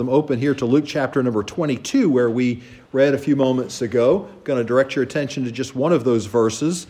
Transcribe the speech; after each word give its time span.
I'm 0.00 0.08
open 0.08 0.38
here 0.38 0.54
to 0.54 0.64
Luke 0.64 0.84
chapter 0.86 1.20
number 1.24 1.42
22, 1.42 2.08
where 2.08 2.30
we 2.30 2.62
read 2.92 3.14
a 3.14 3.18
few 3.18 3.34
moments 3.34 3.82
ago. 3.82 4.28
I'm 4.30 4.42
going 4.44 4.60
to 4.60 4.64
direct 4.64 4.94
your 4.94 5.02
attention 5.02 5.44
to 5.44 5.50
just 5.50 5.74
one 5.74 5.92
of 5.92 6.04
those 6.04 6.26
verses, 6.26 6.86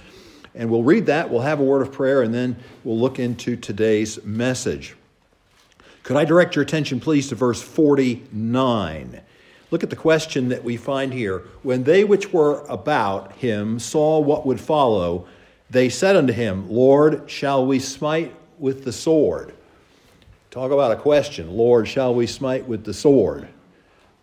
and 0.55 0.69
we'll 0.69 0.83
read 0.83 1.07
that. 1.07 1.31
We'll 1.31 1.41
have 1.41 1.59
a 1.59 1.65
word 1.65 1.81
of 1.81 1.91
prayer, 1.91 2.21
and 2.21 2.35
then 2.35 2.59
we'll 2.85 2.99
look 2.99 3.19
into 3.19 3.57
today's 3.57 4.23
message. 4.25 4.95
Could 6.03 6.19
I 6.19 6.27
direct 6.27 6.55
your 6.55 6.63
attention, 6.63 7.01
please, 7.01 7.31
to 7.31 7.35
verse 7.35 7.63
49? 7.63 9.23
Look 9.71 9.83
at 9.83 9.89
the 9.89 9.97
question 9.97 10.51
that 10.51 10.63
we 10.63 10.77
find 10.77 11.11
here. 11.11 11.45
When 11.63 11.85
they 11.85 12.05
which 12.05 12.31
were 12.31 12.61
about 12.67 13.33
him 13.37 13.79
saw 13.79 14.19
what 14.19 14.45
would 14.45 14.61
follow, 14.61 15.27
they 15.71 15.89
said 15.89 16.15
unto 16.15 16.35
him, 16.35 16.71
Lord, 16.71 17.31
shall 17.31 17.65
we 17.65 17.79
smite 17.79 18.35
with 18.59 18.85
the 18.85 18.93
sword? 18.93 19.55
Talk 20.59 20.73
about 20.73 20.91
a 20.91 20.97
question. 20.97 21.57
Lord, 21.57 21.87
shall 21.87 22.13
we 22.13 22.27
smite 22.27 22.67
with 22.67 22.83
the 22.83 22.93
sword? 22.93 23.47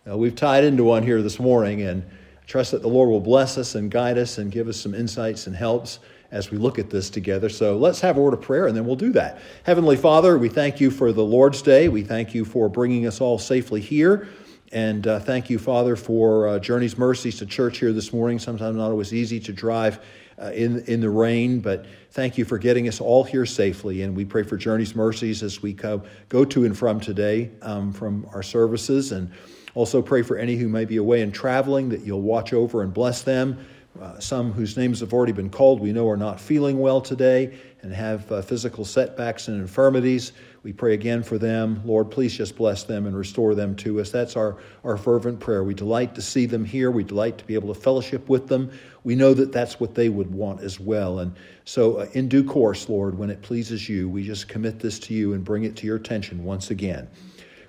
Now, 0.04 0.18
we've 0.18 0.34
tied 0.34 0.64
into 0.64 0.84
one 0.84 1.02
here 1.02 1.22
this 1.22 1.40
morning, 1.40 1.80
and 1.80 2.04
trust 2.46 2.72
that 2.72 2.82
the 2.82 2.88
Lord 2.88 3.08
will 3.08 3.22
bless 3.22 3.56
us 3.56 3.74
and 3.74 3.90
guide 3.90 4.18
us 4.18 4.36
and 4.36 4.52
give 4.52 4.68
us 4.68 4.78
some 4.78 4.94
insights 4.94 5.46
and 5.46 5.56
helps 5.56 5.98
as 6.30 6.50
we 6.50 6.58
look 6.58 6.78
at 6.78 6.90
this 6.90 7.08
together. 7.08 7.48
So 7.48 7.78
let's 7.78 8.02
have 8.02 8.18
a 8.18 8.20
word 8.20 8.34
of 8.34 8.42
prayer 8.42 8.66
and 8.66 8.76
then 8.76 8.84
we'll 8.84 8.96
do 8.96 9.12
that. 9.12 9.38
Heavenly 9.62 9.96
Father, 9.96 10.36
we 10.36 10.50
thank 10.50 10.78
you 10.78 10.90
for 10.90 11.10
the 11.10 11.24
Lord's 11.24 11.62
Day. 11.62 11.88
We 11.88 12.02
thank 12.02 12.34
you 12.34 12.44
for 12.44 12.68
bringing 12.68 13.06
us 13.06 13.22
all 13.22 13.38
safely 13.38 13.80
here. 13.80 14.28
And 14.72 15.06
uh, 15.06 15.20
thank 15.20 15.48
you, 15.48 15.58
Father, 15.58 15.96
for 15.96 16.48
uh, 16.48 16.58
Journey's 16.58 16.98
Mercies 16.98 17.38
to 17.38 17.46
church 17.46 17.78
here 17.78 17.94
this 17.94 18.12
morning. 18.12 18.38
Sometimes 18.38 18.76
not 18.76 18.90
always 18.90 19.14
easy 19.14 19.40
to 19.40 19.54
drive 19.54 20.00
uh, 20.40 20.50
in, 20.52 20.84
in 20.84 21.00
the 21.00 21.10
rain, 21.10 21.60
but 21.60 21.86
thank 22.10 22.36
you 22.36 22.44
for 22.44 22.58
getting 22.58 22.88
us 22.88 23.00
all 23.00 23.24
here 23.24 23.46
safely. 23.46 24.02
And 24.02 24.16
we 24.16 24.24
pray 24.24 24.42
for 24.42 24.56
Journey's 24.56 24.94
mercies 24.94 25.42
as 25.42 25.62
we 25.62 25.72
go, 25.72 26.02
go 26.28 26.44
to 26.44 26.64
and 26.64 26.76
from 26.76 27.00
today 27.00 27.50
um, 27.62 27.92
from 27.92 28.26
our 28.32 28.42
services. 28.42 29.12
And 29.12 29.30
also 29.74 30.00
pray 30.00 30.22
for 30.22 30.36
any 30.38 30.56
who 30.56 30.68
may 30.68 30.84
be 30.84 30.96
away 30.96 31.22
and 31.22 31.32
traveling 31.32 31.90
that 31.90 32.00
you'll 32.00 32.22
watch 32.22 32.52
over 32.52 32.82
and 32.82 32.92
bless 32.92 33.22
them. 33.22 33.64
Uh, 34.00 34.18
some 34.18 34.52
whose 34.52 34.76
names 34.76 35.00
have 35.00 35.14
already 35.14 35.32
been 35.32 35.48
called 35.48 35.80
we 35.80 35.90
know 35.90 36.06
are 36.08 36.18
not 36.18 36.38
feeling 36.38 36.78
well 36.78 37.00
today 37.00 37.58
and 37.80 37.94
have 37.94 38.30
uh, 38.30 38.42
physical 38.42 38.84
setbacks 38.84 39.48
and 39.48 39.58
infirmities. 39.58 40.32
We 40.66 40.72
pray 40.72 40.94
again 40.94 41.22
for 41.22 41.38
them. 41.38 41.80
Lord, 41.84 42.10
please 42.10 42.36
just 42.36 42.56
bless 42.56 42.82
them 42.82 43.06
and 43.06 43.16
restore 43.16 43.54
them 43.54 43.76
to 43.76 44.00
us. 44.00 44.10
That's 44.10 44.34
our, 44.34 44.56
our 44.82 44.96
fervent 44.96 45.38
prayer. 45.38 45.62
We 45.62 45.74
delight 45.74 46.16
to 46.16 46.22
see 46.22 46.44
them 46.44 46.64
here. 46.64 46.90
We 46.90 47.04
delight 47.04 47.38
to 47.38 47.44
be 47.44 47.54
able 47.54 47.72
to 47.72 47.80
fellowship 47.80 48.28
with 48.28 48.48
them. 48.48 48.72
We 49.04 49.14
know 49.14 49.32
that 49.32 49.52
that's 49.52 49.78
what 49.78 49.94
they 49.94 50.08
would 50.08 50.34
want 50.34 50.62
as 50.62 50.80
well. 50.80 51.20
And 51.20 51.36
so, 51.66 51.98
uh, 51.98 52.08
in 52.14 52.28
due 52.28 52.42
course, 52.42 52.88
Lord, 52.88 53.16
when 53.16 53.30
it 53.30 53.42
pleases 53.42 53.88
you, 53.88 54.08
we 54.08 54.24
just 54.24 54.48
commit 54.48 54.80
this 54.80 54.98
to 54.98 55.14
you 55.14 55.34
and 55.34 55.44
bring 55.44 55.62
it 55.62 55.76
to 55.76 55.86
your 55.86 55.94
attention 55.94 56.42
once 56.42 56.72
again. 56.72 57.06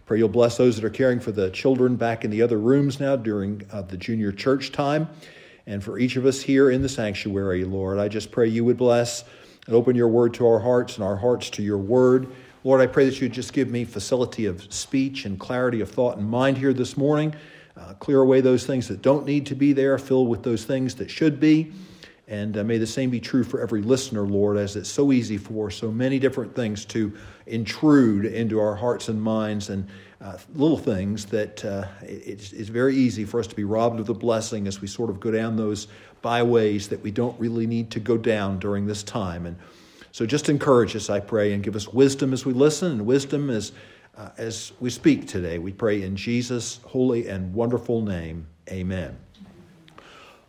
Pray 0.08 0.17
you'll 0.17 0.28
bless 0.28 0.58
those 0.58 0.76
that 0.76 0.84
are 0.84 0.89
caring 0.89 1.20
for 1.20 1.32
the 1.32 1.52
children 1.52 1.98
back 1.98 2.26
in 2.26 2.32
the 2.32 2.42
other 2.42 2.58
rooms 2.58 3.00
now 3.00 3.16
during 3.16 3.61
uh, 3.72 3.84
the 3.84 3.98
junior 3.98 4.32
church 4.32 4.72
time. 4.72 5.08
And 5.67 5.84
for 5.84 6.00
each 6.00 6.16
of 6.16 6.26
us 6.26 6.42
here 6.42 6.72
in 6.72 6.82
the 6.82 6.89
sanctuary, 6.89 7.64
Lord, 7.64 8.00
I 8.00 8.08
just 8.08 8.32
pray 8.32 8.48
you 8.48 8.66
would 8.66 8.78
bless 8.78 9.23
and 9.67 9.76
open 9.76 9.95
your 9.95 10.08
word 10.08 10.34
to 10.36 10.48
our 10.48 10.59
hearts 10.59 10.95
and 10.95 11.04
our 11.04 11.17
hearts 11.17 11.52
to 11.52 11.61
your 11.61 11.78
word. 11.78 12.32
Lord, 12.64 12.82
I 12.82 12.88
pray 12.88 13.06
that 13.06 13.22
you 13.22 13.30
just 13.30 13.54
give 13.54 13.70
me 13.70 13.86
facility 13.86 14.46
of 14.46 14.74
speech 14.74 15.26
and 15.26 15.40
clarity 15.40 15.82
of 15.82 15.92
thought 15.92 16.18
and 16.18 16.30
mind 16.30 16.58
here 16.58 16.74
this 16.74 16.98
morning. 16.98 17.36
Uh, 17.78 17.94
clear 17.94 18.20
away 18.20 18.42
those 18.42 18.66
things 18.66 18.88
that 18.88 19.02
don't 19.02 19.26
need 19.26 19.46
to 19.46 19.56
be 19.56 19.74
there, 19.74 19.98
fill 20.00 20.26
with 20.26 20.42
those 20.42 20.66
things 20.66 20.96
that 20.96 21.12
should 21.12 21.40
be. 21.40 21.72
And 22.28 22.58
uh, 22.58 22.64
may 22.64 22.78
the 22.78 22.88
same 22.88 23.10
be 23.10 23.22
true 23.22 23.44
for 23.44 23.62
every 23.62 23.82
listener, 23.82 24.24
Lord, 24.24 24.58
as 24.58 24.76
it's 24.76 24.90
so 24.90 25.12
easy 25.12 25.38
for 25.38 25.72
so 25.72 25.92
many 25.92 26.20
different 26.20 26.56
things 26.56 26.84
to 26.86 27.14
intrude 27.46 28.26
into 28.26 28.60
our 28.60 28.76
hearts 28.76 29.08
and 29.08 29.22
minds 29.22 29.70
and 29.70 29.88
uh, 30.20 30.38
little 30.56 30.78
things 30.78 31.26
that 31.26 31.64
uh, 31.64 31.88
it's, 32.02 32.52
it's, 32.52 32.70
very 32.70 32.96
easy 32.96 33.24
for 33.24 33.40
us 33.40 33.48
to 33.48 33.56
be 33.56 33.64
robbed 33.64 34.00
of 34.00 34.08
the 34.08 34.14
blessing 34.14 34.68
as 34.68 34.82
we 34.82 34.88
sort 34.88 35.12
of 35.12 35.20
go 35.20 35.30
down 35.30 35.56
those 35.56 35.88
byways 36.22 36.90
that 36.90 37.02
we 37.02 37.12
don't 37.12 37.40
really 37.40 37.68
need 37.68 37.92
to 37.92 38.00
go 38.00 38.18
down 38.18 38.58
during 38.58 38.88
this 38.88 39.04
time. 39.04 39.46
And 39.46 39.56
so 40.17 40.26
just 40.26 40.50
encourage 40.50 40.95
us, 40.95 41.11
I 41.11 41.20
pray, 41.20 41.54
and 41.54 41.61
give 41.61 41.76
us 41.76 41.94
wisdom 41.94 42.33
as 42.33 42.44
we 42.44 42.52
listen 42.52 42.94
and 42.94 43.05
wisdom 43.05 43.52
as, 43.52 43.72
uh, 44.17 44.30
as 44.39 44.72
we 44.80 44.89
speak 44.89 45.28
today. 45.28 45.60
We 45.60 45.72
pray 45.72 46.02
in 46.02 46.16
Jesus' 46.16 46.80
holy 46.86 47.28
and 47.28 47.54
wonderful 47.54 48.02
name. 48.02 48.48
Amen. 48.67 49.16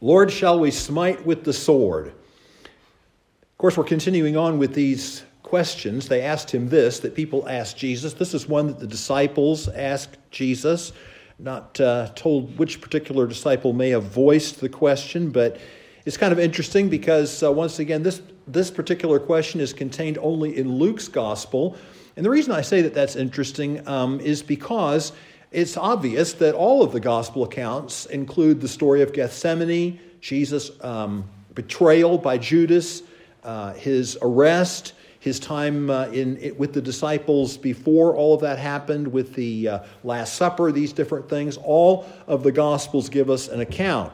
Lord, 0.00 0.32
shall 0.32 0.58
we 0.58 0.70
smite 0.70 1.26
with 1.26 1.44
the 1.44 1.52
sword? 1.52 2.06
Of 2.06 3.58
course, 3.58 3.76
we're 3.76 3.84
continuing 3.84 4.38
on 4.38 4.56
with 4.56 4.72
these 4.72 5.22
questions. 5.42 6.08
They 6.08 6.22
asked 6.22 6.50
him 6.50 6.70
this 6.70 7.00
that 7.00 7.14
people 7.14 7.46
asked 7.46 7.76
Jesus. 7.76 8.14
This 8.14 8.32
is 8.32 8.48
one 8.48 8.68
that 8.68 8.78
the 8.78 8.86
disciples 8.86 9.68
asked 9.68 10.16
Jesus. 10.30 10.94
Not 11.38 11.78
uh, 11.78 12.08
told 12.14 12.56
which 12.56 12.80
particular 12.80 13.26
disciple 13.26 13.74
may 13.74 13.90
have 13.90 14.04
voiced 14.04 14.60
the 14.60 14.70
question, 14.70 15.30
but 15.30 15.60
it's 16.06 16.16
kind 16.16 16.32
of 16.32 16.38
interesting 16.38 16.88
because, 16.88 17.42
uh, 17.42 17.52
once 17.52 17.80
again, 17.80 18.02
this 18.02 18.22
this 18.52 18.70
particular 18.70 19.18
question 19.18 19.60
is 19.60 19.72
contained 19.72 20.18
only 20.18 20.56
in 20.56 20.72
Luke's 20.72 21.08
gospel. 21.08 21.76
And 22.16 22.24
the 22.24 22.30
reason 22.30 22.52
I 22.52 22.62
say 22.62 22.82
that 22.82 22.94
that's 22.94 23.16
interesting 23.16 23.86
um, 23.86 24.20
is 24.20 24.42
because 24.42 25.12
it's 25.50 25.76
obvious 25.76 26.34
that 26.34 26.54
all 26.54 26.82
of 26.82 26.92
the 26.92 27.00
gospel 27.00 27.44
accounts 27.44 28.06
include 28.06 28.60
the 28.60 28.68
story 28.68 29.02
of 29.02 29.12
Gethsemane, 29.12 29.98
Jesus' 30.20 30.70
um, 30.82 31.24
betrayal 31.54 32.18
by 32.18 32.38
Judas, 32.38 33.02
uh, 33.44 33.72
his 33.74 34.18
arrest, 34.20 34.94
his 35.20 35.40
time 35.40 35.90
uh, 35.90 36.06
in, 36.06 36.54
with 36.58 36.72
the 36.72 36.82
disciples 36.82 37.56
before 37.56 38.14
all 38.14 38.34
of 38.34 38.40
that 38.42 38.58
happened, 38.58 39.08
with 39.08 39.34
the 39.34 39.68
uh, 39.68 39.78
Last 40.04 40.34
Supper, 40.34 40.70
these 40.70 40.92
different 40.92 41.28
things. 41.28 41.56
All 41.56 42.06
of 42.26 42.42
the 42.42 42.52
Gospels 42.52 43.08
give 43.08 43.30
us 43.30 43.48
an 43.48 43.60
account. 43.60 44.12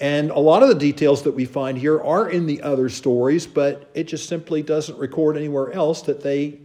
And 0.00 0.30
a 0.30 0.38
lot 0.38 0.62
of 0.62 0.70
the 0.70 0.74
details 0.74 1.22
that 1.24 1.32
we 1.32 1.44
find 1.44 1.76
here 1.76 2.00
are 2.00 2.30
in 2.30 2.46
the 2.46 2.62
other 2.62 2.88
stories, 2.88 3.46
but 3.46 3.90
it 3.92 4.04
just 4.04 4.28
simply 4.28 4.62
doesn't 4.62 4.98
record 4.98 5.36
anywhere 5.36 5.72
else 5.72 6.00
that 6.02 6.22
they 6.22 6.58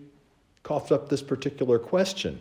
coughed 0.64 0.94
up 0.94 1.10
this 1.10 1.22
particular 1.22 1.78
question. 1.78 2.40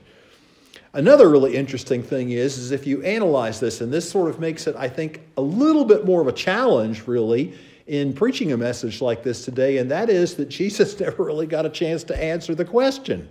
Another 0.93 1.29
really 1.29 1.57
interesting 1.57 2.05
thing 2.05 2.31
is, 2.31 2.57
is 2.57 2.71
if 2.71 2.87
you 2.87 3.03
analyze 3.03 3.59
this, 3.59 3.81
and 3.81 3.93
this 3.93 4.09
sort 4.09 4.31
of 4.31 4.39
makes 4.39 4.69
it, 4.69 4.77
I 4.77 4.89
think, 4.89 5.23
a 5.37 5.43
little 5.43 5.85
bit 5.85 6.05
more 6.05 6.21
of 6.21 6.29
a 6.29 6.33
challenge, 6.33 7.09
really, 7.09 7.55
in 7.89 8.13
preaching 8.13 8.53
a 8.53 8.57
message 8.57 9.03
like 9.03 9.25
this 9.25 9.45
today, 9.45 9.79
and 9.79 9.91
that 9.91 10.09
is 10.09 10.37
that 10.37 10.49
Jesus 10.49 10.99
never 11.01 11.25
really 11.25 11.49
got 11.49 11.67
a 11.67 11.71
chance 11.71 12.05
to 12.05 12.23
answer 12.23 12.55
the 12.55 12.65
question. 12.65 13.29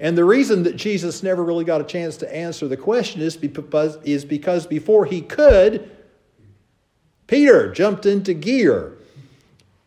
And 0.00 0.16
the 0.16 0.24
reason 0.24 0.62
that 0.62 0.76
Jesus 0.76 1.22
never 1.22 1.44
really 1.44 1.64
got 1.64 1.82
a 1.82 1.84
chance 1.84 2.16
to 2.18 2.34
answer 2.34 2.66
the 2.66 2.76
question 2.76 3.20
is 3.20 3.36
because, 3.36 3.96
is 4.04 4.24
because 4.24 4.66
before 4.66 5.04
he 5.04 5.20
could, 5.20 5.97
Peter 7.28 7.70
jumped 7.70 8.06
into 8.06 8.34
gear 8.34 8.96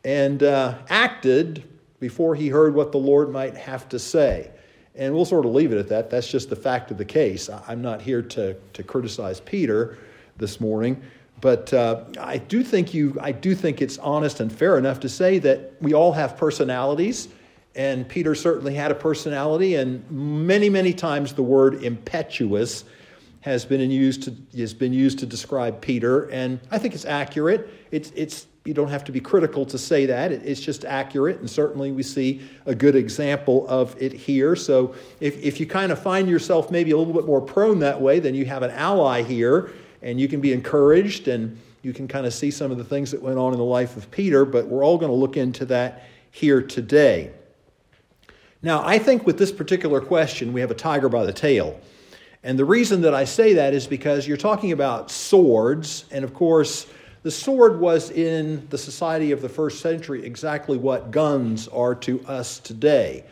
and 0.05 0.43
uh, 0.43 0.75
acted 0.89 1.63
before 1.99 2.35
he 2.35 2.47
heard 2.47 2.73
what 2.73 2.91
the 2.91 2.97
Lord 2.97 3.31
might 3.31 3.57
have 3.57 3.89
to 3.89 3.99
say. 3.99 4.51
And 4.95 5.13
we'll 5.13 5.25
sort 5.25 5.45
of 5.45 5.51
leave 5.51 5.73
it 5.73 5.77
at 5.77 5.87
that. 5.89 6.09
That's 6.09 6.29
just 6.29 6.49
the 6.49 6.55
fact 6.55 6.91
of 6.91 6.97
the 6.97 7.05
case. 7.05 7.49
I'm 7.67 7.81
not 7.81 8.01
here 8.01 8.21
to, 8.21 8.53
to 8.53 8.83
criticize 8.83 9.39
Peter 9.39 9.97
this 10.37 10.61
morning, 10.61 11.01
but 11.39 11.73
uh, 11.73 12.03
I 12.19 12.37
do 12.37 12.63
think 12.63 12.93
you 12.93 13.17
I 13.19 13.31
do 13.31 13.55
think 13.55 13.81
it's 13.81 13.97
honest 13.97 14.39
and 14.39 14.51
fair 14.51 14.77
enough 14.77 14.99
to 15.01 15.09
say 15.09 15.39
that 15.39 15.73
we 15.81 15.93
all 15.93 16.11
have 16.11 16.37
personalities, 16.37 17.27
and 17.75 18.07
Peter 18.07 18.35
certainly 18.35 18.75
had 18.75 18.91
a 18.91 18.95
personality, 18.95 19.75
and 19.75 20.09
many, 20.11 20.69
many 20.69 20.93
times 20.93 21.33
the 21.33 21.43
word 21.43 21.83
impetuous 21.83 22.83
has 23.41 23.65
been 23.65 23.91
used 23.91 24.23
to 24.23 24.35
has 24.57 24.73
been 24.73 24.93
used 24.93 25.19
to 25.19 25.25
describe 25.25 25.81
Peter, 25.81 26.29
and 26.29 26.59
I 26.69 26.77
think 26.77 26.93
it's 26.93 27.05
accurate. 27.05 27.69
It's 27.91 28.11
it's 28.15 28.47
you 28.63 28.75
don't 28.75 28.89
have 28.89 29.03
to 29.05 29.11
be 29.11 29.19
critical 29.19 29.65
to 29.65 29.77
say 29.77 30.05
that. 30.05 30.31
it's 30.31 30.61
just 30.61 30.85
accurate, 30.85 31.39
and 31.39 31.49
certainly 31.49 31.91
we 31.91 32.03
see 32.03 32.41
a 32.67 32.75
good 32.75 32.95
example 32.95 33.65
of 33.67 33.99
it 33.99 34.13
here. 34.13 34.55
So 34.55 34.93
if 35.19 35.37
if 35.43 35.59
you 35.59 35.65
kind 35.65 35.91
of 35.91 35.99
find 35.99 36.29
yourself 36.29 36.69
maybe 36.69 36.91
a 36.91 36.97
little 36.97 37.13
bit 37.13 37.25
more 37.25 37.41
prone 37.41 37.79
that 37.79 37.99
way, 37.99 38.19
then 38.19 38.35
you 38.35 38.45
have 38.45 38.61
an 38.61 38.71
ally 38.71 39.23
here, 39.23 39.71
and 40.03 40.21
you 40.21 40.27
can 40.27 40.39
be 40.39 40.53
encouraged, 40.53 41.27
and 41.27 41.59
you 41.81 41.93
can 41.93 42.07
kind 42.07 42.27
of 42.27 42.33
see 42.33 42.51
some 42.51 42.71
of 42.71 42.77
the 42.77 42.83
things 42.83 43.09
that 43.09 43.21
went 43.23 43.39
on 43.39 43.53
in 43.53 43.57
the 43.57 43.65
life 43.65 43.97
of 43.97 44.11
Peter. 44.11 44.45
But 44.45 44.67
we're 44.67 44.85
all 44.85 44.99
going 44.99 45.11
to 45.11 45.17
look 45.17 45.35
into 45.35 45.65
that 45.65 46.03
here 46.29 46.61
today. 46.61 47.31
Now, 48.61 48.85
I 48.85 48.99
think 48.99 49.25
with 49.25 49.39
this 49.39 49.51
particular 49.51 49.99
question, 49.99 50.53
we 50.53 50.61
have 50.61 50.69
a 50.69 50.75
tiger 50.75 51.09
by 51.09 51.25
the 51.25 51.33
tail. 51.33 51.79
And 52.43 52.57
the 52.57 52.65
reason 52.65 53.01
that 53.01 53.13
I 53.13 53.25
say 53.25 53.53
that 53.53 53.73
is 53.73 53.85
because 53.85 54.27
you're 54.27 54.37
talking 54.37 54.71
about 54.71 55.11
swords, 55.11 56.05
and 56.11 56.23
of 56.23 56.33
course, 56.33 56.87
the 57.23 57.29
sword 57.29 57.79
was 57.79 58.09
in 58.09 58.67
the 58.69 58.77
society 58.79 59.31
of 59.31 59.41
the 59.41 59.49
first 59.49 59.79
century 59.79 60.25
exactly 60.25 60.77
what 60.77 61.11
guns 61.11 61.67
are 61.67 61.93
to 61.95 62.25
us 62.25 62.57
today. 62.59 63.25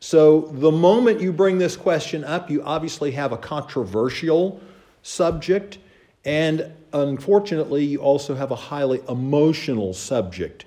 So, 0.00 0.42
the 0.52 0.70
moment 0.70 1.22
you 1.22 1.32
bring 1.32 1.56
this 1.56 1.76
question 1.76 2.22
up, 2.24 2.50
you 2.50 2.62
obviously 2.62 3.12
have 3.12 3.32
a 3.32 3.38
controversial 3.38 4.60
subject, 5.02 5.78
and 6.26 6.70
unfortunately, 6.92 7.84
you 7.84 8.00
also 8.00 8.34
have 8.34 8.50
a 8.50 8.56
highly 8.56 9.00
emotional 9.08 9.94
subject. 9.94 10.66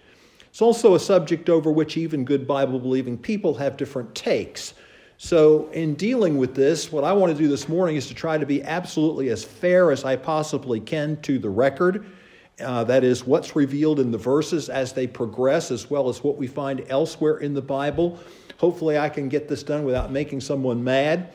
It's 0.49 0.63
also 0.63 0.95
a 0.95 0.99
subject 0.99 1.49
over 1.49 1.71
which 1.71 1.95
even 1.95 2.25
good 2.25 2.47
Bible 2.47 2.79
believing 2.79 3.17
people 3.17 3.53
have 3.55 3.77
different 3.77 4.15
takes. 4.15 4.73
So, 5.21 5.67
in 5.73 5.95
dealing 5.95 6.37
with 6.37 6.55
this, 6.55 6.93
what 6.93 7.03
I 7.03 7.11
want 7.11 7.33
to 7.33 7.37
do 7.37 7.49
this 7.49 7.67
morning 7.67 7.97
is 7.97 8.07
to 8.07 8.13
try 8.13 8.37
to 8.37 8.45
be 8.45 8.63
absolutely 8.63 9.27
as 9.27 9.43
fair 9.43 9.91
as 9.91 10.05
I 10.05 10.15
possibly 10.15 10.79
can 10.79 11.21
to 11.23 11.37
the 11.37 11.49
record. 11.49 12.05
Uh, 12.61 12.85
that 12.85 13.03
is, 13.03 13.25
what's 13.25 13.53
revealed 13.53 13.99
in 13.99 14.11
the 14.11 14.17
verses 14.17 14.69
as 14.69 14.93
they 14.93 15.07
progress, 15.07 15.71
as 15.71 15.89
well 15.89 16.07
as 16.07 16.23
what 16.23 16.37
we 16.37 16.47
find 16.47 16.85
elsewhere 16.87 17.39
in 17.39 17.53
the 17.53 17.61
Bible. 17.61 18.17
Hopefully, 18.59 18.97
I 18.97 19.09
can 19.09 19.27
get 19.27 19.49
this 19.49 19.61
done 19.61 19.83
without 19.83 20.09
making 20.09 20.39
someone 20.39 20.81
mad. 20.81 21.33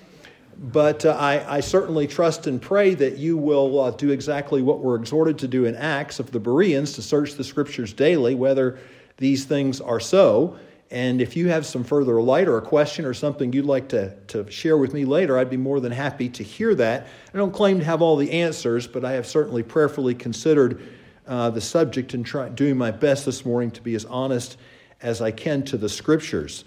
But 0.56 1.04
uh, 1.04 1.10
I, 1.10 1.56
I, 1.56 1.60
certainly 1.60 2.06
trust 2.06 2.46
and 2.46 2.62
pray 2.62 2.94
that 2.94 3.18
you 3.18 3.36
will 3.36 3.80
uh, 3.80 3.90
do 3.90 4.12
exactly 4.12 4.62
what 4.62 4.78
we're 4.78 4.96
exhorted 4.96 5.38
to 5.40 5.48
do 5.48 5.66
in 5.66 5.76
Acts 5.76 6.18
of 6.18 6.30
the 6.30 6.40
Bereans 6.40 6.94
to 6.94 7.02
search 7.02 7.34
the 7.34 7.44
scriptures 7.44 7.92
daily, 7.92 8.34
whether 8.34 8.78
these 9.18 9.44
things 9.44 9.82
are 9.82 10.00
so. 10.00 10.56
And 10.94 11.20
if 11.20 11.36
you 11.36 11.48
have 11.48 11.66
some 11.66 11.82
further 11.82 12.22
light 12.22 12.46
or 12.46 12.56
a 12.56 12.62
question 12.62 13.04
or 13.04 13.14
something 13.14 13.52
you'd 13.52 13.64
like 13.64 13.88
to, 13.88 14.14
to 14.28 14.48
share 14.48 14.78
with 14.78 14.94
me 14.94 15.04
later, 15.04 15.36
I'd 15.36 15.50
be 15.50 15.56
more 15.56 15.80
than 15.80 15.90
happy 15.90 16.28
to 16.28 16.44
hear 16.44 16.72
that. 16.76 17.08
I 17.34 17.36
don't 17.36 17.50
claim 17.50 17.80
to 17.80 17.84
have 17.84 18.00
all 18.00 18.14
the 18.14 18.30
answers, 18.30 18.86
but 18.86 19.04
I 19.04 19.14
have 19.14 19.26
certainly 19.26 19.64
prayerfully 19.64 20.14
considered 20.14 20.80
uh, 21.26 21.50
the 21.50 21.60
subject 21.60 22.14
and 22.14 22.24
try, 22.24 22.48
doing 22.48 22.76
my 22.76 22.92
best 22.92 23.26
this 23.26 23.44
morning 23.44 23.72
to 23.72 23.82
be 23.82 23.96
as 23.96 24.04
honest 24.04 24.56
as 25.02 25.20
I 25.20 25.32
can 25.32 25.64
to 25.64 25.76
the 25.76 25.88
scriptures. 25.88 26.64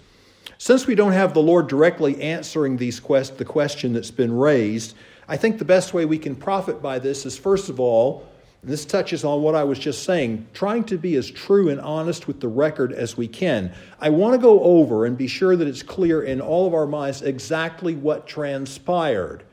Since 0.58 0.86
we 0.86 0.94
don't 0.94 1.12
have 1.12 1.32
the 1.32 1.40
Lord 1.40 1.66
directly 1.66 2.20
answering 2.20 2.76
these 2.76 3.00
quest, 3.00 3.38
the 3.38 3.46
question 3.46 3.94
that's 3.94 4.10
been 4.10 4.36
raised, 4.36 4.94
I 5.26 5.38
think 5.38 5.56
the 5.58 5.64
best 5.64 5.94
way 5.94 6.04
we 6.04 6.18
can 6.18 6.36
profit 6.36 6.82
by 6.82 6.98
this 6.98 7.24
is 7.24 7.38
first 7.38 7.70
of 7.70 7.80
all 7.80 8.28
this 8.62 8.84
touches 8.84 9.24
on 9.24 9.42
what 9.42 9.54
I 9.54 9.64
was 9.64 9.78
just 9.78 10.02
saying, 10.02 10.48
trying 10.52 10.84
to 10.84 10.98
be 10.98 11.14
as 11.16 11.30
true 11.30 11.68
and 11.68 11.80
honest 11.80 12.26
with 12.26 12.40
the 12.40 12.48
record 12.48 12.92
as 12.92 13.16
we 13.16 13.28
can. 13.28 13.72
I 14.00 14.10
want 14.10 14.34
to 14.34 14.38
go 14.38 14.60
over 14.60 15.06
and 15.06 15.16
be 15.16 15.28
sure 15.28 15.54
that 15.56 15.68
it's 15.68 15.82
clear 15.82 16.22
in 16.22 16.40
all 16.40 16.66
of 16.66 16.74
our 16.74 16.86
minds 16.86 17.22
exactly 17.22 17.94
what 17.94 18.26
transpired. 18.26 19.44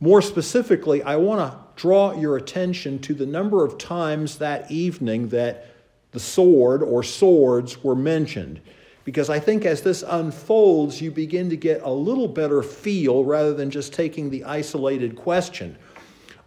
More 0.00 0.20
specifically, 0.20 1.02
I 1.02 1.16
want 1.16 1.40
to 1.40 1.58
draw 1.80 2.12
your 2.12 2.36
attention 2.36 2.98
to 3.00 3.14
the 3.14 3.26
number 3.26 3.64
of 3.64 3.78
times 3.78 4.38
that 4.38 4.70
evening 4.70 5.28
that 5.28 5.66
the 6.12 6.20
sword 6.20 6.82
or 6.82 7.02
swords 7.02 7.82
were 7.82 7.96
mentioned. 7.96 8.60
Because 9.04 9.30
I 9.30 9.40
think 9.40 9.64
as 9.64 9.80
this 9.80 10.04
unfolds, 10.06 11.00
you 11.00 11.10
begin 11.10 11.48
to 11.48 11.56
get 11.56 11.80
a 11.82 11.90
little 11.90 12.28
better 12.28 12.62
feel 12.62 13.24
rather 13.24 13.54
than 13.54 13.70
just 13.70 13.94
taking 13.94 14.28
the 14.28 14.44
isolated 14.44 15.16
question. 15.16 15.78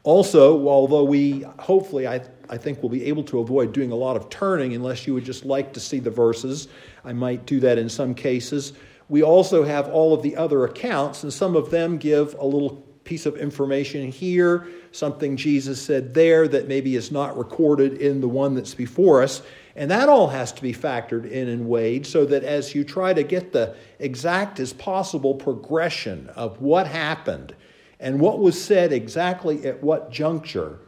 Also, 0.03 0.68
although 0.68 1.03
we 1.03 1.42
hopefully, 1.59 2.07
I, 2.07 2.21
I 2.50 2.57
think, 2.57 2.81
will 2.81 2.89
be 2.89 3.06
able 3.06 3.24
to 3.25 3.39
avoid 3.39 3.71
doing 3.71 3.92
a 3.92 3.95
lot 3.95 4.18
of 4.18 4.30
turning 4.30 4.74
unless 4.74 5.06
you 5.06 5.13
would 5.13 5.25
just 5.25 5.45
like 5.45 5.74
to 5.74 5.80
see 5.80 6.00
the 6.00 6.09
verses, 6.09 6.68
I 7.06 7.13
might 7.13 7.45
do 7.45 7.59
that 7.59 7.77
in 7.77 7.88
some 7.88 8.15
cases. 8.15 8.74
We 9.09 9.21
also 9.21 9.63
have 9.63 9.89
all 9.89 10.13
of 10.13 10.24
the 10.24 10.36
other 10.38 10.65
accounts, 10.65 11.24
and 11.24 11.31
some 11.31 11.56
of 11.56 11.69
them 11.69 11.98
give 11.98 12.33
a 12.36 12.45
little 12.45 12.83
piece 13.03 13.25
of 13.25 13.38
information 13.38 14.12
here, 14.12 14.68
something 14.92 15.36
Jesus 15.36 15.81
said 15.81 16.13
there 16.13 16.48
that 16.48 16.68
maybe 16.68 16.95
is 16.95 17.12
not 17.12 17.38
recorded 17.38 17.95
in 17.95 18.21
the 18.21 18.27
one 18.27 18.56
that's 18.56 18.74
before 18.74 19.21
us. 19.21 19.42
And 19.75 19.89
that 19.92 20.09
all 20.09 20.27
has 20.27 20.51
to 20.53 20.62
be 20.62 20.74
factored 20.74 21.30
in 21.30 21.48
and 21.48 21.68
weighed 21.68 22.06
so 22.06 22.25
that 22.25 22.44
as 22.44 22.75
you 22.75 22.83
try 22.83 23.13
to 23.13 23.24
get 23.24 23.53
the 23.53 23.75
exact 24.00 24.59
as 24.59 24.74
possible 24.74 25.36
progression 25.36 26.30
of 26.36 26.62
what 26.62 26.88
happened, 26.88 27.56
and 28.01 28.19
what 28.19 28.39
was 28.39 28.62
said 28.62 28.92
exactly 28.92 29.65
at 29.65 29.81
what 29.81 30.12
juncture. 30.12 30.80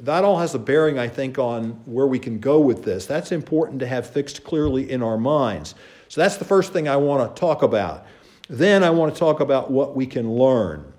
That 0.00 0.24
all 0.24 0.38
has 0.38 0.54
a 0.54 0.58
bearing, 0.58 0.98
I 0.98 1.06
think, 1.08 1.38
on 1.38 1.70
where 1.86 2.08
we 2.08 2.18
can 2.18 2.40
go 2.40 2.58
with 2.58 2.82
this. 2.82 3.06
That's 3.06 3.30
important 3.30 3.78
to 3.80 3.86
have 3.86 4.10
fixed 4.10 4.42
clearly 4.42 4.90
in 4.90 5.00
our 5.00 5.16
minds. 5.16 5.76
So 6.08 6.20
that's 6.20 6.36
the 6.36 6.44
first 6.44 6.72
thing 6.72 6.88
I 6.88 6.96
want 6.96 7.34
to 7.34 7.40
talk 7.40 7.62
about. 7.62 8.04
Then 8.48 8.82
I 8.82 8.90
want 8.90 9.14
to 9.14 9.18
talk 9.18 9.38
about 9.38 9.70
what 9.70 9.94
we 9.94 10.06
can 10.06 10.30
learn. 10.32 10.92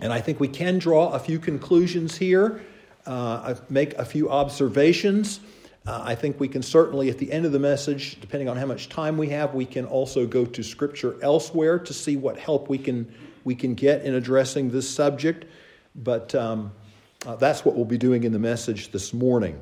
And 0.00 0.10
I 0.10 0.22
think 0.22 0.40
we 0.40 0.48
can 0.48 0.78
draw 0.78 1.10
a 1.10 1.18
few 1.18 1.38
conclusions 1.38 2.16
here, 2.16 2.62
uh, 3.04 3.54
make 3.68 3.92
a 3.94 4.06
few 4.06 4.30
observations. 4.30 5.40
Uh, 5.84 6.00
I 6.02 6.14
think 6.14 6.40
we 6.40 6.48
can 6.48 6.62
certainly, 6.62 7.10
at 7.10 7.18
the 7.18 7.30
end 7.30 7.44
of 7.44 7.52
the 7.52 7.58
message, 7.58 8.18
depending 8.22 8.48
on 8.48 8.56
how 8.56 8.66
much 8.66 8.88
time 8.88 9.18
we 9.18 9.28
have, 9.30 9.52
we 9.52 9.66
can 9.66 9.84
also 9.84 10.26
go 10.26 10.46
to 10.46 10.62
Scripture 10.62 11.16
elsewhere 11.20 11.78
to 11.78 11.92
see 11.92 12.16
what 12.16 12.38
help 12.38 12.70
we 12.70 12.78
can 12.78 13.12
we 13.44 13.54
can 13.54 13.74
get 13.74 14.02
in 14.02 14.14
addressing 14.14 14.70
this 14.70 14.88
subject, 14.88 15.44
but 15.94 16.34
um, 16.34 16.72
uh, 17.26 17.36
that's 17.36 17.64
what 17.64 17.74
we'll 17.74 17.84
be 17.84 17.98
doing 17.98 18.24
in 18.24 18.32
the 18.32 18.38
message 18.38 18.90
this 18.92 19.12
morning. 19.12 19.60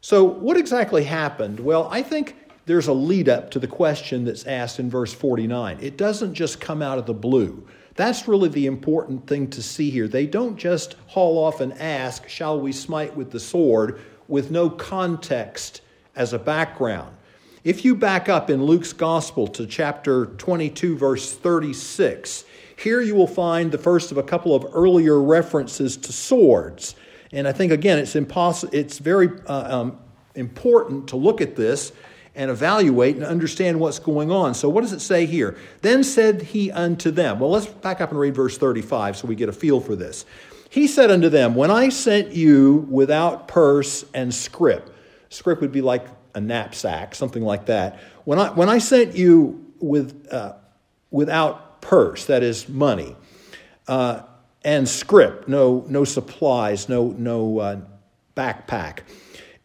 So, 0.00 0.24
what 0.24 0.56
exactly 0.56 1.04
happened? 1.04 1.60
Well, 1.60 1.88
I 1.90 2.02
think 2.02 2.36
there's 2.66 2.88
a 2.88 2.92
lead 2.92 3.28
up 3.28 3.50
to 3.52 3.58
the 3.58 3.66
question 3.66 4.24
that's 4.24 4.46
asked 4.46 4.78
in 4.78 4.90
verse 4.90 5.12
49. 5.12 5.78
It 5.80 5.96
doesn't 5.96 6.34
just 6.34 6.60
come 6.60 6.82
out 6.82 6.98
of 6.98 7.06
the 7.06 7.14
blue. 7.14 7.66
That's 7.96 8.26
really 8.26 8.48
the 8.48 8.66
important 8.66 9.26
thing 9.26 9.48
to 9.50 9.62
see 9.62 9.90
here. 9.90 10.08
They 10.08 10.26
don't 10.26 10.56
just 10.56 10.96
haul 11.06 11.38
off 11.38 11.60
and 11.60 11.72
ask, 11.74 12.28
Shall 12.28 12.60
we 12.60 12.72
smite 12.72 13.16
with 13.16 13.30
the 13.30 13.40
sword, 13.40 14.00
with 14.28 14.50
no 14.50 14.68
context 14.68 15.80
as 16.16 16.32
a 16.32 16.38
background. 16.38 17.16
If 17.62 17.84
you 17.84 17.94
back 17.94 18.28
up 18.28 18.50
in 18.50 18.62
Luke's 18.62 18.92
Gospel 18.92 19.46
to 19.48 19.66
chapter 19.66 20.26
22, 20.26 20.96
verse 20.96 21.32
36, 21.32 22.44
here 22.76 23.00
you 23.00 23.14
will 23.14 23.26
find 23.26 23.70
the 23.70 23.78
first 23.78 24.10
of 24.10 24.18
a 24.18 24.22
couple 24.22 24.54
of 24.54 24.66
earlier 24.72 25.20
references 25.20 25.96
to 25.98 26.12
swords. 26.12 26.94
And 27.32 27.48
I 27.48 27.52
think, 27.52 27.72
again, 27.72 27.98
it's, 27.98 28.16
impossible, 28.16 28.74
it's 28.74 28.98
very 28.98 29.28
uh, 29.46 29.80
um, 29.80 29.98
important 30.34 31.08
to 31.08 31.16
look 31.16 31.40
at 31.40 31.56
this 31.56 31.92
and 32.34 32.50
evaluate 32.50 33.16
and 33.16 33.24
understand 33.24 33.78
what's 33.78 33.98
going 33.98 34.30
on. 34.30 34.54
So, 34.54 34.68
what 34.68 34.80
does 34.80 34.92
it 34.92 35.00
say 35.00 35.26
here? 35.26 35.56
Then 35.82 36.02
said 36.02 36.42
he 36.42 36.70
unto 36.70 37.10
them. 37.10 37.38
Well, 37.38 37.50
let's 37.50 37.66
back 37.66 38.00
up 38.00 38.10
and 38.10 38.18
read 38.18 38.34
verse 38.34 38.58
35 38.58 39.16
so 39.16 39.28
we 39.28 39.34
get 39.34 39.48
a 39.48 39.52
feel 39.52 39.80
for 39.80 39.94
this. 39.94 40.26
He 40.68 40.88
said 40.88 41.10
unto 41.10 41.28
them, 41.28 41.54
When 41.54 41.70
I 41.70 41.88
sent 41.90 42.32
you 42.32 42.88
without 42.90 43.46
purse 43.46 44.04
and 44.14 44.34
scrip, 44.34 44.94
scrip 45.28 45.60
would 45.60 45.72
be 45.72 45.80
like 45.80 46.06
a 46.34 46.40
knapsack, 46.40 47.14
something 47.14 47.42
like 47.42 47.66
that. 47.66 48.00
When 48.24 48.38
I, 48.40 48.50
when 48.50 48.68
I 48.68 48.78
sent 48.78 49.14
you 49.14 49.72
with, 49.78 50.26
uh, 50.32 50.54
without 51.12 51.73
purse, 51.84 52.24
that 52.24 52.42
is 52.42 52.68
money, 52.68 53.14
uh, 53.86 54.22
and 54.64 54.88
scrip, 54.88 55.46
no, 55.46 55.84
no 55.88 56.04
supplies, 56.04 56.88
no, 56.88 57.14
no 57.18 57.58
uh, 57.58 57.80
backpack, 58.34 59.00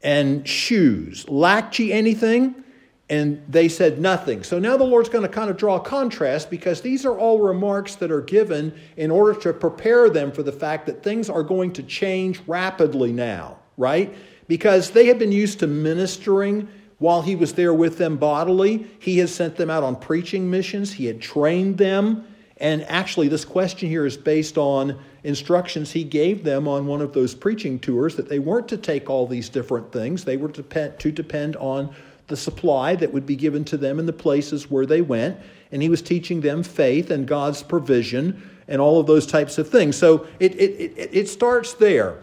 and 0.03 0.47
shoes. 0.47 1.27
Lacked 1.27 1.79
ye 1.79 1.91
anything? 1.91 2.63
And 3.09 3.41
they 3.49 3.69
said 3.69 3.99
nothing. 3.99 4.43
So 4.43 4.59
now 4.59 4.77
the 4.77 4.83
Lord's 4.83 5.09
going 5.09 5.23
to 5.23 5.29
kind 5.29 5.49
of 5.49 5.57
draw 5.57 5.77
a 5.77 5.79
contrast 5.79 6.51
because 6.51 6.81
these 6.81 7.05
are 7.05 7.17
all 7.17 7.39
remarks 7.39 7.95
that 7.95 8.11
are 8.11 8.21
given 8.21 8.71
in 8.97 9.09
order 9.09 9.39
to 9.39 9.53
prepare 9.53 10.11
them 10.11 10.31
for 10.31 10.43
the 10.43 10.51
fact 10.51 10.85
that 10.85 11.01
things 11.01 11.27
are 11.27 11.41
going 11.41 11.73
to 11.73 11.83
change 11.83 12.39
rapidly 12.45 13.11
now, 13.11 13.57
right? 13.77 14.13
Because 14.47 14.91
they 14.91 15.07
had 15.07 15.17
been 15.17 15.31
used 15.31 15.59
to 15.59 15.67
ministering 15.67 16.67
while 16.99 17.21
he 17.21 17.35
was 17.35 17.53
there 17.53 17.73
with 17.73 17.97
them 17.97 18.17
bodily, 18.17 18.87
he 18.99 19.17
had 19.17 19.29
sent 19.29 19.55
them 19.55 19.69
out 19.69 19.83
on 19.83 19.95
preaching 19.95 20.49
missions, 20.49 20.93
he 20.93 21.05
had 21.05 21.21
trained 21.21 21.77
them. 21.77 22.25
And 22.57 22.83
actually, 22.83 23.29
this 23.29 23.45
question 23.45 23.87
here 23.87 24.05
is 24.05 24.17
based 24.17 24.57
on 24.57 24.99
instructions 25.23 25.91
he 25.91 26.03
gave 26.03 26.43
them 26.43 26.67
on 26.67 26.87
one 26.87 27.01
of 27.01 27.13
those 27.13 27.33
preaching 27.33 27.79
tours 27.79 28.17
that 28.17 28.27
they 28.27 28.39
weren't 28.39 28.67
to 28.67 28.77
take 28.77 29.09
all 29.09 29.25
these 29.25 29.47
different 29.47 29.93
things. 29.93 30.25
They 30.25 30.35
were 30.35 30.49
to 30.49 31.11
depend, 31.11 31.55
on 31.55 31.95
the 32.27 32.37
supply 32.37 32.95
that 32.95 33.11
would 33.11 33.25
be 33.25 33.35
given 33.37 33.63
to 33.65 33.77
them 33.77 33.97
in 33.97 34.05
the 34.05 34.13
places 34.13 34.69
where 34.69 34.85
they 34.85 35.01
went. 35.01 35.37
And 35.71 35.81
he 35.81 35.89
was 35.89 36.01
teaching 36.01 36.41
them 36.41 36.63
faith 36.63 37.11
and 37.11 37.25
God's 37.25 37.63
provision 37.63 38.47
and 38.67 38.81
all 38.81 38.99
of 38.99 39.07
those 39.07 39.25
types 39.25 39.57
of 39.57 39.69
things. 39.69 39.97
So 39.97 40.27
it, 40.39 40.53
it, 40.55 40.79
it, 40.79 41.09
it 41.11 41.29
starts 41.29 41.73
there. 41.73 42.19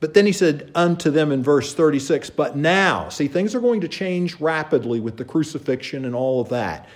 But 0.00 0.14
then 0.14 0.26
he 0.26 0.32
said 0.32 0.70
unto 0.74 1.10
them 1.10 1.32
in 1.32 1.42
verse 1.42 1.74
36, 1.74 2.30
but 2.30 2.56
now, 2.56 3.08
see, 3.08 3.26
things 3.26 3.54
are 3.54 3.60
going 3.60 3.80
to 3.80 3.88
change 3.88 4.40
rapidly 4.40 5.00
with 5.00 5.16
the 5.16 5.24
crucifixion 5.24 6.04
and 6.04 6.14
all 6.14 6.40
of 6.40 6.50
that. 6.50 6.88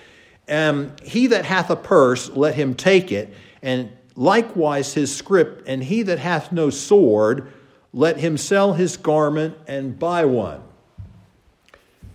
Um, 0.47 0.93
he 1.03 1.27
that 1.27 1.45
hath 1.45 1.69
a 1.69 1.75
purse, 1.75 2.29
let 2.29 2.55
him 2.55 2.75
take 2.75 3.11
it, 3.11 3.33
and 3.61 3.91
likewise 4.15 4.93
his 4.93 5.13
scrip, 5.13 5.63
and 5.67 5.83
he 5.83 6.03
that 6.03 6.19
hath 6.19 6.51
no 6.51 6.69
sword, 6.69 7.51
let 7.91 8.17
him 8.17 8.37
sell 8.37 8.73
his 8.73 8.95
garment 8.95 9.55
and 9.67 9.99
buy 9.99 10.25
one. 10.25 10.61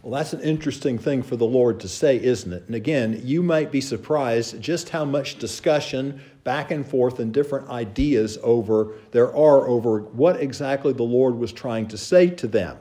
Well, 0.02 0.12
that's 0.12 0.32
an 0.32 0.40
interesting 0.40 0.98
thing 0.98 1.22
for 1.22 1.36
the 1.36 1.44
Lord 1.44 1.80
to 1.80 1.88
say, 1.88 2.22
isn't 2.22 2.52
it? 2.52 2.64
And 2.66 2.74
again, 2.74 3.20
you 3.24 3.42
might 3.42 3.70
be 3.70 3.80
surprised 3.80 4.60
just 4.60 4.88
how 4.88 5.04
much 5.04 5.38
discussion 5.38 6.22
back 6.48 6.70
and 6.70 6.88
forth 6.88 7.18
and 7.18 7.34
different 7.34 7.68
ideas 7.68 8.38
over 8.42 8.94
there 9.10 9.28
are 9.36 9.68
over 9.68 10.00
what 10.00 10.40
exactly 10.40 10.94
the 10.94 11.02
Lord 11.02 11.34
was 11.34 11.52
trying 11.52 11.86
to 11.88 11.98
say 11.98 12.30
to 12.30 12.46
them. 12.46 12.78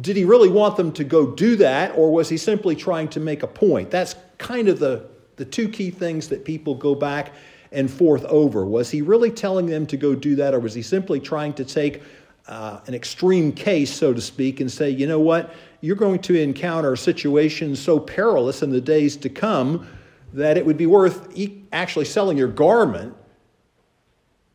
Did 0.00 0.14
he 0.14 0.24
really 0.24 0.48
want 0.48 0.76
them 0.76 0.92
to 0.92 1.02
go 1.02 1.34
do 1.34 1.56
that, 1.56 1.96
or 1.96 2.12
was 2.12 2.28
he 2.28 2.36
simply 2.36 2.76
trying 2.76 3.08
to 3.08 3.18
make 3.18 3.42
a 3.42 3.48
point? 3.48 3.90
That's 3.90 4.14
kind 4.38 4.68
of 4.68 4.78
the, 4.78 5.04
the 5.34 5.44
two 5.44 5.68
key 5.68 5.90
things 5.90 6.28
that 6.28 6.44
people 6.44 6.76
go 6.76 6.94
back 6.94 7.32
and 7.72 7.90
forth 7.90 8.24
over. 8.26 8.64
Was 8.64 8.88
he 8.88 9.02
really 9.02 9.32
telling 9.32 9.66
them 9.66 9.84
to 9.88 9.96
go 9.96 10.14
do 10.14 10.36
that, 10.36 10.54
or 10.54 10.60
was 10.60 10.72
he 10.72 10.82
simply 10.82 11.18
trying 11.18 11.54
to 11.54 11.64
take 11.64 12.04
uh, 12.46 12.78
an 12.86 12.94
extreme 12.94 13.50
case, 13.50 13.92
so 13.92 14.14
to 14.14 14.20
speak, 14.20 14.60
and 14.60 14.70
say, 14.70 14.90
you 14.90 15.08
know 15.08 15.18
what, 15.18 15.52
you're 15.80 15.96
going 15.96 16.20
to 16.20 16.40
encounter 16.40 16.94
situations 16.94 17.80
so 17.80 17.98
perilous 17.98 18.62
in 18.62 18.70
the 18.70 18.80
days 18.80 19.16
to 19.16 19.28
come 19.28 19.88
that 20.32 20.56
it 20.56 20.64
would 20.64 20.76
be 20.76 20.86
worth 20.86 21.36
actually 21.72 22.04
selling 22.04 22.36
your 22.36 22.48
garment 22.48 23.14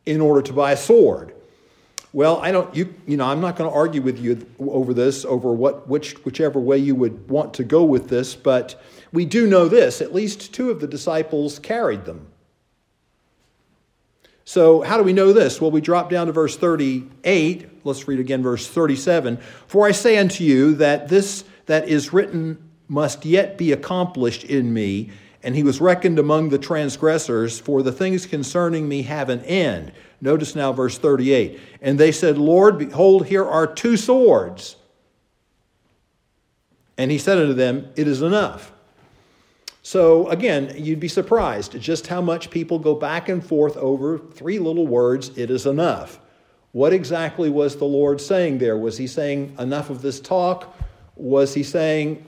in 0.05 0.21
order 0.21 0.41
to 0.41 0.53
buy 0.53 0.71
a 0.71 0.77
sword. 0.77 1.33
Well, 2.13 2.37
I 2.37 2.51
don't, 2.51 2.73
you, 2.73 2.93
you 3.05 3.17
know, 3.17 3.25
I'm 3.25 3.41
not 3.41 3.57
going 3.57 3.69
to 3.69 3.75
argue 3.75 4.01
with 4.01 4.19
you 4.19 4.45
over 4.59 4.93
this, 4.93 5.25
over 5.25 5.51
what, 5.51 5.89
which, 5.89 6.13
whichever 6.23 6.59
way 6.61 6.77
you 6.77 6.95
would 6.95 7.29
want 7.29 7.55
to 7.55 7.65
go 7.65 7.83
with 7.83 8.07
this, 8.07 8.35
but 8.35 8.81
we 9.11 9.25
do 9.25 9.47
know 9.47 9.67
this 9.67 9.99
at 10.01 10.13
least 10.13 10.53
two 10.53 10.71
of 10.71 10.79
the 10.79 10.87
disciples 10.87 11.59
carried 11.59 12.05
them. 12.05 12.27
So, 14.47 14.81
how 14.81 14.97
do 14.97 15.03
we 15.03 15.11
know 15.11 15.33
this? 15.33 15.59
Well, 15.59 15.71
we 15.71 15.81
drop 15.81 16.09
down 16.09 16.27
to 16.27 16.33
verse 16.33 16.55
38. 16.55 17.83
Let's 17.83 18.07
read 18.07 18.19
again 18.19 18.43
verse 18.43 18.67
37. 18.67 19.37
For 19.67 19.87
I 19.87 19.91
say 19.91 20.17
unto 20.17 20.43
you 20.43 20.75
that 20.75 21.09
this 21.09 21.43
that 21.65 21.89
is 21.89 22.13
written 22.13 22.69
must 22.87 23.25
yet 23.25 23.57
be 23.57 23.71
accomplished 23.71 24.43
in 24.43 24.71
me. 24.71 25.09
And 25.45 25.55
he 25.55 25.61
was 25.61 25.79
reckoned 25.79 26.17
among 26.17 26.49
the 26.49 26.57
transgressors, 26.57 27.59
for 27.59 27.83
the 27.83 27.91
things 27.91 28.25
concerning 28.25 28.89
me 28.89 29.03
have 29.03 29.29
an 29.29 29.41
end. 29.41 29.91
Notice 30.19 30.55
now 30.55 30.73
verse 30.73 30.97
38. 30.97 31.59
And 31.81 31.99
they 31.99 32.11
said, 32.11 32.39
Lord, 32.39 32.79
behold, 32.79 33.27
here 33.27 33.45
are 33.45 33.67
two 33.67 33.95
swords. 33.95 34.75
And 36.97 37.11
he 37.11 37.19
said 37.19 37.37
unto 37.37 37.53
them, 37.53 37.87
It 37.95 38.07
is 38.07 38.23
enough. 38.23 38.71
So 39.83 40.27
again, 40.29 40.73
you'd 40.77 40.99
be 40.99 41.07
surprised 41.07 41.79
just 41.79 42.07
how 42.07 42.21
much 42.21 42.49
people 42.49 42.79
go 42.79 42.95
back 42.95 43.29
and 43.29 43.45
forth 43.45 43.77
over 43.77 44.17
three 44.17 44.57
little 44.57 44.87
words, 44.87 45.29
it 45.37 45.51
is 45.51 45.67
enough. 45.67 46.19
What 46.71 46.91
exactly 46.91 47.51
was 47.51 47.75
the 47.75 47.85
Lord 47.85 48.19
saying 48.19 48.57
there? 48.57 48.79
Was 48.79 48.97
he 48.97 49.05
saying 49.05 49.55
enough 49.59 49.91
of 49.91 50.01
this 50.01 50.19
talk? 50.19 50.75
Was 51.15 51.53
he 51.53 51.61
saying 51.61 52.25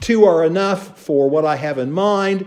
two 0.00 0.24
are 0.24 0.44
enough 0.44 0.98
for 0.98 1.28
what 1.28 1.44
I 1.44 1.56
have 1.56 1.78
in 1.78 1.92
mind? 1.92 2.46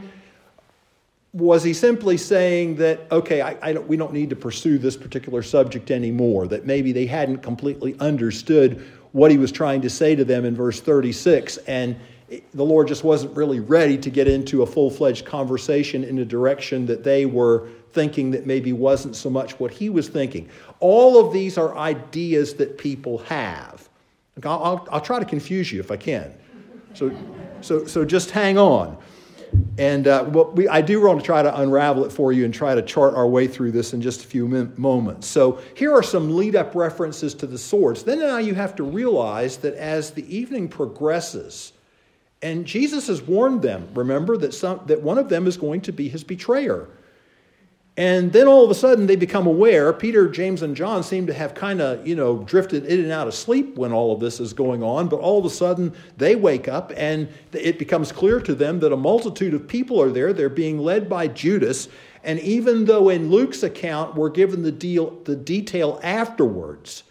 Was 1.33 1.63
he 1.63 1.73
simply 1.73 2.17
saying 2.17 2.77
that, 2.77 3.01
okay, 3.11 3.41
I, 3.41 3.57
I 3.61 3.73
don't, 3.73 3.87
we 3.87 3.97
don't 3.97 4.13
need 4.13 4.31
to 4.31 4.35
pursue 4.35 4.77
this 4.77 4.97
particular 4.97 5.43
subject 5.43 5.91
anymore? 5.91 6.47
That 6.47 6.65
maybe 6.65 6.91
they 6.91 7.05
hadn't 7.05 7.39
completely 7.39 7.95
understood 7.99 8.85
what 9.11 9.31
he 9.31 9.37
was 9.37 9.51
trying 9.51 9.81
to 9.81 9.89
say 9.89 10.15
to 10.15 10.25
them 10.25 10.45
in 10.45 10.55
verse 10.55 10.79
36, 10.79 11.57
and 11.57 11.95
the 12.53 12.63
Lord 12.63 12.87
just 12.87 13.03
wasn't 13.03 13.35
really 13.35 13.59
ready 13.59 13.97
to 13.97 14.09
get 14.09 14.27
into 14.27 14.61
a 14.61 14.65
full 14.65 14.89
fledged 14.89 15.25
conversation 15.25 16.03
in 16.03 16.19
a 16.19 16.25
direction 16.25 16.85
that 16.85 17.03
they 17.03 17.25
were 17.25 17.69
thinking 17.91 18.31
that 18.31 18.45
maybe 18.45 18.71
wasn't 18.71 19.15
so 19.15 19.29
much 19.29 19.59
what 19.59 19.71
he 19.71 19.89
was 19.89 20.07
thinking. 20.07 20.47
All 20.79 21.25
of 21.25 21.33
these 21.33 21.57
are 21.57 21.75
ideas 21.75 22.53
that 22.55 22.77
people 22.77 23.19
have. 23.19 23.89
I'll, 24.43 24.63
I'll, 24.63 24.87
I'll 24.91 25.01
try 25.01 25.19
to 25.19 25.25
confuse 25.25 25.71
you 25.71 25.79
if 25.79 25.91
I 25.91 25.97
can. 25.97 26.33
So, 26.93 27.15
so, 27.61 27.85
so 27.85 28.05
just 28.05 28.31
hang 28.31 28.57
on. 28.57 28.97
And 29.77 30.07
uh, 30.07 30.25
we, 30.53 30.67
I 30.67 30.81
do 30.81 31.01
want 31.01 31.19
to 31.19 31.25
try 31.25 31.41
to 31.41 31.59
unravel 31.59 32.05
it 32.05 32.11
for 32.11 32.31
you 32.31 32.45
and 32.45 32.53
try 32.53 32.75
to 32.75 32.81
chart 32.81 33.15
our 33.15 33.27
way 33.27 33.47
through 33.47 33.71
this 33.71 33.93
in 33.93 34.01
just 34.01 34.23
a 34.23 34.27
few 34.27 34.47
min- 34.47 34.73
moments. 34.77 35.27
So, 35.27 35.59
here 35.75 35.91
are 35.93 36.03
some 36.03 36.35
lead 36.35 36.55
up 36.55 36.75
references 36.75 37.33
to 37.35 37.47
the 37.47 37.57
swords. 37.57 38.03
Then 38.03 38.19
now 38.19 38.37
you 38.37 38.53
have 38.53 38.75
to 38.75 38.83
realize 38.83 39.57
that 39.57 39.73
as 39.75 40.11
the 40.11 40.35
evening 40.35 40.67
progresses, 40.67 41.73
and 42.41 42.65
Jesus 42.65 43.07
has 43.07 43.21
warned 43.21 43.61
them, 43.61 43.87
remember, 43.93 44.37
that, 44.37 44.53
some, 44.53 44.81
that 44.85 45.01
one 45.01 45.17
of 45.17 45.29
them 45.29 45.47
is 45.47 45.57
going 45.57 45.81
to 45.81 45.91
be 45.91 46.09
his 46.09 46.23
betrayer. 46.23 46.87
And 47.99 48.31
then 48.31 48.47
all 48.47 48.63
of 48.63 48.71
a 48.71 48.75
sudden 48.75 49.07
they 49.07 49.17
become 49.17 49.45
aware. 49.45 49.91
Peter, 49.91 50.29
James, 50.29 50.61
and 50.61 50.73
John 50.73 51.03
seem 51.03 51.27
to 51.27 51.33
have 51.33 51.53
kind 51.53 51.81
of, 51.81 52.07
you 52.07 52.15
know, 52.15 52.37
drifted 52.37 52.85
in 52.85 53.01
and 53.01 53.11
out 53.11 53.27
of 53.27 53.33
sleep 53.33 53.75
when 53.75 53.91
all 53.91 54.13
of 54.13 54.21
this 54.21 54.39
is 54.39 54.53
going 54.53 54.81
on. 54.81 55.09
But 55.09 55.19
all 55.19 55.37
of 55.37 55.43
a 55.43 55.49
sudden 55.49 55.93
they 56.15 56.37
wake 56.37 56.69
up 56.69 56.93
and 56.95 57.27
it 57.51 57.77
becomes 57.77 58.13
clear 58.13 58.39
to 58.39 58.55
them 58.55 58.79
that 58.79 58.93
a 58.93 58.97
multitude 58.97 59.53
of 59.53 59.67
people 59.67 60.01
are 60.01 60.11
there. 60.11 60.31
They're 60.31 60.47
being 60.47 60.79
led 60.79 61.09
by 61.09 61.27
Judas. 61.27 61.89
And 62.23 62.39
even 62.39 62.85
though 62.85 63.09
in 63.09 63.29
Luke's 63.29 63.63
account 63.63 64.15
we're 64.15 64.29
given 64.29 64.63
the, 64.63 64.71
deal, 64.71 65.19
the 65.25 65.35
detail 65.35 65.99
afterwards, 66.01 67.03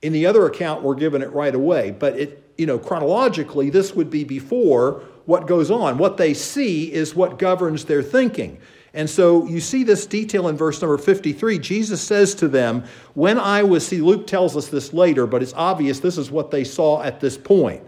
in 0.00 0.12
the 0.12 0.26
other 0.26 0.46
account 0.46 0.84
we're 0.84 0.94
given 0.94 1.22
it 1.22 1.32
right 1.32 1.56
away. 1.56 1.90
But 1.90 2.16
it, 2.20 2.52
you 2.56 2.66
know, 2.66 2.78
chronologically, 2.78 3.68
this 3.68 3.96
would 3.96 4.10
be 4.10 4.22
before 4.22 5.02
what 5.24 5.48
goes 5.48 5.72
on. 5.72 5.98
What 5.98 6.18
they 6.18 6.34
see 6.34 6.92
is 6.92 7.16
what 7.16 7.36
governs 7.36 7.86
their 7.86 8.04
thinking. 8.04 8.60
And 8.96 9.10
so 9.10 9.46
you 9.46 9.60
see 9.60 9.84
this 9.84 10.06
detail 10.06 10.48
in 10.48 10.56
verse 10.56 10.80
number 10.80 10.96
53. 10.96 11.58
Jesus 11.58 12.00
says 12.00 12.34
to 12.36 12.48
them, 12.48 12.82
When 13.12 13.38
I 13.38 13.62
was, 13.62 13.86
see, 13.86 14.00
Luke 14.00 14.26
tells 14.26 14.56
us 14.56 14.68
this 14.68 14.94
later, 14.94 15.26
but 15.26 15.42
it's 15.42 15.52
obvious 15.52 16.00
this 16.00 16.16
is 16.16 16.30
what 16.30 16.50
they 16.50 16.64
saw 16.64 17.02
at 17.02 17.20
this 17.20 17.36
point. 17.36 17.84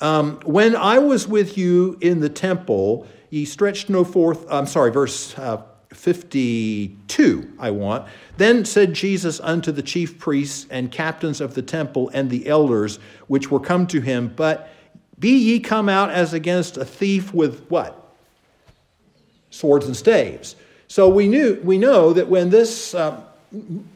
Um, 0.00 0.40
when 0.44 0.74
I 0.74 0.98
was 0.98 1.28
with 1.28 1.56
you 1.56 1.96
in 2.00 2.18
the 2.18 2.28
temple, 2.28 3.06
ye 3.30 3.44
stretched 3.44 3.88
no 3.88 4.02
forth, 4.02 4.44
I'm 4.50 4.66
sorry, 4.66 4.90
verse 4.90 5.38
uh, 5.38 5.62
52, 5.92 7.52
I 7.60 7.70
want. 7.70 8.08
Then 8.36 8.64
said 8.64 8.92
Jesus 8.92 9.38
unto 9.38 9.70
the 9.70 9.82
chief 9.82 10.18
priests 10.18 10.66
and 10.68 10.90
captains 10.90 11.40
of 11.40 11.54
the 11.54 11.62
temple 11.62 12.10
and 12.12 12.28
the 12.28 12.48
elders 12.48 12.98
which 13.28 13.52
were 13.52 13.60
come 13.60 13.86
to 13.86 14.00
him, 14.00 14.32
But 14.34 14.68
be 15.16 15.38
ye 15.38 15.60
come 15.60 15.88
out 15.88 16.10
as 16.10 16.32
against 16.32 16.76
a 16.76 16.84
thief 16.84 17.32
with 17.32 17.64
what? 17.68 18.03
Swords 19.54 19.86
and 19.86 19.96
staves. 19.96 20.56
So 20.88 21.08
we 21.08 21.28
knew 21.28 21.60
we 21.62 21.78
know 21.78 22.12
that 22.12 22.28
when 22.28 22.50
this 22.50 22.94
uh, 22.94 23.22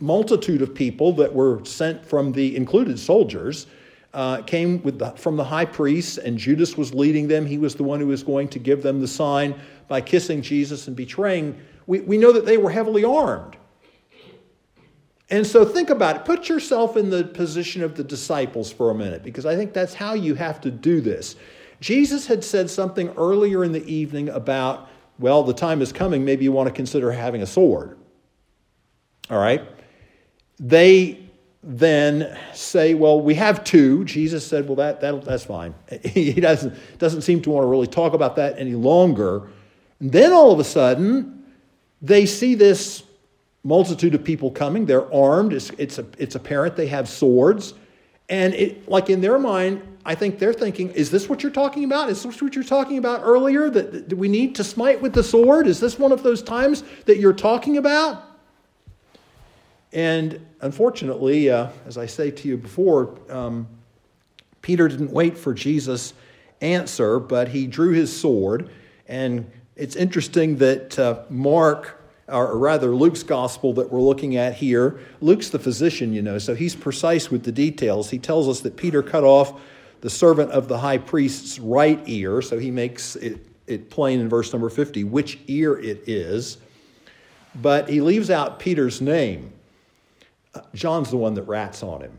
multitude 0.01 0.63
of 0.63 0.75
people 0.75 1.13
that 1.15 1.35
were 1.35 1.65
sent 1.65 2.05
from 2.05 2.33
the 2.33 2.57
included 2.57 2.99
soldiers 2.99 3.67
uh, 4.15 4.43
came 4.43 4.81
the, 4.83 5.11
from 5.17 5.37
the 5.37 5.45
high 5.45 5.65
priest, 5.65 6.19
and 6.19 6.39
Judas 6.39 6.77
was 6.77 6.95
leading 6.95 7.29
them. 7.29 7.45
He 7.45 7.59
was 7.59 7.75
the 7.75 7.85
one 7.85 8.01
who 8.01 8.07
was 8.07 8.23
going 8.23 8.49
to 8.49 8.59
give 8.59 8.83
them 8.83 9.01
the 9.01 9.09
sign 9.09 9.55
by 9.89 10.01
kissing 10.01 10.43
Jesus 10.43 10.87
and 10.87 10.97
betraying 10.97 11.59
we, 11.89 12.01
we 12.01 12.19
know 12.19 12.33
that 12.33 12.47
they 12.47 12.59
were 12.59 12.71
heavily 12.71 13.03
armed. 13.03 13.57
And 15.31 15.47
so 15.47 15.65
think 15.65 15.91
about 15.91 16.17
it. 16.17 16.25
Put 16.25 16.49
yourself 16.49 16.97
in 16.97 17.11
the 17.11 17.25
position 17.25 17.83
of 17.83 17.97
the 17.97 18.05
disciples 18.05 18.71
for 18.71 18.91
a 18.91 18.95
minute, 18.95 19.25
because 19.25 19.47
I 19.47 19.57
think 19.57 19.73
that's 19.73 19.95
how 19.95 20.13
you 20.15 20.35
have 20.35 20.61
to 20.61 20.71
do 20.71 21.01
this. 21.01 21.37
Jesus 21.81 22.27
had 22.27 22.45
said 22.45 22.71
something 22.71 23.09
earlier 23.17 23.65
in 23.65 23.73
the 23.73 23.85
evening 23.87 24.29
about, 24.29 24.89
well, 25.19 25.43
the 25.43 25.55
time 25.55 25.83
is 25.83 25.93
coming, 25.93 26.25
maybe 26.25 26.45
you 26.45 26.53
want 26.53 26.69
to 26.69 26.75
consider 26.75 27.11
having 27.11 27.43
a 27.43 27.47
sword. 27.47 27.99
All 29.31 29.39
right? 29.39 29.63
They 30.59 31.29
then 31.63 32.39
say, 32.55 32.95
well, 32.95 33.21
we 33.21 33.35
have 33.35 33.65
two. 33.65 34.05
Jesus 34.05 34.47
said, 34.47 34.67
well, 34.67 34.77
that, 34.77 35.01
that 35.01 35.25
that's 35.25 35.45
fine. 35.45 35.75
he 36.05 36.33
doesn't, 36.33 36.75
doesn't 36.99 37.23
seem 37.23 37.43
to 37.43 37.51
want 37.51 37.65
to 37.65 37.69
really 37.69 37.87
talk 37.87 38.15
about 38.15 38.37
that 38.37 38.59
any 38.59 38.75
longer. 38.75 39.49
And 40.01 40.13
then 40.13 40.33
all 40.33 40.53
of 40.53 40.61
a 40.61 40.65
sudden, 40.65 41.45
they 42.01 42.27
see 42.27 42.55
this 42.55 43.03
multitude 43.65 44.15
of 44.15 44.23
people 44.23 44.51
coming. 44.51 44.87
They're 44.87 45.13
armed. 45.13 45.53
It's, 45.53 45.71
it's, 45.71 45.99
a, 45.99 46.07
it's 46.17 46.37
apparent 46.37 46.77
they 46.77 46.87
have 46.87 47.09
swords. 47.09 47.75
And 48.29 48.55
it, 48.55 48.89
like 48.89 49.11
in 49.11 49.21
their 49.21 49.39
mind, 49.39 49.98
I 50.09 50.15
think 50.15 50.39
they're 50.39 50.55
thinking, 50.55 50.89
is 50.93 51.11
this 51.11 51.29
what 51.29 51.43
you're 51.43 51.53
talking 51.53 51.85
about? 51.85 52.09
Is 52.09 52.23
this 52.23 52.41
what 52.41 52.55
you're 52.55 52.65
talking 52.65 52.97
about 52.97 53.21
earlier? 53.23 53.69
That, 53.69 54.09
that 54.09 54.17
we 54.17 54.27
need 54.27 54.55
to 54.55 54.65
smite 54.65 55.03
with 55.03 55.13
the 55.13 55.23
sword? 55.23 55.67
Is 55.67 55.81
this 55.81 55.99
one 55.99 56.13
of 56.13 56.23
those 56.23 56.43
times 56.43 56.83
that 57.05 57.19
you're 57.19 57.35
talking 57.35 57.77
about? 57.77 58.25
And 59.93 60.41
unfortunately, 60.63 61.51
uh, 61.51 61.69
as 61.87 61.99
I 61.99 62.07
say 62.07 62.31
to 62.31 62.49
you 62.49 62.57
before, 62.57 63.19
um, 63.29 63.69
Peter 64.63 64.89
didn't 64.89 65.13
wait 65.13 65.37
for 65.37 65.53
Jesus' 65.53 66.15
answer, 66.63 67.21
but 67.21 67.49
he 67.49 67.67
drew 67.67 67.93
his 67.93 68.19
sword 68.19 68.71
and 69.09 69.51
it's 69.77 69.95
interesting 69.95 70.57
that 70.57 70.99
uh, 70.99 71.21
Mark, 71.29 72.03
or 72.29 72.57
rather 72.57 72.97
Luke's 72.97 73.23
gospel 73.23 73.75
that 73.75 73.93
we're 73.93 74.01
looking 74.01 74.37
at 74.37 74.55
here, 74.55 75.01
Luke's 75.21 75.51
the 75.51 75.59
physician, 75.59 76.15
you 76.15 76.23
know, 76.23 76.39
so 76.39 76.55
he's 76.55 76.75
precise 76.75 77.31
with 77.31 77.45
the 77.45 77.53
details. 77.53 78.09
He 78.09 78.19
tells 78.19 78.49
us 78.49 78.61
that 78.61 78.77
Peter 78.77 79.03
cut 79.03 79.23
off 79.23 79.61
the 80.01 80.11
servant 80.11 80.51
of 80.53 80.69
the 80.69 80.79
high 80.79 80.99
priest's 80.99 81.59
right 81.59 82.01
ear, 82.07 82.41
so 82.43 82.59
he 82.59 82.71
makes 82.71 83.17
it, 83.17 83.47
it 83.67 83.91
plain 83.91 84.21
in 84.21 84.29
verse 84.29 84.53
number 84.53 84.69
50 84.69 85.05
which 85.05 85.39
ear 85.47 85.79
it 85.79 86.09
is, 86.09 86.59
but 87.57 87.89
he 87.89 88.01
leaves 88.01 88.31
out 88.31 88.59
Peter's 88.59 89.01
name. 89.01 89.53
Uh, 90.55 90.61
John's 90.75 91.11
the 91.11 91.17
one 91.17 91.35
that 91.35 91.43
rats 91.43 91.83
on 91.83 92.03
him. 92.03 92.19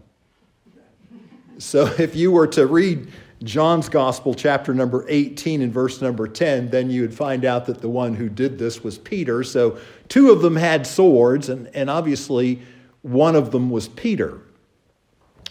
So 1.57 1.85
if 1.99 2.15
you 2.15 2.31
were 2.31 2.47
to 2.47 2.67
read 2.67 3.11
John's 3.43 3.87
Gospel, 3.87 4.33
chapter 4.33 4.73
number 4.73 5.05
18 5.07 5.61
and 5.61 5.71
verse 5.71 6.01
number 6.01 6.27
10, 6.27 6.69
then 6.69 6.89
you 6.89 7.01
would 7.01 7.13
find 7.13 7.45
out 7.45 7.65
that 7.67 7.79
the 7.79 7.89
one 7.89 8.13
who 8.13 8.27
did 8.27 8.59
this 8.59 8.83
was 8.83 8.97
Peter. 8.97 9.43
So 9.43 9.77
two 10.09 10.31
of 10.31 10.41
them 10.41 10.57
had 10.57 10.85
swords, 10.85 11.47
and, 11.47 11.73
and 11.73 11.89
obviously 11.89 12.61
one 13.01 13.35
of 13.35 13.51
them 13.51 13.69
was 13.69 13.87
Peter. 13.87 14.41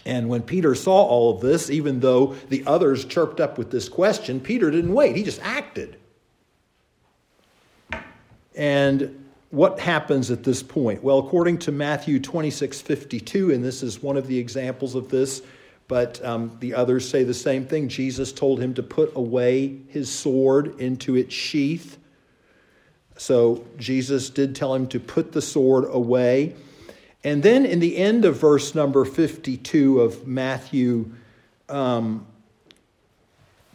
And 0.05 0.29
when 0.29 0.41
Peter 0.41 0.75
saw 0.75 1.03
all 1.03 1.35
of 1.35 1.41
this, 1.41 1.69
even 1.69 1.99
though 1.99 2.35
the 2.49 2.63
others 2.65 3.05
chirped 3.05 3.39
up 3.39 3.57
with 3.57 3.69
this 3.69 3.89
question, 3.89 4.39
Peter 4.39 4.71
didn't 4.71 4.93
wait, 4.93 5.15
he 5.15 5.23
just 5.23 5.41
acted. 5.41 5.97
And 8.55 9.29
what 9.51 9.79
happens 9.79 10.31
at 10.31 10.43
this 10.43 10.61
point? 10.61 11.03
Well, 11.03 11.19
according 11.19 11.59
to 11.59 11.71
Matthew 11.71 12.19
26 12.19 12.81
52, 12.81 13.51
and 13.51 13.63
this 13.63 13.83
is 13.83 14.01
one 14.01 14.17
of 14.17 14.27
the 14.27 14.37
examples 14.37 14.95
of 14.95 15.09
this, 15.09 15.41
but 15.87 16.23
um, 16.23 16.55
the 16.59 16.75
others 16.75 17.07
say 17.07 17.23
the 17.23 17.33
same 17.33 17.65
thing. 17.65 17.89
Jesus 17.89 18.31
told 18.31 18.59
him 18.59 18.73
to 18.75 18.83
put 18.83 19.15
away 19.15 19.79
his 19.87 20.11
sword 20.11 20.79
into 20.79 21.15
its 21.15 21.33
sheath. 21.33 21.97
So 23.17 23.65
Jesus 23.77 24.29
did 24.29 24.55
tell 24.55 24.73
him 24.73 24.87
to 24.87 24.99
put 24.99 25.31
the 25.31 25.41
sword 25.41 25.85
away. 25.89 26.55
And 27.23 27.43
then 27.43 27.65
in 27.65 27.79
the 27.79 27.97
end 27.97 28.25
of 28.25 28.37
verse 28.37 28.73
number 28.73 29.03
52 29.03 29.99
of 29.99 30.25
Matthew 30.25 31.11
um, 31.67 32.25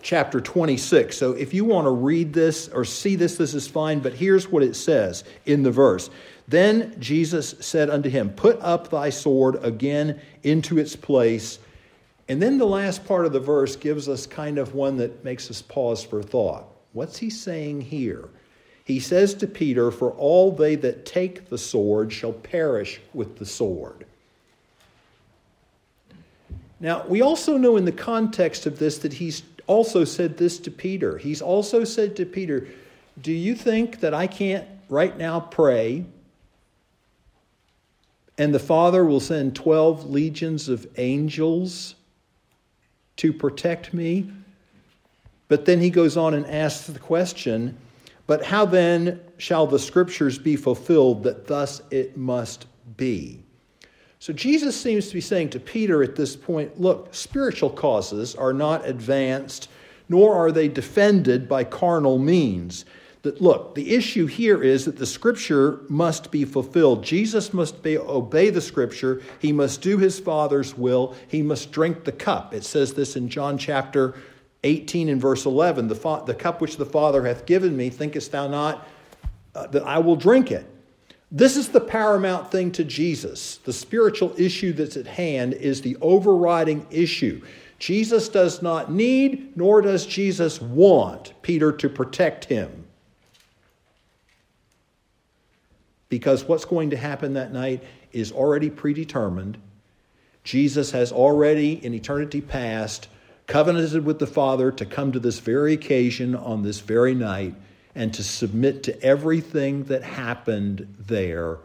chapter 0.00 0.40
26. 0.40 1.16
So 1.16 1.32
if 1.32 1.52
you 1.52 1.64
want 1.64 1.86
to 1.86 1.90
read 1.90 2.32
this 2.32 2.68
or 2.68 2.84
see 2.84 3.16
this, 3.16 3.36
this 3.36 3.54
is 3.54 3.68
fine, 3.68 4.00
but 4.00 4.14
here's 4.14 4.50
what 4.50 4.62
it 4.62 4.76
says 4.76 5.24
in 5.46 5.62
the 5.62 5.70
verse. 5.70 6.10
Then 6.46 6.94
Jesus 7.00 7.54
said 7.60 7.90
unto 7.90 8.10
him, 8.10 8.30
Put 8.30 8.60
up 8.60 8.90
thy 8.90 9.10
sword 9.10 9.64
again 9.64 10.20
into 10.42 10.78
its 10.78 10.94
place. 10.94 11.58
And 12.28 12.40
then 12.40 12.58
the 12.58 12.66
last 12.66 13.04
part 13.04 13.26
of 13.26 13.32
the 13.32 13.40
verse 13.40 13.76
gives 13.76 14.08
us 14.08 14.26
kind 14.26 14.58
of 14.58 14.74
one 14.74 14.96
that 14.98 15.24
makes 15.24 15.50
us 15.50 15.60
pause 15.62 16.02
for 16.02 16.22
thought. 16.22 16.66
What's 16.92 17.18
he 17.18 17.30
saying 17.30 17.82
here? 17.82 18.28
He 18.84 19.00
says 19.00 19.34
to 19.34 19.46
Peter, 19.46 19.90
For 19.90 20.10
all 20.12 20.52
they 20.52 20.76
that 20.76 21.06
take 21.06 21.48
the 21.48 21.58
sword 21.58 22.12
shall 22.12 22.32
perish 22.32 23.00
with 23.12 23.38
the 23.38 23.46
sword. 23.46 24.06
Now, 26.80 27.06
we 27.06 27.22
also 27.22 27.56
know 27.56 27.76
in 27.76 27.86
the 27.86 27.92
context 27.92 28.66
of 28.66 28.78
this 28.78 28.98
that 28.98 29.14
he's 29.14 29.42
also 29.66 30.04
said 30.04 30.36
this 30.36 30.58
to 30.60 30.70
Peter. 30.70 31.16
He's 31.16 31.40
also 31.40 31.84
said 31.84 32.14
to 32.16 32.26
Peter, 32.26 32.68
Do 33.20 33.32
you 33.32 33.54
think 33.54 34.00
that 34.00 34.12
I 34.12 34.26
can't 34.26 34.68
right 34.90 35.16
now 35.16 35.40
pray 35.40 36.04
and 38.36 38.54
the 38.54 38.58
Father 38.58 39.04
will 39.04 39.20
send 39.20 39.54
12 39.54 40.10
legions 40.10 40.68
of 40.68 40.86
angels 40.98 41.94
to 43.16 43.32
protect 43.32 43.94
me? 43.94 44.30
But 45.48 45.64
then 45.64 45.80
he 45.80 45.90
goes 45.90 46.16
on 46.16 46.34
and 46.34 46.46
asks 46.46 46.86
the 46.86 46.98
question, 46.98 47.78
But 48.26 48.44
how 48.44 48.64
then 48.64 49.20
shall 49.36 49.66
the 49.66 49.78
scriptures 49.78 50.38
be 50.38 50.56
fulfilled 50.56 51.24
that 51.24 51.46
thus 51.46 51.82
it 51.90 52.16
must 52.16 52.66
be? 52.96 53.44
So 54.18 54.32
Jesus 54.32 54.80
seems 54.80 55.08
to 55.08 55.14
be 55.14 55.20
saying 55.20 55.50
to 55.50 55.60
Peter 55.60 56.02
at 56.02 56.16
this 56.16 56.34
point 56.34 56.80
look, 56.80 57.14
spiritual 57.14 57.68
causes 57.68 58.34
are 58.34 58.54
not 58.54 58.86
advanced, 58.86 59.68
nor 60.08 60.34
are 60.34 60.50
they 60.50 60.68
defended 60.68 61.48
by 61.48 61.64
carnal 61.64 62.18
means. 62.18 62.86
That 63.20 63.40
look, 63.40 63.74
the 63.74 63.94
issue 63.94 64.26
here 64.26 64.62
is 64.62 64.84
that 64.84 64.96
the 64.96 65.06
scripture 65.06 65.80
must 65.88 66.30
be 66.30 66.44
fulfilled. 66.44 67.04
Jesus 67.04 67.54
must 67.54 67.82
be, 67.82 67.96
obey 67.98 68.50
the 68.50 68.60
scripture. 68.60 69.22
He 69.38 69.52
must 69.52 69.80
do 69.80 69.96
his 69.96 70.18
Father's 70.18 70.76
will. 70.76 71.14
He 71.28 71.42
must 71.42 71.72
drink 71.72 72.04
the 72.04 72.12
cup. 72.12 72.52
It 72.52 72.64
says 72.64 72.92
this 72.94 73.16
in 73.16 73.28
John 73.28 73.56
chapter 73.56 74.14
18 74.64 75.08
and 75.08 75.20
verse 75.20 75.46
11 75.46 75.86
the, 75.88 75.94
fa- 75.94 76.22
the 76.26 76.34
cup 76.34 76.60
which 76.60 76.76
the 76.76 76.86
Father 76.86 77.24
hath 77.24 77.46
given 77.46 77.76
me, 77.76 77.90
thinkest 77.90 78.32
thou 78.32 78.48
not 78.48 78.86
uh, 79.54 79.66
that 79.68 79.84
I 79.84 79.98
will 79.98 80.16
drink 80.16 80.50
it? 80.50 80.66
This 81.30 81.56
is 81.56 81.68
the 81.68 81.80
paramount 81.80 82.50
thing 82.50 82.70
to 82.72 82.84
Jesus. 82.84 83.56
The 83.58 83.72
spiritual 83.72 84.32
issue 84.38 84.72
that's 84.72 84.96
at 84.96 85.06
hand 85.06 85.54
is 85.54 85.82
the 85.82 85.96
overriding 86.00 86.86
issue. 86.90 87.42
Jesus 87.78 88.28
does 88.28 88.62
not 88.62 88.90
need, 88.90 89.56
nor 89.56 89.82
does 89.82 90.06
Jesus 90.06 90.60
want 90.60 91.34
Peter 91.42 91.72
to 91.72 91.88
protect 91.88 92.44
him. 92.44 92.84
Because 96.08 96.44
what's 96.44 96.64
going 96.64 96.90
to 96.90 96.96
happen 96.96 97.34
that 97.34 97.52
night 97.52 97.82
is 98.12 98.30
already 98.30 98.70
predetermined. 98.70 99.58
Jesus 100.44 100.92
has 100.92 101.10
already, 101.10 101.84
in 101.84 101.94
eternity 101.94 102.40
past, 102.40 103.08
covenanted 103.46 104.04
with 104.04 104.18
the 104.18 104.26
Father 104.26 104.72
to 104.72 104.86
come 104.86 105.12
to 105.12 105.20
this 105.20 105.38
very 105.38 105.74
occasion 105.74 106.34
on 106.34 106.62
this 106.62 106.80
very 106.80 107.14
night 107.14 107.54
and 107.94 108.12
to 108.14 108.24
submit 108.24 108.82
to 108.84 109.02
everything 109.02 109.84
that 109.84 110.02
happened 110.02 110.94
there 110.98 111.58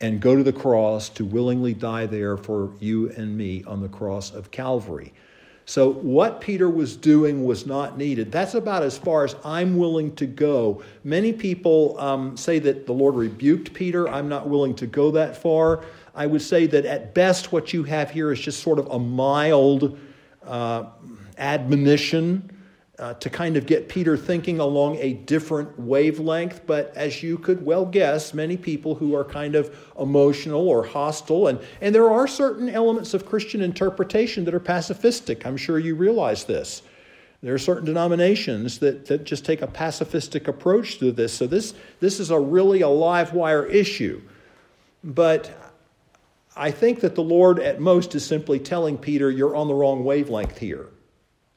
and 0.00 0.20
go 0.20 0.36
to 0.36 0.42
the 0.42 0.52
cross 0.52 1.08
to 1.08 1.24
willingly 1.24 1.74
die 1.74 2.06
there 2.06 2.36
for 2.36 2.70
you 2.80 3.10
and 3.10 3.36
me 3.36 3.64
on 3.64 3.80
the 3.80 3.88
cross 3.88 4.32
of 4.32 4.50
Calvary. 4.50 5.12
So, 5.66 5.92
what 5.92 6.42
Peter 6.42 6.68
was 6.68 6.94
doing 6.94 7.44
was 7.44 7.64
not 7.64 7.96
needed. 7.96 8.30
That's 8.30 8.54
about 8.54 8.82
as 8.82 8.98
far 8.98 9.24
as 9.24 9.34
I'm 9.44 9.78
willing 9.78 10.14
to 10.16 10.26
go. 10.26 10.82
Many 11.04 11.32
people 11.32 11.98
um, 11.98 12.36
say 12.36 12.58
that 12.58 12.84
the 12.84 12.92
Lord 12.92 13.14
rebuked 13.14 13.72
Peter. 13.72 14.06
I'm 14.06 14.28
not 14.28 14.46
willing 14.46 14.74
to 14.76 14.86
go 14.86 15.10
that 15.12 15.38
far. 15.38 15.82
I 16.14 16.26
would 16.26 16.42
say 16.42 16.66
that 16.66 16.84
at 16.84 17.14
best, 17.14 17.50
what 17.50 17.72
you 17.72 17.82
have 17.84 18.10
here 18.10 18.30
is 18.30 18.40
just 18.40 18.62
sort 18.62 18.78
of 18.78 18.88
a 18.88 18.98
mild 18.98 19.98
uh, 20.46 20.86
admonition 21.38 22.50
uh, 22.98 23.14
to 23.14 23.28
kind 23.28 23.56
of 23.56 23.66
get 23.66 23.88
Peter 23.88 24.16
thinking 24.16 24.60
along 24.60 24.96
a 24.98 25.14
different 25.14 25.78
wavelength. 25.78 26.64
But 26.66 26.92
as 26.96 27.22
you 27.22 27.38
could 27.38 27.64
well 27.64 27.84
guess, 27.84 28.32
many 28.32 28.56
people 28.56 28.94
who 28.94 29.16
are 29.16 29.24
kind 29.24 29.56
of 29.56 29.76
emotional 29.98 30.68
or 30.68 30.86
hostile, 30.86 31.48
and, 31.48 31.58
and 31.80 31.94
there 31.94 32.10
are 32.10 32.28
certain 32.28 32.68
elements 32.68 33.14
of 33.14 33.26
Christian 33.26 33.62
interpretation 33.62 34.44
that 34.44 34.54
are 34.54 34.60
pacifistic. 34.60 35.44
I'm 35.44 35.56
sure 35.56 35.78
you 35.78 35.96
realize 35.96 36.44
this. 36.44 36.82
There 37.42 37.52
are 37.52 37.58
certain 37.58 37.84
denominations 37.84 38.78
that, 38.78 39.06
that 39.06 39.24
just 39.24 39.44
take 39.44 39.60
a 39.60 39.66
pacifistic 39.66 40.48
approach 40.48 40.98
to 41.00 41.12
this. 41.12 41.34
So 41.34 41.46
this, 41.46 41.74
this 42.00 42.18
is 42.18 42.30
a 42.30 42.38
really 42.38 42.80
a 42.80 42.88
live 42.88 43.34
wire 43.34 43.66
issue. 43.66 44.22
But 45.02 45.52
I 46.56 46.70
think 46.70 47.00
that 47.00 47.14
the 47.14 47.22
Lord 47.22 47.58
at 47.58 47.80
most 47.80 48.14
is 48.14 48.24
simply 48.24 48.58
telling 48.58 48.96
Peter, 48.96 49.30
you're 49.30 49.56
on 49.56 49.68
the 49.68 49.74
wrong 49.74 50.04
wavelength 50.04 50.58
here. 50.58 50.88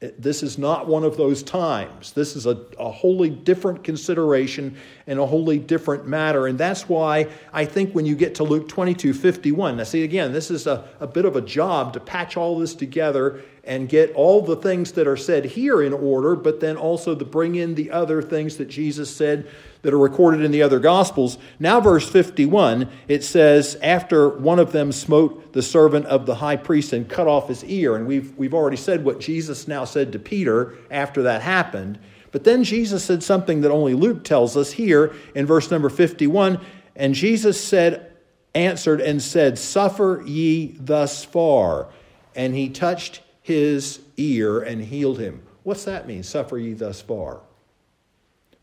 This 0.00 0.42
is 0.42 0.58
not 0.58 0.86
one 0.86 1.02
of 1.02 1.16
those 1.16 1.42
times. 1.42 2.12
This 2.12 2.36
is 2.36 2.46
a, 2.46 2.66
a 2.78 2.90
wholly 2.90 3.30
different 3.30 3.82
consideration 3.82 4.76
and 5.08 5.18
a 5.18 5.26
wholly 5.26 5.58
different 5.58 6.06
matter. 6.06 6.46
And 6.46 6.58
that's 6.58 6.88
why 6.88 7.26
I 7.52 7.64
think 7.64 7.94
when 7.94 8.06
you 8.06 8.14
get 8.14 8.36
to 8.36 8.44
Luke 8.44 8.68
22 8.68 9.14
51, 9.14 9.78
now 9.78 9.84
see 9.84 10.04
again, 10.04 10.32
this 10.32 10.50
is 10.50 10.66
a, 10.68 10.86
a 11.00 11.06
bit 11.06 11.24
of 11.24 11.34
a 11.34 11.40
job 11.40 11.94
to 11.94 12.00
patch 12.00 12.36
all 12.36 12.58
this 12.58 12.74
together 12.74 13.42
and 13.64 13.88
get 13.88 14.12
all 14.14 14.42
the 14.42 14.56
things 14.56 14.92
that 14.92 15.06
are 15.06 15.16
said 15.16 15.44
here 15.44 15.82
in 15.82 15.92
order, 15.92 16.36
but 16.36 16.60
then 16.60 16.76
also 16.76 17.14
to 17.14 17.24
bring 17.24 17.54
in 17.54 17.74
the 17.74 17.90
other 17.90 18.22
things 18.22 18.56
that 18.56 18.66
Jesus 18.66 19.14
said 19.14 19.48
that 19.82 19.94
are 19.94 19.98
recorded 19.98 20.42
in 20.42 20.50
the 20.50 20.62
other 20.62 20.78
Gospels. 20.78 21.38
Now, 21.58 21.80
verse 21.80 22.08
51, 22.08 22.88
it 23.08 23.24
says, 23.24 23.76
After 23.82 24.28
one 24.28 24.58
of 24.58 24.72
them 24.72 24.92
smote 24.92 25.52
the 25.52 25.62
servant 25.62 26.06
of 26.06 26.26
the 26.26 26.34
high 26.34 26.56
priest 26.56 26.92
and 26.92 27.08
cut 27.08 27.26
off 27.26 27.48
his 27.48 27.64
ear. 27.64 27.96
And 27.96 28.06
we've, 28.06 28.36
we've 28.36 28.54
already 28.54 28.76
said 28.76 29.04
what 29.04 29.20
Jesus 29.20 29.68
now 29.68 29.84
said 29.84 30.12
to 30.12 30.18
Peter 30.18 30.74
after 30.90 31.22
that 31.22 31.42
happened. 31.42 31.98
But 32.30 32.44
then 32.44 32.64
Jesus 32.64 33.04
said 33.04 33.22
something 33.22 33.62
that 33.62 33.70
only 33.70 33.94
Luke 33.94 34.24
tells 34.24 34.56
us 34.56 34.72
here 34.72 35.14
in 35.34 35.46
verse 35.46 35.70
number 35.70 35.88
51. 35.88 36.60
And 36.94 37.14
Jesus 37.14 37.62
said, 37.62 38.08
answered 38.54 39.00
and 39.00 39.22
said, 39.22 39.58
Suffer 39.58 40.22
ye 40.26 40.76
thus 40.80 41.24
far. 41.24 41.88
And 42.34 42.54
he 42.54 42.68
touched 42.68 43.22
his 43.42 44.00
ear 44.16 44.60
and 44.60 44.82
healed 44.82 45.18
him. 45.18 45.42
What's 45.62 45.84
that 45.84 46.06
mean, 46.06 46.22
suffer 46.22 46.58
ye 46.58 46.74
thus 46.74 47.00
far? 47.00 47.40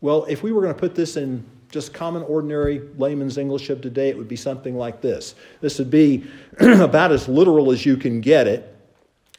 Well, 0.00 0.24
if 0.28 0.42
we 0.42 0.52
were 0.52 0.62
going 0.62 0.74
to 0.74 0.78
put 0.80 0.94
this 0.94 1.16
in 1.16 1.44
just 1.70 1.92
common, 1.92 2.22
ordinary 2.22 2.80
layman's 2.96 3.38
English 3.38 3.70
of 3.70 3.80
today, 3.80 4.08
it 4.08 4.16
would 4.16 4.28
be 4.28 4.36
something 4.36 4.76
like 4.76 5.00
this. 5.00 5.34
This 5.60 5.78
would 5.78 5.90
be 5.90 6.24
about 6.60 7.12
as 7.12 7.28
literal 7.28 7.72
as 7.72 7.84
you 7.84 7.96
can 7.96 8.20
get 8.20 8.46
it. 8.46 8.72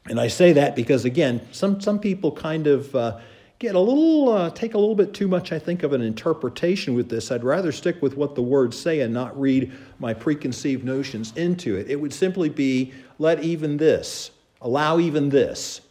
And 0.07 0.19
I 0.19 0.27
say 0.27 0.53
that 0.53 0.75
because, 0.75 1.05
again, 1.05 1.41
some, 1.51 1.81
some 1.81 1.99
people 1.99 2.31
kind 2.31 2.67
of 2.67 2.95
uh, 2.95 3.19
get 3.59 3.75
a 3.75 3.79
little, 3.79 4.29
uh, 4.29 4.49
take 4.51 4.73
a 4.73 4.77
little 4.77 4.95
bit 4.95 5.13
too 5.13 5.27
much, 5.27 5.51
I 5.51 5.59
think, 5.59 5.83
of 5.83 5.93
an 5.93 6.01
interpretation 6.01 6.93
with 6.93 7.09
this. 7.09 7.31
I'd 7.31 7.43
rather 7.43 7.71
stick 7.71 8.01
with 8.01 8.15
what 8.15 8.35
the 8.35 8.41
words 8.41 8.77
say 8.79 9.01
and 9.01 9.13
not 9.13 9.39
read 9.39 9.71
my 9.99 10.13
preconceived 10.13 10.83
notions 10.83 11.33
into 11.35 11.75
it. 11.75 11.89
It 11.89 11.99
would 11.99 12.13
simply 12.13 12.49
be 12.49 12.93
let 13.19 13.43
even 13.43 13.77
this, 13.77 14.31
allow 14.61 14.99
even 14.99 15.29
this 15.29 15.81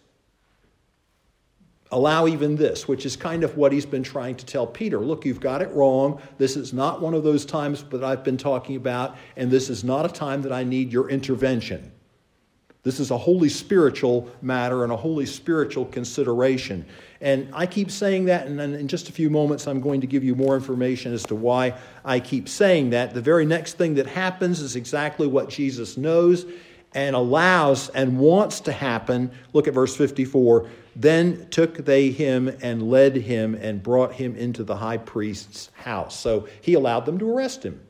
allow 1.92 2.26
even 2.26 2.56
this, 2.56 2.88
which 2.88 3.06
is 3.06 3.16
kind 3.16 3.44
of 3.44 3.56
what 3.56 3.72
he's 3.72 3.86
been 3.86 4.02
trying 4.02 4.34
to 4.36 4.46
tell 4.46 4.66
Peter. 4.66 4.98
Look, 4.98 5.24
you've 5.24 5.40
got 5.40 5.62
it 5.62 5.70
wrong. 5.72 6.20
This 6.38 6.56
is 6.56 6.72
not 6.72 7.00
one 7.00 7.14
of 7.14 7.22
those 7.22 7.44
times 7.44 7.84
that 7.84 8.02
I've 8.02 8.24
been 8.24 8.36
talking 8.36 8.76
about, 8.76 9.16
and 9.36 9.50
this 9.50 9.70
is 9.70 9.84
not 9.84 10.04
a 10.04 10.08
time 10.08 10.42
that 10.42 10.52
I 10.52 10.64
need 10.64 10.92
your 10.92 11.08
intervention. 11.08 11.92
This 12.86 13.00
is 13.00 13.10
a 13.10 13.18
wholly 13.18 13.48
spiritual 13.48 14.30
matter 14.42 14.84
and 14.84 14.92
a 14.92 14.96
wholly 14.96 15.26
spiritual 15.26 15.86
consideration. 15.86 16.86
And 17.20 17.48
I 17.52 17.66
keep 17.66 17.90
saying 17.90 18.26
that, 18.26 18.46
and 18.46 18.60
in 18.60 18.86
just 18.86 19.08
a 19.08 19.12
few 19.12 19.28
moments, 19.28 19.66
I'm 19.66 19.80
going 19.80 20.02
to 20.02 20.06
give 20.06 20.22
you 20.22 20.36
more 20.36 20.54
information 20.54 21.12
as 21.12 21.24
to 21.24 21.34
why 21.34 21.76
I 22.04 22.20
keep 22.20 22.48
saying 22.48 22.90
that. 22.90 23.12
The 23.12 23.20
very 23.20 23.44
next 23.44 23.72
thing 23.72 23.94
that 23.94 24.06
happens 24.06 24.60
is 24.60 24.76
exactly 24.76 25.26
what 25.26 25.48
Jesus 25.48 25.96
knows 25.96 26.46
and 26.94 27.16
allows 27.16 27.88
and 27.88 28.20
wants 28.20 28.60
to 28.60 28.72
happen. 28.72 29.32
Look 29.52 29.66
at 29.66 29.74
verse 29.74 29.96
54 29.96 30.70
then 30.94 31.48
took 31.50 31.76
they 31.84 32.10
him 32.10 32.48
and 32.62 32.88
led 32.88 33.16
him 33.16 33.54
and 33.56 33.82
brought 33.82 34.14
him 34.14 34.36
into 34.36 34.64
the 34.64 34.76
high 34.76 34.96
priest's 34.96 35.70
house. 35.74 36.18
So 36.18 36.48
he 36.62 36.74
allowed 36.74 37.04
them 37.04 37.18
to 37.18 37.30
arrest 37.30 37.64
him. 37.64 37.80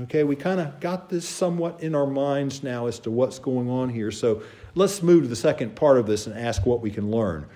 Okay, 0.00 0.24
we 0.24 0.34
kind 0.34 0.58
of 0.58 0.80
got 0.80 1.08
this 1.08 1.28
somewhat 1.28 1.80
in 1.80 1.94
our 1.94 2.06
minds 2.06 2.64
now 2.64 2.86
as 2.86 2.98
to 3.00 3.12
what's 3.12 3.38
going 3.38 3.70
on 3.70 3.88
here. 3.88 4.10
So 4.10 4.42
let's 4.74 5.04
move 5.04 5.22
to 5.22 5.28
the 5.28 5.36
second 5.36 5.76
part 5.76 5.98
of 5.98 6.06
this 6.06 6.26
and 6.26 6.36
ask 6.36 6.66
what 6.66 6.80
we 6.80 6.90
can 6.90 7.12
learn. 7.12 7.46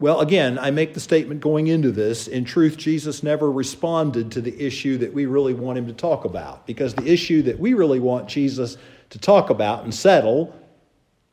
Well, 0.00 0.18
again, 0.18 0.58
I 0.58 0.72
make 0.72 0.94
the 0.94 1.00
statement 1.00 1.40
going 1.40 1.68
into 1.68 1.92
this. 1.92 2.26
In 2.26 2.44
truth, 2.44 2.76
Jesus 2.76 3.22
never 3.22 3.52
responded 3.52 4.32
to 4.32 4.40
the 4.40 4.60
issue 4.60 4.98
that 4.98 5.14
we 5.14 5.26
really 5.26 5.54
want 5.54 5.78
him 5.78 5.86
to 5.86 5.92
talk 5.92 6.24
about, 6.24 6.66
because 6.66 6.94
the 6.94 7.06
issue 7.06 7.42
that 7.42 7.60
we 7.60 7.74
really 7.74 8.00
want 8.00 8.28
Jesus 8.28 8.76
to 9.10 9.18
talk 9.20 9.50
about 9.50 9.84
and 9.84 9.94
settle 9.94 10.52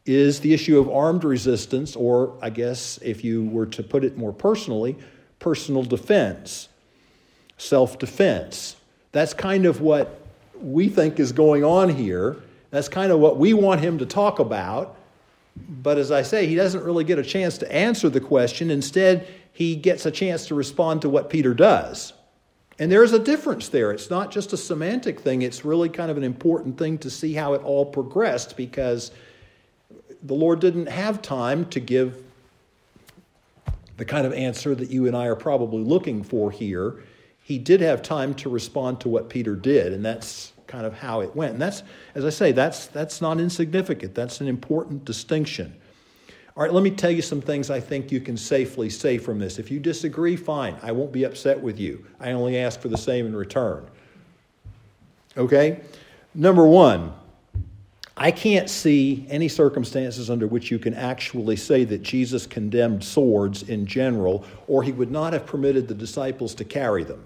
is 0.06 0.42
the 0.42 0.54
issue 0.54 0.78
of 0.78 0.88
armed 0.88 1.24
resistance, 1.24 1.96
or 1.96 2.38
I 2.44 2.52
guess 2.52 3.00
if 3.02 3.24
you 3.24 3.46
were 3.46 3.66
to 3.68 3.82
put 3.82 4.04
it 4.04 4.18
more 4.18 4.34
personally, 4.34 4.98
personal 5.40 5.82
defense, 5.82 6.70
self 7.58 7.98
defense. 7.98 8.76
That's 9.12 9.34
kind 9.34 9.66
of 9.66 9.82
what 9.82 10.22
we 10.62 10.90
think 10.90 11.20
is 11.20 11.32
going 11.32 11.64
on 11.64 11.90
here. 11.90 12.38
That's 12.70 12.88
kind 12.88 13.12
of 13.12 13.20
what 13.20 13.38
we 13.38 13.54
want 13.54 13.82
him 13.82 13.98
to 13.98 14.06
talk 14.06 14.40
about. 14.40 14.98
But 15.56 15.98
as 15.98 16.12
I 16.12 16.22
say, 16.22 16.48
he 16.48 16.56
doesn't 16.56 16.84
really 16.84 17.04
get 17.04 17.20
a 17.20 17.24
chance 17.24 17.58
to 17.60 17.72
answer 17.72 18.10
the 18.10 18.22
question. 18.22 18.72
Instead, 18.72 19.28
he 19.54 19.76
gets 19.76 20.06
a 20.06 20.12
chance 20.12 20.48
to 20.48 20.56
respond 20.56 21.02
to 21.02 21.10
what 21.10 21.30
Peter 21.30 21.54
does. 21.54 22.14
And 22.80 22.92
there's 22.92 23.12
a 23.12 23.20
difference 23.20 23.68
there. 23.68 23.92
It's 23.92 24.10
not 24.10 24.32
just 24.32 24.54
a 24.54 24.58
semantic 24.58 25.20
thing, 25.20 25.42
it's 25.42 25.66
really 25.66 25.90
kind 25.90 26.10
of 26.10 26.18
an 26.18 26.24
important 26.24 26.78
thing 26.78 26.98
to 27.00 27.10
see 27.10 27.34
how 27.34 27.54
it 27.54 27.62
all 27.64 27.86
progressed 27.86 28.58
because 28.58 29.12
the 30.24 30.34
Lord 30.34 30.60
didn't 30.62 30.88
have 30.88 31.22
time 31.22 31.66
to 31.66 31.80
give 31.80 32.16
the 33.98 34.06
kind 34.06 34.26
of 34.26 34.34
answer 34.34 34.74
that 34.74 34.90
you 34.90 35.06
and 35.06 35.16
I 35.16 35.28
are 35.28 35.36
probably 35.36 35.84
looking 35.84 36.24
for 36.24 36.50
here. 36.50 37.04
He 37.52 37.58
did 37.58 37.82
have 37.82 38.02
time 38.02 38.34
to 38.36 38.50
respond 38.50 39.02
to 39.02 39.10
what 39.10 39.28
Peter 39.28 39.58
did, 39.58 39.92
and 39.92 40.06
that's 40.06 40.54
kind 40.68 40.86
of 40.86 40.94
how 40.94 41.20
it 41.20 41.36
went. 41.36 41.52
And 41.52 41.62
that's, 41.62 41.84
as 42.16 42.24
I 42.24 42.30
say, 42.30 42.54
that's, 42.54 42.88
that's 42.88 43.20
not 43.20 43.42
insignificant. 43.42 44.16
That's 44.16 44.40
an 44.40 44.48
important 44.48 45.04
distinction. 45.04 45.76
All 46.56 46.64
right, 46.64 46.72
let 46.72 46.82
me 46.82 46.92
tell 46.92 47.12
you 47.12 47.22
some 47.22 47.42
things 47.42 47.70
I 47.70 47.82
think 47.82 48.10
you 48.10 48.22
can 48.22 48.38
safely 48.38 48.90
say 48.90 49.18
from 49.18 49.38
this. 49.38 49.60
If 49.60 49.70
you 49.70 49.82
disagree, 49.82 50.38
fine. 50.38 50.78
I 50.82 50.94
won't 50.94 51.12
be 51.12 51.26
upset 51.26 51.60
with 51.60 51.78
you. 51.78 52.06
I 52.22 52.32
only 52.32 52.58
ask 52.58 52.80
for 52.80 52.88
the 52.88 52.98
same 52.98 53.26
in 53.26 53.36
return. 53.36 53.86
Okay? 55.36 55.82
Number 56.34 56.66
one, 56.66 57.12
I 58.16 58.32
can't 58.32 58.70
see 58.70 59.28
any 59.30 59.50
circumstances 59.50 60.30
under 60.30 60.48
which 60.48 60.72
you 60.72 60.80
can 60.80 60.94
actually 60.94 61.58
say 61.58 61.84
that 61.84 62.02
Jesus 62.02 62.48
condemned 62.48 63.04
swords 63.04 63.64
in 63.64 63.86
general, 63.86 64.46
or 64.68 64.84
he 64.84 64.94
would 64.94 65.12
not 65.12 65.34
have 65.34 65.46
permitted 65.46 65.90
the 65.90 65.94
disciples 65.94 66.56
to 66.56 66.64
carry 66.64 67.04
them. 67.04 67.26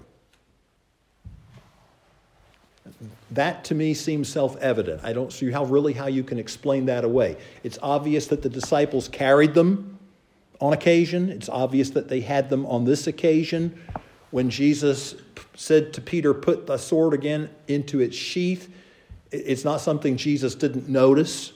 That 3.30 3.64
to 3.64 3.74
me 3.74 3.92
seems 3.92 4.28
self-evident. 4.28 5.02
I 5.04 5.12
don't 5.12 5.32
see 5.32 5.50
how 5.50 5.64
really 5.64 5.92
how 5.92 6.06
you 6.06 6.24
can 6.24 6.38
explain 6.38 6.86
that 6.86 7.04
away. 7.04 7.36
It's 7.62 7.78
obvious 7.82 8.26
that 8.28 8.42
the 8.42 8.48
disciples 8.48 9.08
carried 9.08 9.54
them 9.54 9.98
on 10.60 10.72
occasion. 10.72 11.28
It's 11.28 11.48
obvious 11.48 11.90
that 11.90 12.08
they 12.08 12.20
had 12.20 12.48
them 12.48 12.64
on 12.66 12.84
this 12.84 13.06
occasion. 13.06 13.78
When 14.30 14.48
Jesus 14.48 15.14
said 15.54 15.92
to 15.94 16.00
Peter, 16.00 16.32
"Put 16.32 16.66
the 16.66 16.78
sword 16.78 17.12
again 17.12 17.50
into 17.68 18.00
its 18.00 18.16
sheath," 18.16 18.70
it's 19.30 19.64
not 19.64 19.80
something 19.82 20.16
Jesus 20.16 20.54
didn't 20.54 20.88
notice. 20.88 21.52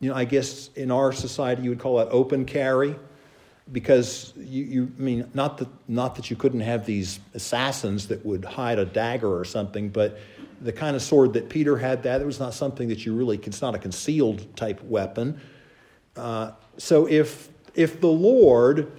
You 0.00 0.10
know, 0.10 0.14
I 0.14 0.24
guess 0.24 0.70
in 0.76 0.90
our 0.90 1.12
society 1.12 1.62
you 1.62 1.70
would 1.70 1.78
call 1.78 1.96
that 1.96 2.08
open 2.10 2.44
carry 2.44 2.96
because 3.72 4.32
you, 4.36 4.64
you 4.64 4.92
I 4.98 5.02
mean 5.02 5.30
not 5.34 5.58
that 5.58 5.68
not 5.88 6.16
that 6.16 6.30
you 6.30 6.36
couldn't 6.36 6.60
have 6.60 6.86
these 6.86 7.20
assassins 7.34 8.08
that 8.08 8.24
would 8.24 8.44
hide 8.44 8.78
a 8.78 8.84
dagger 8.84 9.38
or 9.38 9.44
something, 9.44 9.88
but 9.88 10.18
the 10.60 10.72
kind 10.72 10.94
of 10.94 11.02
sword 11.02 11.32
that 11.32 11.48
Peter 11.48 11.76
had, 11.76 12.02
that 12.02 12.20
it 12.20 12.26
was 12.26 12.38
not 12.38 12.54
something 12.54 12.88
that 12.88 13.06
you 13.06 13.14
really, 13.14 13.38
it's 13.38 13.62
not 13.62 13.74
a 13.74 13.78
concealed 13.78 14.54
type 14.56 14.82
weapon. 14.84 15.40
Uh, 16.16 16.52
so 16.76 17.06
if, 17.06 17.48
if 17.74 18.00
the 18.00 18.08
Lord 18.08 18.92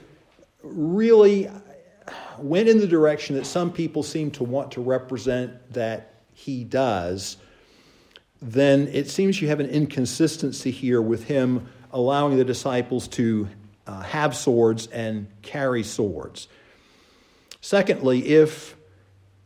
really 0.64 1.50
went 2.40 2.68
in 2.68 2.80
the 2.80 2.88
direction 2.88 3.36
that 3.36 3.46
some 3.46 3.72
people 3.72 4.02
seem 4.02 4.32
to 4.32 4.44
want 4.44 4.72
to 4.72 4.82
represent 4.82 5.74
that 5.74 6.16
he 6.34 6.64
does, 6.64 7.38
then 8.42 8.88
it 8.88 9.10
seems 9.10 9.40
you 9.42 9.48
have 9.48 9.60
an 9.60 9.70
inconsistency 9.70 10.72
here 10.72 11.02
with 11.02 11.26
him 11.26 11.68
allowing 11.92 12.38
the 12.38 12.46
disciples 12.46 13.08
to 13.08 13.48
uh, 13.88 14.02
have 14.02 14.36
swords 14.36 14.88
and 14.88 15.28
carry 15.42 15.84
swords. 15.84 16.48
Secondly, 17.62 18.28
if 18.28 18.76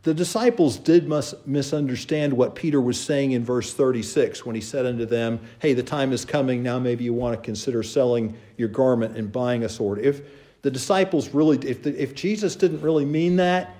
the 0.04 0.14
disciples 0.14 0.78
did 0.78 1.10
misunderstand 1.48 2.32
what 2.32 2.54
Peter 2.54 2.80
was 2.80 3.00
saying 3.00 3.32
in 3.32 3.44
verse 3.44 3.74
36 3.74 4.46
when 4.46 4.54
he 4.54 4.62
said 4.62 4.86
unto 4.86 5.06
them, 5.06 5.40
Hey, 5.60 5.74
the 5.74 5.82
time 5.82 6.14
is 6.14 6.26
coming. 6.26 6.62
Now 6.62 6.78
maybe 6.78 7.04
you 7.04 7.14
want 7.14 7.36
to 7.36 7.42
consider 7.44 7.82
selling 7.82 8.38
your 8.56 8.70
garment 8.70 9.18
and 9.18 9.32
buying 9.32 9.64
a 9.64 9.70
sword. 9.70 9.98
If 9.98 10.22
the 10.62 10.70
disciples 10.70 11.30
really, 11.30 11.58
if, 11.68 11.82
the, 11.82 12.02
if 12.02 12.14
Jesus 12.14 12.56
didn't 12.56 12.82
really 12.82 13.04
mean 13.04 13.38
that, 13.38 13.76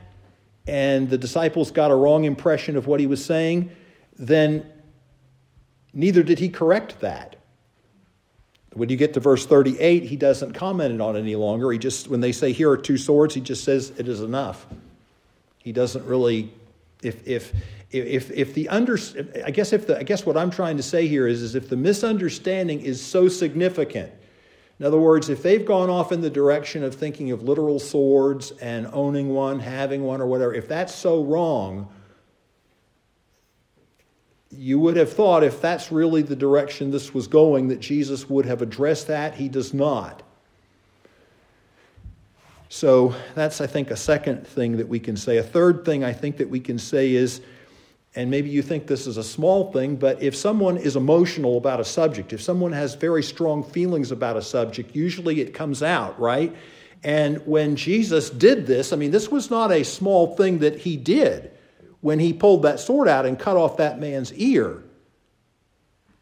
and 0.68 1.10
the 1.10 1.18
disciples 1.18 1.70
got 1.70 1.92
a 1.92 1.96
wrong 1.96 2.24
impression 2.24 2.76
of 2.76 2.88
what 2.88 3.00
he 3.00 3.06
was 3.06 3.24
saying, 3.24 3.70
then 4.18 4.66
neither 5.94 6.24
did 6.24 6.40
he 6.40 6.50
correct 6.50 7.02
that. 7.02 7.36
When 8.76 8.90
you 8.90 8.98
get 8.98 9.14
to 9.14 9.22
verse 9.22 9.46
38, 9.46 10.04
he 10.04 10.18
doesn't 10.18 10.52
comment 10.52 11.02
on 11.02 11.16
it 11.16 11.20
any 11.20 11.38
longer. 11.38 11.72
He 11.72 11.80
just, 11.80 12.10
when 12.10 12.20
they 12.20 12.34
say, 12.34 12.52
Here 12.52 12.70
are 12.70 12.78
two 12.78 12.98
swords, 12.98 13.34
he 13.34 13.40
just 13.40 13.64
says, 13.64 13.92
It 13.98 14.10
is 14.10 14.22
enough. 14.22 14.66
He 15.60 15.72
doesn't 15.72 16.06
really, 16.06 16.52
if, 17.02 17.26
if, 17.26 17.54
if, 17.90 18.30
if 18.32 18.54
the 18.54 18.68
under, 18.68 19.00
I 19.46 19.52
guess 19.52 19.72
if 19.72 19.88
the, 19.88 19.98
I 19.98 20.04
guess 20.04 20.26
what 20.26 20.36
I'm 20.36 20.52
trying 20.52 20.76
to 20.76 20.84
say 20.84 21.08
here 21.08 21.26
is, 21.26 21.42
is 21.42 21.56
if 21.56 21.70
the 21.70 21.78
misunderstanding 21.78 22.82
is 22.82 23.02
so 23.02 23.30
significant, 23.30 24.12
in 24.78 24.86
other 24.86 25.00
words, 25.00 25.30
if 25.30 25.42
they've 25.42 25.66
gone 25.66 25.90
off 25.90 26.12
in 26.12 26.20
the 26.20 26.30
direction 26.30 26.84
of 26.84 26.94
thinking 26.94 27.32
of 27.32 27.44
literal 27.44 27.80
swords 27.80 28.52
and 28.52 28.90
owning 28.92 29.30
one, 29.30 29.60
having 29.60 30.04
one, 30.04 30.20
or 30.20 30.28
whatever, 30.28 30.54
if 30.54 30.68
that's 30.68 30.94
so 30.94 31.24
wrong, 31.24 31.88
you 34.58 34.80
would 34.80 34.98
have 34.98 35.12
thought 35.12 35.44
if 35.44 35.62
that's 35.62 35.92
really 35.92 36.22
the 36.22 36.36
direction 36.36 36.92
this 36.92 37.14
was 37.14 37.28
going, 37.28 37.68
that 37.70 37.80
Jesus 37.80 38.30
would 38.30 38.46
have 38.46 38.62
addressed 38.62 39.08
that. 39.08 39.36
He 39.36 39.50
does 39.50 39.74
not. 39.74 40.24
So 42.70 43.16
that's, 43.36 43.62
I 43.62 43.68
think, 43.68 43.92
a 43.92 43.96
second 43.96 44.46
thing 44.46 44.78
that 44.78 44.88
we 44.88 45.00
can 45.00 45.16
say. 45.16 45.38
A 45.38 45.44
third 45.44 45.86
thing 45.86 46.04
I 46.04 46.14
think 46.14 46.38
that 46.38 46.50
we 46.50 46.60
can 46.60 46.78
say 46.78 47.14
is, 47.14 47.42
and 48.16 48.32
maybe 48.32 48.50
you 48.50 48.62
think 48.62 48.88
this 48.88 49.08
is 49.08 49.18
a 49.18 49.24
small 49.24 49.72
thing, 49.72 49.96
but 49.96 50.22
if 50.22 50.36
someone 50.36 50.78
is 50.78 50.96
emotional 50.96 51.58
about 51.58 51.80
a 51.80 51.86
subject, 51.86 52.34
if 52.34 52.42
someone 52.42 52.72
has 52.72 52.96
very 52.96 53.24
strong 53.24 53.64
feelings 53.64 54.12
about 54.12 54.38
a 54.38 54.42
subject, 54.42 54.96
usually 54.96 55.42
it 55.42 55.54
comes 55.54 55.84
out, 55.84 56.20
right? 56.20 56.56
And 57.04 57.46
when 57.46 57.76
Jesus 57.76 58.30
did 58.30 58.66
this, 58.66 58.92
I 58.92 58.96
mean, 58.96 59.12
this 59.12 59.30
was 59.30 59.50
not 59.50 59.72
a 59.72 59.84
small 59.84 60.36
thing 60.36 60.60
that 60.60 60.80
he 60.80 60.98
did 60.98 61.52
when 62.02 62.20
he 62.20 62.34
pulled 62.34 62.64
that 62.64 62.80
sword 62.80 63.08
out 63.08 63.26
and 63.26 63.40
cut 63.40 63.58
off 63.58 63.78
that 63.78 64.00
man's 64.00 64.34
ear. 64.34 64.84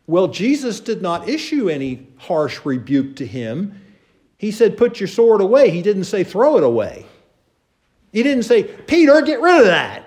Well, 0.06 0.28
Jesus 0.28 0.80
did 0.80 1.02
not 1.02 1.30
issue 1.30 1.70
any 1.70 2.08
harsh 2.18 2.66
rebuke 2.66 3.16
to 3.18 3.26
him. 3.26 3.80
He 4.38 4.52
said, 4.52 4.78
Put 4.78 5.00
your 5.00 5.08
sword 5.08 5.42
away. 5.42 5.70
He 5.70 5.82
didn't 5.82 6.04
say, 6.06 6.24
Throw 6.24 6.58
it 6.58 6.64
away. 6.64 7.06
He 8.12 8.24
didn't 8.24 8.44
say, 8.44 8.64
Peter, 8.64 9.22
get 9.22 9.42
rid 9.42 9.60
of 9.60 9.66
that, 9.66 10.06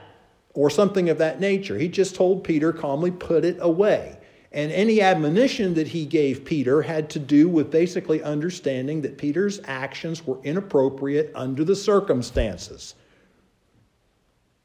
or 0.54 0.70
something 0.70 1.08
of 1.08 1.18
that 1.18 1.40
nature. 1.40 1.78
He 1.78 1.88
just 1.88 2.14
told 2.14 2.44
Peter 2.44 2.72
calmly, 2.72 3.10
Put 3.10 3.44
it 3.44 3.56
away. 3.60 4.18
And 4.52 4.70
any 4.72 5.02
admonition 5.02 5.74
that 5.74 5.88
he 5.88 6.06
gave 6.06 6.44
Peter 6.44 6.82
had 6.82 7.10
to 7.10 7.18
do 7.18 7.48
with 7.48 7.70
basically 7.70 8.22
understanding 8.22 9.02
that 9.02 9.18
Peter's 9.18 9.60
actions 9.64 10.26
were 10.26 10.38
inappropriate 10.44 11.32
under 11.34 11.64
the 11.64 11.76
circumstances. 11.76 12.94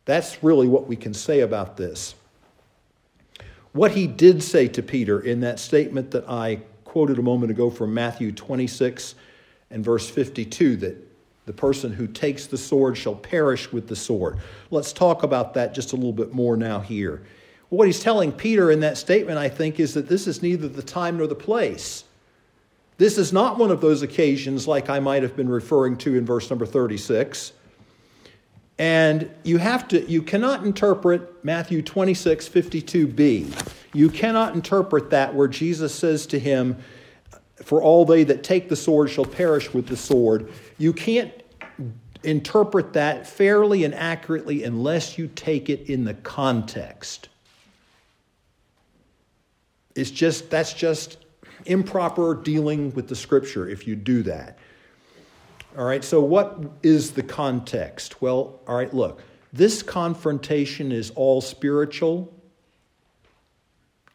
That's 0.05 0.43
really 0.43 0.67
what 0.67 0.87
we 0.87 0.95
can 0.95 1.13
say 1.13 1.41
about 1.41 1.77
this. 1.77 2.15
What 3.73 3.91
he 3.91 4.07
did 4.07 4.43
say 4.43 4.67
to 4.69 4.83
Peter 4.83 5.19
in 5.19 5.41
that 5.41 5.59
statement 5.59 6.11
that 6.11 6.27
I 6.27 6.61
quoted 6.83 7.19
a 7.19 7.21
moment 7.21 7.51
ago 7.51 7.69
from 7.69 7.93
Matthew 7.93 8.31
26 8.31 9.15
and 9.69 9.83
verse 9.83 10.09
52 10.09 10.75
that 10.77 11.07
the 11.45 11.53
person 11.53 11.93
who 11.93 12.07
takes 12.07 12.47
the 12.47 12.57
sword 12.57 12.97
shall 12.97 13.15
perish 13.15 13.71
with 13.71 13.87
the 13.87 13.95
sword. 13.95 14.39
Let's 14.69 14.93
talk 14.93 15.23
about 15.23 15.53
that 15.53 15.73
just 15.73 15.93
a 15.93 15.95
little 15.95 16.11
bit 16.11 16.33
more 16.33 16.57
now 16.57 16.79
here. 16.81 17.23
What 17.69 17.87
he's 17.87 18.01
telling 18.01 18.33
Peter 18.33 18.71
in 18.71 18.81
that 18.81 18.97
statement, 18.97 19.37
I 19.37 19.47
think, 19.47 19.79
is 19.79 19.93
that 19.93 20.09
this 20.09 20.27
is 20.27 20.41
neither 20.41 20.67
the 20.67 20.83
time 20.83 21.17
nor 21.17 21.27
the 21.27 21.35
place. 21.35 22.03
This 22.97 23.17
is 23.17 23.31
not 23.31 23.57
one 23.57 23.71
of 23.71 23.79
those 23.79 24.01
occasions 24.01 24.67
like 24.67 24.89
I 24.89 24.99
might 24.99 25.23
have 25.23 25.37
been 25.37 25.49
referring 25.49 25.97
to 25.99 26.15
in 26.15 26.25
verse 26.25 26.49
number 26.49 26.65
36. 26.65 27.53
And 28.81 29.29
you 29.43 29.59
have 29.59 29.87
to 29.89 30.09
you 30.09 30.23
cannot 30.23 30.65
interpret 30.65 31.45
Matthew 31.45 31.83
26, 31.83 32.49
52b. 32.49 33.73
You 33.93 34.09
cannot 34.09 34.55
interpret 34.55 35.11
that 35.11 35.35
where 35.35 35.47
Jesus 35.47 35.93
says 35.93 36.25
to 36.25 36.39
him, 36.39 36.77
for 37.63 37.79
all 37.79 38.05
they 38.05 38.23
that 38.23 38.43
take 38.43 38.69
the 38.69 38.75
sword 38.75 39.11
shall 39.11 39.25
perish 39.25 39.71
with 39.71 39.85
the 39.85 39.95
sword. 39.95 40.51
You 40.79 40.93
can't 40.93 41.31
interpret 42.23 42.93
that 42.93 43.27
fairly 43.27 43.83
and 43.83 43.93
accurately 43.93 44.63
unless 44.63 45.15
you 45.15 45.27
take 45.27 45.69
it 45.69 45.87
in 45.87 46.03
the 46.03 46.15
context. 46.15 47.29
It's 49.93 50.09
just 50.09 50.49
that's 50.49 50.73
just 50.73 51.17
improper 51.67 52.33
dealing 52.33 52.91
with 52.95 53.07
the 53.07 53.15
scripture 53.15 53.69
if 53.69 53.85
you 53.85 53.95
do 53.95 54.23
that. 54.23 54.57
All 55.77 55.85
right, 55.85 56.03
so 56.03 56.19
what 56.19 56.59
is 56.83 57.11
the 57.11 57.23
context? 57.23 58.21
Well, 58.21 58.59
all 58.67 58.75
right, 58.75 58.93
look, 58.93 59.21
this 59.53 59.81
confrontation 59.81 60.91
is 60.91 61.11
all 61.11 61.39
spiritual, 61.39 62.33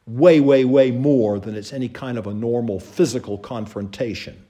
way, 0.07 0.39
way, 0.41 0.67
way 0.67 0.91
more 0.91 1.39
than 1.41 1.55
it's 1.55 1.73
any 1.73 1.89
kind 1.89 2.19
of 2.19 2.27
a 2.27 2.35
normal 2.35 2.79
physical 2.79 3.39
confrontation. 3.39 4.45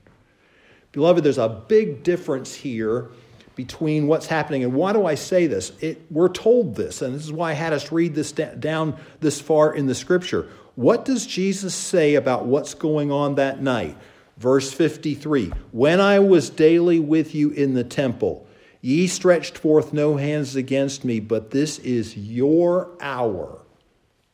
Beloved, 0.90 1.22
there's 1.22 1.38
a 1.38 1.48
big 1.48 2.02
difference 2.02 2.54
here 2.54 3.08
between 3.54 4.06
what's 4.06 4.26
happening. 4.26 4.64
And 4.64 4.74
why 4.74 4.92
do 4.92 5.06
I 5.06 5.14
say 5.14 5.46
this? 5.46 5.72
It, 5.80 6.02
we're 6.10 6.28
told 6.28 6.74
this, 6.74 7.02
and 7.02 7.14
this 7.14 7.24
is 7.24 7.32
why 7.32 7.52
I 7.52 7.54
had 7.54 7.72
us 7.72 7.92
read 7.92 8.14
this 8.14 8.32
down 8.32 8.96
this 9.20 9.40
far 9.40 9.74
in 9.74 9.86
the 9.86 9.94
scripture. 9.94 10.48
What 10.74 11.04
does 11.04 11.24
Jesus 11.24 11.74
say 11.74 12.16
about 12.16 12.46
what's 12.46 12.74
going 12.74 13.10
on 13.10 13.36
that 13.36 13.62
night? 13.62 13.96
Verse 14.36 14.72
53 14.72 15.52
When 15.72 16.00
I 16.00 16.18
was 16.18 16.50
daily 16.50 17.00
with 17.00 17.34
you 17.34 17.50
in 17.50 17.74
the 17.74 17.84
temple, 17.84 18.46
ye 18.80 19.06
stretched 19.06 19.56
forth 19.58 19.92
no 19.92 20.16
hands 20.16 20.56
against 20.56 21.04
me, 21.04 21.20
but 21.20 21.50
this 21.50 21.78
is 21.78 22.16
your 22.16 22.96
hour 23.00 23.62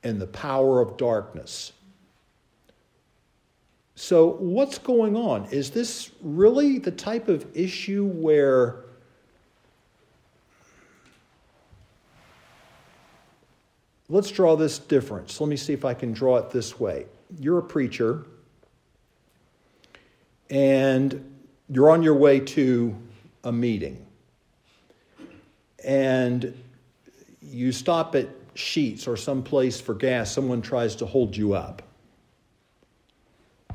and 0.02 0.20
the 0.20 0.26
power 0.26 0.80
of 0.80 0.96
darkness. 0.96 1.72
So, 3.94 4.32
what's 4.40 4.78
going 4.78 5.16
on? 5.16 5.44
Is 5.46 5.70
this 5.70 6.10
really 6.20 6.78
the 6.78 6.90
type 6.90 7.28
of 7.28 7.46
issue 7.54 8.04
where 8.06 8.84
let's 14.08 14.30
draw 14.30 14.56
this 14.56 14.78
difference. 14.78 15.40
Let 15.40 15.48
me 15.48 15.56
see 15.56 15.72
if 15.72 15.84
I 15.84 15.94
can 15.94 16.12
draw 16.12 16.36
it 16.36 16.50
this 16.50 16.78
way. 16.78 17.06
You're 17.38 17.58
a 17.58 17.62
preacher, 17.62 18.26
and 20.50 21.32
you're 21.68 21.90
on 21.90 22.02
your 22.02 22.14
way 22.14 22.40
to 22.40 22.96
a 23.44 23.52
meeting. 23.52 24.06
And 25.84 26.56
you 27.40 27.72
stop 27.72 28.14
at 28.14 28.28
Sheetz 28.54 29.08
or 29.08 29.16
some 29.16 29.42
place 29.42 29.80
for 29.80 29.94
gas, 29.94 30.30
someone 30.30 30.62
tries 30.62 30.96
to 30.96 31.06
hold 31.06 31.36
you 31.36 31.54
up. 31.54 31.82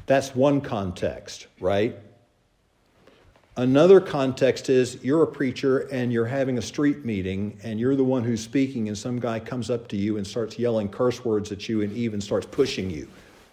That's 0.06 0.34
one 0.34 0.62
context, 0.62 1.48
right? 1.60 1.98
Another 3.58 4.00
context 4.00 4.70
is 4.70 5.04
you're 5.04 5.24
a 5.24 5.28
preacher 5.28 5.80
and 5.80 6.14
you're 6.14 6.28
having 6.28 6.60
a 6.60 6.62
street 6.62 7.04
meeting 7.04 7.60
and 7.64 7.80
you're 7.80 7.96
the 7.96 8.04
one 8.04 8.24
who's 8.24 8.42
speaking, 8.42 8.88
and 8.88 8.98
some 8.98 9.20
guy 9.20 9.40
comes 9.40 9.72
up 9.72 9.88
to 9.90 9.98
you 9.98 10.18
and 10.18 10.26
starts 10.26 10.60
yelling 10.60 10.88
curse 10.90 11.26
words 11.26 11.52
at 11.52 11.68
you 11.68 11.82
and 11.82 11.92
even 11.94 12.22
starts 12.22 12.46
pushing 12.46 12.90
you 12.90 13.08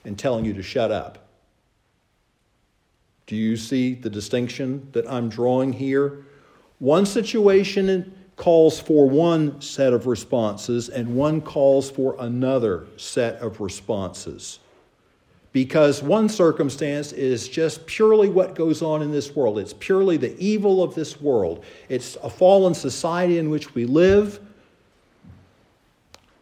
and 0.04 0.18
telling 0.18 0.44
you 0.44 0.52
to 0.52 0.62
shut 0.62 0.92
up. 0.92 1.23
Do 3.26 3.36
you 3.36 3.56
see 3.56 3.94
the 3.94 4.10
distinction 4.10 4.88
that 4.92 5.10
I'm 5.10 5.28
drawing 5.28 5.72
here? 5.72 6.26
One 6.78 7.06
situation 7.06 8.14
calls 8.36 8.80
for 8.80 9.08
one 9.08 9.60
set 9.60 9.92
of 9.92 10.06
responses, 10.06 10.88
and 10.88 11.16
one 11.16 11.40
calls 11.40 11.90
for 11.90 12.16
another 12.18 12.86
set 12.96 13.36
of 13.36 13.60
responses. 13.60 14.58
Because 15.52 16.02
one 16.02 16.28
circumstance 16.28 17.12
is 17.12 17.48
just 17.48 17.86
purely 17.86 18.28
what 18.28 18.56
goes 18.56 18.82
on 18.82 19.02
in 19.02 19.12
this 19.12 19.36
world. 19.36 19.58
It's 19.58 19.72
purely 19.72 20.16
the 20.16 20.36
evil 20.38 20.82
of 20.82 20.96
this 20.96 21.20
world. 21.20 21.64
It's 21.88 22.16
a 22.24 22.28
fallen 22.28 22.74
society 22.74 23.38
in 23.38 23.50
which 23.50 23.72
we 23.72 23.84
live. 23.84 24.40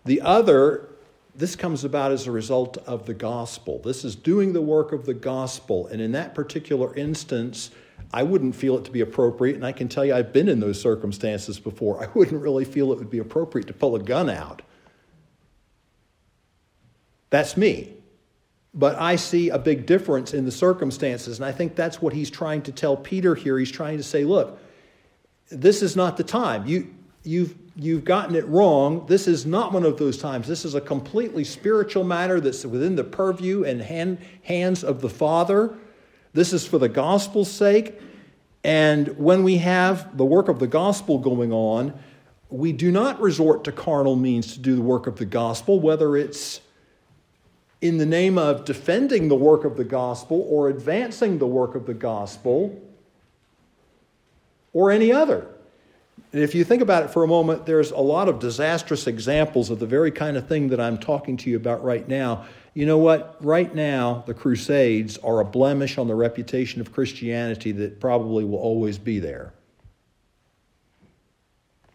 The 0.07 0.23
other 0.23 0.88
this 1.35 1.57
comes 1.57 1.85
about 1.85 2.12
as 2.12 2.27
a 2.27 2.33
result 2.33 2.77
of 2.79 3.07
the 3.07 3.14
gospel. 3.14 3.81
This 3.83 4.05
is 4.05 4.14
doing 4.14 4.53
the 4.53 4.61
work 4.61 4.92
of 4.92 5.07
the 5.07 5.14
gospel. 5.14 5.87
And 5.87 6.01
in 6.01 6.12
that 6.12 6.35
particular 6.35 6.95
instance, 6.95 7.71
I 8.12 8.23
wouldn't 8.23 8.55
feel 8.55 8.77
it 8.77 8.85
to 8.85 8.90
be 8.90 9.01
appropriate. 9.01 9.57
And 9.57 9.64
I 9.64 9.73
can 9.73 9.88
tell 9.88 10.05
you, 10.05 10.14
I've 10.14 10.33
been 10.33 10.49
in 10.49 10.61
those 10.61 10.81
circumstances 10.81 11.59
before. 11.59 12.03
I 12.03 12.09
wouldn't 12.14 12.42
really 12.42 12.66
feel 12.66 12.92
it 12.92 12.99
would 12.99 13.11
be 13.11 13.18
appropriate 13.18 13.66
to 13.68 13.73
pull 13.73 13.97
a 13.97 14.01
gun 14.01 14.29
out. 14.29 14.61
That's 17.31 17.57
me. 17.57 17.95
But 18.75 18.97
I 18.97 19.16
see 19.16 19.49
a 19.49 19.59
big 19.59 19.87
difference 19.87 20.35
in 20.35 20.45
the 20.45 20.51
circumstances. 20.51 21.38
And 21.38 21.47
I 21.47 21.53
think 21.53 21.77
that's 21.77 22.03
what 22.03 22.12
he's 22.12 22.31
trying 22.31 22.61
to 22.62 22.73
tell 22.73 22.97
Peter 22.97 23.35
here. 23.35 23.59
He's 23.59 23.71
trying 23.71 23.97
to 23.97 24.03
say, 24.03 24.25
look, 24.25 24.59
this 25.51 25.83
is 25.83 25.97
not 25.97 26.18
the 26.18 26.25
time. 26.25 26.66
You, 26.66 26.95
you've 27.23 27.55
you've 27.77 28.05
gotten 28.05 28.35
it 28.37 28.47
wrong. 28.49 29.07
This 29.07 29.27
is 29.27 29.47
not 29.47 29.73
one 29.73 29.85
of 29.85 29.99
those 29.99 30.19
times. 30.19 30.47
This 30.47 30.65
is 30.65 30.75
a 30.75 30.81
completely 30.81 31.45
spiritual 31.45 32.05
matter 32.05 32.41
that's 32.41 32.65
within 32.65 32.97
the 32.97 33.05
purview 33.05 33.65
and 33.65 33.81
hand, 33.81 34.19
hands 34.43 34.85
of 34.85 35.01
the 35.01 35.09
Father. 35.09 35.75
This 36.35 36.53
is 36.53 36.67
for 36.67 36.79
the 36.79 36.89
gospel's 36.89 37.51
sake. 37.51 37.99
And 38.65 39.17
when 39.19 39.43
we 39.43 39.59
have 39.59 40.17
the 40.17 40.25
work 40.25 40.49
of 40.49 40.59
the 40.59 40.67
gospel 40.67 41.19
going 41.19 41.53
on, 41.53 41.99
we 42.49 42.73
do 42.73 42.91
not 42.91 43.21
resort 43.21 43.65
to 43.65 43.73
carnal 43.73 44.15
means 44.15 44.53
to 44.53 44.59
do 44.61 44.77
the 44.77 44.83
work 44.83 45.07
of 45.07 45.17
the 45.17 45.25
gospel, 45.25 45.81
whether 45.81 46.17
it's 46.17 46.61
in 47.81 47.99
the 47.99 48.07
name 48.07 48.39
of 48.39 48.65
defending 48.65 49.29
the 49.29 49.35
work 49.35 49.65
of 49.65 49.77
the 49.77 49.85
gospel 49.85 50.47
or 50.49 50.69
advancing 50.69 51.39
the 51.39 51.47
work 51.47 51.75
of 51.75 51.87
the 51.87 51.95
gospel 51.95 52.81
or 54.73 54.91
any 54.91 55.11
other. 55.11 55.47
And 56.33 56.42
if 56.42 56.55
you 56.55 56.64
think 56.64 56.81
about 56.81 57.05
it 57.05 57.09
for 57.09 57.23
a 57.23 57.29
moment, 57.29 57.66
there's 57.66 57.90
a 57.90 57.99
lot 57.99 58.29
of 58.29 58.38
disastrous 58.38 59.07
examples 59.07 59.68
of 59.68 59.79
the 59.79 59.87
very 59.87 60.11
kind 60.11 60.37
of 60.37 60.49
thing 60.49 60.68
that 60.68 60.81
I'm 60.81 60.97
talking 60.97 61.37
to 61.38 61.51
you 61.51 61.57
about 61.57 61.85
right 61.85 62.09
now. 62.09 62.47
You 62.73 62.87
know 62.87 62.97
what? 62.97 63.37
Right 63.40 63.75
now, 63.75 64.25
the 64.27 64.33
Crusades 64.33 65.18
are 65.18 65.40
a 65.40 65.45
blemish 65.45 65.99
on 65.99 66.09
the 66.09 66.14
reputation 66.14 66.81
of 66.81 66.90
Christianity 66.90 67.71
that 67.73 68.01
probably 68.01 68.45
will 68.45 68.59
always 68.59 68.97
be 68.97 69.18
there. 69.18 69.53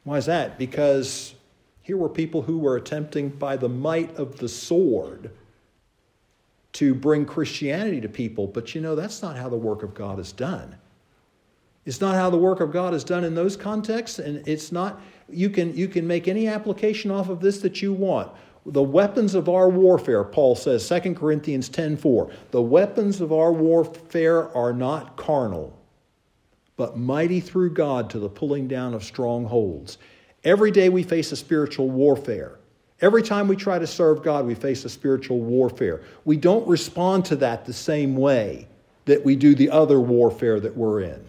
Why 0.03 0.17
is 0.17 0.27
that? 0.27 0.59
Because 0.59 1.33
here 1.81 1.97
were 1.97 2.09
people 2.09 2.43
who 2.43 2.59
were 2.59 2.75
attempting, 2.75 3.29
by 3.29 3.57
the 3.57 3.69
might 3.69 4.15
of 4.17 4.37
the 4.37 4.47
sword, 4.47 5.31
to 6.73 6.93
bring 6.93 7.25
Christianity 7.25 8.01
to 8.01 8.09
people. 8.09 8.45
But 8.45 8.75
you 8.75 8.81
know, 8.81 8.93
that's 8.93 9.23
not 9.23 9.35
how 9.35 9.49
the 9.49 9.57
work 9.57 9.81
of 9.81 9.95
God 9.95 10.19
is 10.19 10.31
done. 10.31 10.75
It's 11.87 12.01
not 12.01 12.15
how 12.15 12.29
the 12.29 12.37
work 12.37 12.59
of 12.59 12.73
God 12.73 12.93
is 12.93 13.05
done 13.05 13.23
in 13.23 13.33
those 13.33 13.55
contexts, 13.55 14.19
and 14.19 14.45
it's 14.45 14.73
not, 14.73 14.99
you 15.29 15.49
can, 15.49 15.73
you 15.73 15.87
can 15.87 16.05
make 16.05 16.27
any 16.27 16.45
application 16.45 17.09
off 17.09 17.29
of 17.29 17.39
this 17.39 17.59
that 17.59 17.81
you 17.81 17.93
want. 17.93 18.29
The 18.65 18.83
weapons 18.83 19.33
of 19.35 19.47
our 19.47 19.69
warfare, 19.69 20.25
Paul 20.25 20.55
says, 20.55 20.85
2 20.85 21.15
Corinthians 21.15 21.69
10:4, 21.69 22.29
the 22.51 22.61
weapons 22.61 23.21
of 23.21 23.31
our 23.31 23.53
warfare 23.53 24.53
are 24.53 24.73
not 24.73 25.15
carnal, 25.15 25.79
but 26.75 26.97
mighty 26.97 27.39
through 27.39 27.69
God 27.69 28.09
to 28.09 28.19
the 28.19 28.27
pulling 28.27 28.67
down 28.67 28.93
of 28.93 29.05
strongholds. 29.05 29.97
Every 30.43 30.71
day 30.71 30.89
we 30.89 31.03
face 31.03 31.31
a 31.31 31.37
spiritual 31.37 31.89
warfare. 31.89 32.59
Every 32.99 33.23
time 33.23 33.47
we 33.47 33.55
try 33.55 33.79
to 33.79 33.87
serve 33.87 34.23
God, 34.23 34.45
we 34.45 34.55
face 34.55 34.83
a 34.83 34.89
spiritual 34.89 35.39
warfare. 35.39 36.01
We 36.25 36.35
don't 36.35 36.67
respond 36.67 37.23
to 37.25 37.37
that 37.37 37.63
the 37.63 37.71
same 37.71 38.17
way 38.17 38.67
that 39.05 39.23
we 39.23 39.37
do 39.37 39.55
the 39.55 39.69
other 39.69 40.01
warfare 40.01 40.59
that 40.59 40.75
we're 40.75 40.99
in 41.03 41.23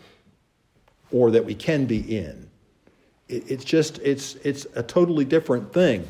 or 1.13 1.31
that 1.31 1.45
we 1.45 1.55
can 1.55 1.87
be 1.87 2.17
in. 2.17 2.49
It, 3.29 3.51
it's 3.51 3.65
just, 3.65 3.99
it's, 3.99 4.35
it's 4.37 4.67
a 4.75 4.83
totally 4.83 5.25
different 5.25 5.73
thing. 5.73 6.07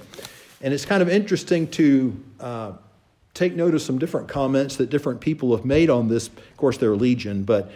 And 0.61 0.75
it's 0.75 0.85
kind 0.85 1.03
of 1.03 1.09
interesting 1.09 1.69
to 1.73 2.25
uh, 2.41 2.73
take 3.35 3.55
note 3.55 3.75
of 3.75 3.83
some 3.83 3.99
different 3.99 4.29
comments 4.29 4.77
that 4.77 4.91
different 4.91 5.21
people 5.21 5.55
have 5.57 5.65
made 5.65 5.91
on 5.91 6.09
this. 6.09 6.29
Of 6.29 6.57
course, 6.57 6.79
there 6.79 6.91
are 6.91 6.97
legion, 6.97 7.45
but 7.45 7.71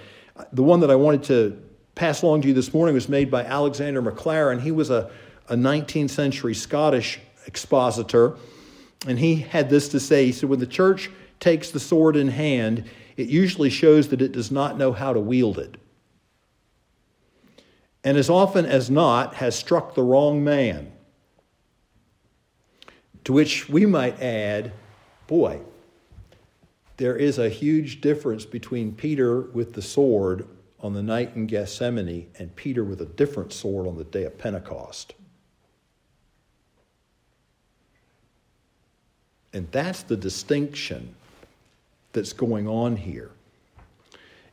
the 0.53 0.63
one 0.63 0.81
that 0.81 0.91
I 0.91 0.97
wanted 0.97 1.23
to 1.25 1.63
pass 1.95 2.23
along 2.23 2.43
to 2.43 2.49
you 2.49 2.55
this 2.55 2.75
morning 2.75 2.95
was 2.95 3.09
made 3.09 3.31
by 3.31 3.45
Alexander 3.45 4.03
Maclaren. 4.03 4.61
He 4.61 4.73
was 4.73 4.91
a, 4.91 5.11
a 5.49 5.55
19th 5.55 6.11
century 6.11 6.55
Scottish 6.55 7.21
expositor, 7.47 8.37
and 9.07 9.19
he 9.19 9.37
had 9.37 9.71
this 9.71 9.89
to 9.91 10.01
say. 10.01 10.27
He 10.27 10.33
said, 10.33 10.49
When 10.49 10.59
the 10.59 10.67
church 10.67 11.11
takes 11.39 11.71
the 11.71 11.81
sword 11.81 12.17
in 12.17 12.29
hand, 12.29 12.85
it 13.17 13.29
usually 13.29 13.71
shows 13.71 14.09
that 14.09 14.23
it 14.23 14.33
does 14.33 14.51
not 14.51 14.79
know 14.79 14.93
how 14.93 15.13
to 15.13 15.21
wield 15.21 15.59
it 15.59 15.77
and 18.05 18.17
as 18.17 18.29
often 18.29 18.67
as 18.67 18.91
not 18.91 19.35
has 19.37 19.55
struck 19.55 19.95
the 19.95 20.03
wrong 20.03 20.43
man. 20.43 20.93
To 23.25 23.33
which 23.33 23.69
we 23.69 23.87
might 23.87 24.21
add, 24.21 24.73
boy, 25.27 25.61
there 26.97 27.17
is 27.17 27.39
a 27.39 27.49
huge 27.49 28.01
difference 28.01 28.45
between 28.45 28.93
Peter 28.93 29.41
with 29.41 29.75
the 29.75 29.83
sword 29.83 30.47
on 30.81 30.95
the 30.95 31.03
night 31.03 31.37
in 31.37 31.47
Gethsemane 31.47 32.29
and 32.39 32.55
Peter 32.57 32.83
with 32.83 33.01
a 33.01 33.07
different 33.07 33.53
sword 33.53 33.87
on 33.87 33.97
the 33.97 34.05
day 34.05 34.25
of 34.25 34.37
Pentecost. 34.37 35.15
And 39.53 39.71
that's 39.71 40.03
the 40.03 40.17
distinction 40.17 41.15
that's 42.13 42.33
going 42.33 42.67
on 42.67 42.97
here. 42.97 43.31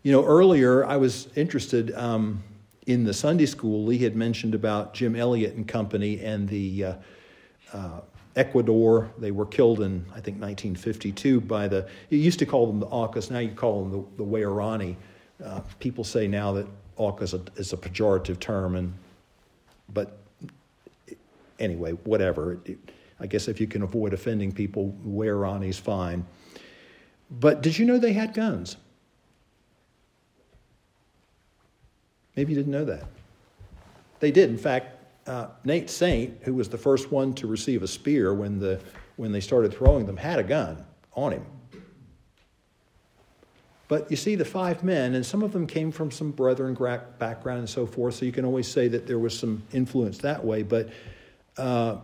You 0.03 0.11
know, 0.11 0.23
earlier 0.23 0.85
I 0.85 0.97
was 0.97 1.27
interested. 1.35 1.93
Um, 1.95 2.43
in 2.89 3.03
the 3.03 3.13
Sunday 3.13 3.45
school, 3.45 3.85
Lee 3.85 3.99
had 3.99 4.15
mentioned 4.15 4.55
about 4.55 4.95
Jim 4.95 5.15
Elliot 5.15 5.53
and 5.53 5.67
company 5.67 6.19
and 6.21 6.49
the 6.49 6.85
uh, 6.85 6.93
uh, 7.71 8.01
Ecuador. 8.35 9.11
They 9.19 9.29
were 9.29 9.45
killed 9.45 9.81
in, 9.81 10.03
I 10.09 10.19
think, 10.19 10.41
1952 10.41 11.41
by 11.41 11.67
the, 11.67 11.87
you 12.09 12.17
used 12.17 12.39
to 12.39 12.47
call 12.47 12.65
them 12.65 12.79
the 12.79 12.87
Aucas, 12.87 13.29
now 13.29 13.37
you 13.37 13.51
call 13.51 13.83
them 13.83 13.91
the, 13.91 14.23
the 14.23 14.27
Waorani. 14.27 14.95
Uh, 15.43 15.61
people 15.77 16.03
say 16.03 16.27
now 16.27 16.51
that 16.53 16.67
Auca 16.97 17.25
is 17.25 17.35
a, 17.35 17.41
is 17.57 17.73
a 17.73 17.77
pejorative 17.77 18.39
term, 18.39 18.75
and 18.75 18.91
but 19.93 20.17
anyway, 21.59 21.91
whatever. 21.91 22.59
I 23.19 23.27
guess 23.27 23.47
if 23.47 23.61
you 23.61 23.67
can 23.67 23.83
avoid 23.83 24.13
offending 24.13 24.51
people, 24.51 24.95
Waorani's 25.07 25.77
fine. 25.77 26.25
But 27.29 27.61
did 27.61 27.77
you 27.77 27.85
know 27.85 27.99
they 27.99 28.13
had 28.13 28.33
guns? 28.33 28.77
Maybe 32.39 32.53
you 32.53 32.59
didn't 32.59 32.71
know 32.71 32.85
that. 32.85 33.03
They 34.21 34.31
did. 34.31 34.49
In 34.49 34.57
fact, 34.57 34.95
uh, 35.27 35.47
Nate 35.65 35.89
Saint, 35.89 36.37
who 36.43 36.53
was 36.53 36.69
the 36.69 36.77
first 36.77 37.11
one 37.11 37.33
to 37.33 37.47
receive 37.47 37.83
a 37.83 37.87
spear 37.87 38.33
when, 38.33 38.59
the, 38.59 38.79
when 39.17 39.33
they 39.33 39.41
started 39.41 39.73
throwing 39.73 40.05
them, 40.05 40.15
had 40.15 40.39
a 40.39 40.43
gun 40.43 40.85
on 41.15 41.33
him. 41.33 41.45
But 43.89 44.09
you 44.09 44.15
see, 44.15 44.35
the 44.35 44.45
five 44.45 44.85
men, 44.85 45.15
and 45.15 45.25
some 45.25 45.43
of 45.43 45.51
them 45.51 45.67
came 45.67 45.91
from 45.91 46.11
some 46.11 46.31
brethren 46.31 46.75
background 47.19 47.59
and 47.59 47.69
so 47.69 47.85
forth, 47.85 48.15
so 48.15 48.23
you 48.23 48.31
can 48.31 48.45
always 48.45 48.69
say 48.69 48.87
that 48.87 49.05
there 49.05 49.19
was 49.19 49.37
some 49.37 49.61
influence 49.73 50.19
that 50.19 50.41
way. 50.41 50.63
But 50.63 50.91
uh, 51.57 51.97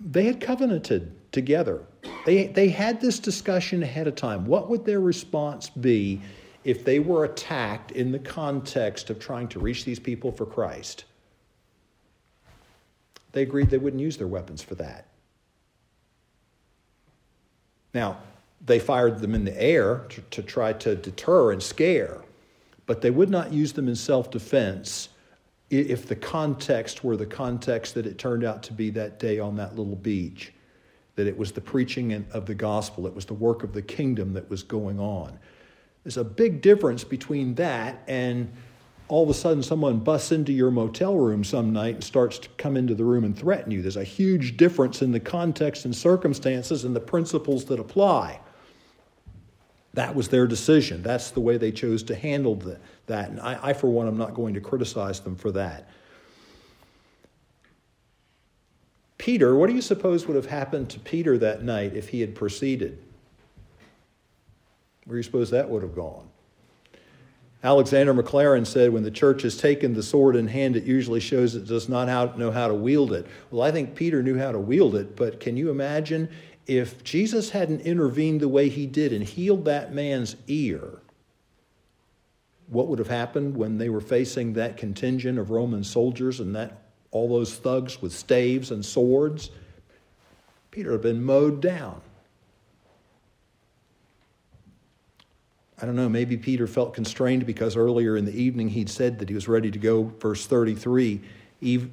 they 0.00 0.24
had 0.24 0.40
covenanted 0.40 1.30
together. 1.30 1.80
They, 2.26 2.48
they 2.48 2.70
had 2.70 3.00
this 3.00 3.20
discussion 3.20 3.84
ahead 3.84 4.08
of 4.08 4.16
time. 4.16 4.46
What 4.46 4.68
would 4.68 4.84
their 4.84 4.98
response 4.98 5.70
be 5.70 6.22
if 6.64 6.84
they 6.84 6.98
were 6.98 7.24
attacked 7.24 7.92
in 7.92 8.12
the 8.12 8.18
context 8.18 9.10
of 9.10 9.18
trying 9.18 9.48
to 9.48 9.58
reach 9.58 9.84
these 9.84 9.98
people 9.98 10.32
for 10.32 10.46
Christ? 10.46 11.04
They 13.32 13.42
agreed 13.42 13.70
they 13.70 13.78
wouldn't 13.78 14.02
use 14.02 14.16
their 14.16 14.26
weapons 14.26 14.62
for 14.62 14.74
that. 14.76 15.06
Now, 17.94 18.18
they 18.64 18.78
fired 18.78 19.20
them 19.20 19.34
in 19.34 19.44
the 19.44 19.62
air 19.62 20.04
to, 20.10 20.20
to 20.20 20.42
try 20.42 20.72
to 20.74 20.94
deter 20.94 21.52
and 21.52 21.62
scare, 21.62 22.22
but 22.86 23.00
they 23.00 23.10
would 23.10 23.30
not 23.30 23.52
use 23.52 23.72
them 23.72 23.88
in 23.88 23.96
self 23.96 24.30
defense 24.30 25.08
if 25.70 26.06
the 26.06 26.16
context 26.16 27.04
were 27.04 27.16
the 27.16 27.26
context 27.26 27.94
that 27.94 28.04
it 28.04 28.18
turned 28.18 28.42
out 28.44 28.62
to 28.64 28.72
be 28.72 28.90
that 28.90 29.20
day 29.20 29.38
on 29.38 29.56
that 29.56 29.76
little 29.76 29.96
beach, 29.96 30.52
that 31.14 31.28
it 31.28 31.38
was 31.38 31.52
the 31.52 31.60
preaching 31.60 32.26
of 32.32 32.46
the 32.46 32.54
gospel, 32.54 33.06
it 33.06 33.14
was 33.14 33.24
the 33.24 33.34
work 33.34 33.62
of 33.62 33.72
the 33.72 33.82
kingdom 33.82 34.32
that 34.32 34.50
was 34.50 34.64
going 34.64 34.98
on. 34.98 35.38
There's 36.04 36.16
a 36.16 36.24
big 36.24 36.62
difference 36.62 37.04
between 37.04 37.54
that 37.56 38.02
and 38.08 38.52
all 39.08 39.24
of 39.24 39.28
a 39.28 39.34
sudden 39.34 39.62
someone 39.62 39.98
busts 39.98 40.30
into 40.30 40.52
your 40.52 40.70
motel 40.70 41.16
room 41.16 41.42
some 41.42 41.72
night 41.72 41.96
and 41.96 42.04
starts 42.04 42.38
to 42.38 42.48
come 42.50 42.76
into 42.76 42.94
the 42.94 43.04
room 43.04 43.24
and 43.24 43.36
threaten 43.36 43.72
you. 43.72 43.82
There's 43.82 43.96
a 43.96 44.04
huge 44.04 44.56
difference 44.56 45.02
in 45.02 45.10
the 45.10 45.20
context 45.20 45.84
and 45.84 45.94
circumstances 45.94 46.84
and 46.84 46.94
the 46.94 47.00
principles 47.00 47.64
that 47.66 47.80
apply. 47.80 48.40
That 49.94 50.14
was 50.14 50.28
their 50.28 50.46
decision. 50.46 51.02
That's 51.02 51.32
the 51.32 51.40
way 51.40 51.56
they 51.56 51.72
chose 51.72 52.04
to 52.04 52.14
handle 52.14 52.54
the, 52.54 52.78
that. 53.06 53.30
And 53.30 53.40
I, 53.40 53.58
I, 53.60 53.72
for 53.72 53.88
one, 53.88 54.06
am 54.06 54.16
not 54.16 54.34
going 54.34 54.54
to 54.54 54.60
criticize 54.60 55.18
them 55.18 55.34
for 55.34 55.50
that. 55.52 55.88
Peter, 59.18 59.56
what 59.56 59.68
do 59.68 59.74
you 59.74 59.82
suppose 59.82 60.26
would 60.26 60.36
have 60.36 60.46
happened 60.46 60.88
to 60.90 61.00
Peter 61.00 61.36
that 61.38 61.64
night 61.64 61.94
if 61.94 62.08
he 62.08 62.20
had 62.20 62.36
proceeded? 62.36 63.02
Where 65.04 65.14
do 65.14 65.18
you 65.18 65.22
suppose 65.22 65.50
that 65.50 65.68
would 65.68 65.82
have 65.82 65.94
gone? 65.94 66.28
Alexander 67.62 68.14
Maclaren 68.14 68.66
said, 68.66 68.90
when 68.90 69.02
the 69.02 69.10
church 69.10 69.42
has 69.42 69.58
taken 69.58 69.92
the 69.92 70.02
sword 70.02 70.34
in 70.34 70.48
hand, 70.48 70.76
it 70.76 70.84
usually 70.84 71.20
shows 71.20 71.54
it 71.54 71.66
does 71.66 71.90
not 71.90 72.38
know 72.38 72.50
how 72.50 72.68
to 72.68 72.74
wield 72.74 73.12
it. 73.12 73.26
Well, 73.50 73.60
I 73.62 73.70
think 73.70 73.94
Peter 73.94 74.22
knew 74.22 74.38
how 74.38 74.52
to 74.52 74.58
wield 74.58 74.94
it, 74.94 75.14
but 75.14 75.40
can 75.40 75.58
you 75.58 75.68
imagine 75.70 76.30
if 76.66 77.04
Jesus 77.04 77.50
hadn't 77.50 77.82
intervened 77.82 78.40
the 78.40 78.48
way 78.48 78.70
he 78.70 78.86
did 78.86 79.12
and 79.12 79.22
healed 79.22 79.66
that 79.66 79.92
man's 79.92 80.36
ear, 80.46 81.00
what 82.68 82.88
would 82.88 82.98
have 82.98 83.08
happened 83.08 83.56
when 83.56 83.76
they 83.76 83.90
were 83.90 84.00
facing 84.00 84.54
that 84.54 84.78
contingent 84.78 85.38
of 85.38 85.50
Roman 85.50 85.84
soldiers 85.84 86.40
and 86.40 86.54
that 86.54 86.84
all 87.10 87.28
those 87.28 87.54
thugs 87.54 88.00
with 88.00 88.12
staves 88.12 88.70
and 88.70 88.86
swords? 88.86 89.50
Peter 90.70 90.92
had 90.92 91.02
been 91.02 91.22
mowed 91.22 91.60
down. 91.60 92.00
I 95.82 95.86
don't 95.86 95.96
know, 95.96 96.08
maybe 96.08 96.36
Peter 96.36 96.66
felt 96.66 96.94
constrained 96.94 97.46
because 97.46 97.76
earlier 97.76 98.16
in 98.16 98.26
the 98.26 98.38
evening 98.38 98.68
he'd 98.68 98.90
said 98.90 99.18
that 99.18 99.28
he 99.28 99.34
was 99.34 99.48
ready 99.48 99.70
to 99.70 99.78
go. 99.78 100.12
Verse 100.20 100.46
33 100.46 101.22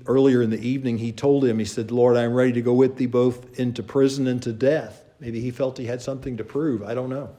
earlier 0.06 0.42
in 0.42 0.50
the 0.50 0.60
evening, 0.60 0.98
he 0.98 1.12
told 1.12 1.44
him, 1.44 1.60
He 1.60 1.66
said, 1.66 1.92
Lord, 1.92 2.16
I 2.16 2.24
am 2.24 2.34
ready 2.34 2.54
to 2.54 2.62
go 2.62 2.74
with 2.74 2.98
thee 2.98 3.06
both 3.06 3.60
into 3.60 3.84
prison 3.84 4.28
and 4.28 4.42
to 4.44 4.54
death. 4.54 5.04
Maybe 5.20 5.42
he 5.42 5.52
felt 5.52 5.78
he 5.78 5.86
had 5.86 6.02
something 6.02 6.38
to 6.38 6.44
prove. 6.44 6.84
I 6.84 6.94
don't 6.94 7.10
know. 7.10 7.30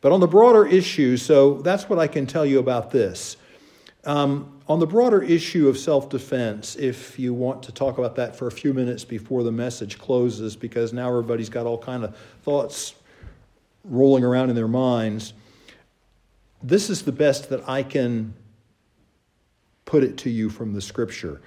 But 0.00 0.12
on 0.12 0.20
the 0.20 0.26
broader 0.26 0.66
issue, 0.66 1.16
so 1.16 1.54
that's 1.62 1.88
what 1.88 1.98
I 1.98 2.06
can 2.06 2.26
tell 2.26 2.46
you 2.46 2.58
about 2.58 2.90
this. 2.90 3.36
Um, 4.04 4.60
on 4.68 4.78
the 4.78 4.86
broader 4.86 5.22
issue 5.22 5.68
of 5.68 5.78
self 5.78 6.08
defense, 6.08 6.76
if 6.76 7.18
you 7.18 7.34
want 7.34 7.62
to 7.64 7.72
talk 7.72 7.98
about 7.98 8.16
that 8.16 8.36
for 8.36 8.46
a 8.46 8.52
few 8.52 8.72
minutes 8.72 9.04
before 9.04 9.42
the 9.42 9.52
message 9.52 9.98
closes, 9.98 10.56
because 10.56 10.92
now 10.92 11.08
everybody's 11.08 11.48
got 11.48 11.66
all 11.66 11.78
kind 11.78 12.04
of 12.04 12.16
thoughts 12.42 12.94
rolling 13.88 14.24
around 14.24 14.50
in 14.50 14.56
their 14.56 14.68
minds, 14.68 15.32
this 16.62 16.90
is 16.90 17.02
the 17.02 17.12
best 17.12 17.50
that 17.50 17.68
I 17.68 17.82
can 17.82 18.34
put 19.84 20.02
it 20.02 20.18
to 20.18 20.30
you 20.30 20.50
from 20.50 20.72
the 20.72 20.80
scripture. 20.80 21.40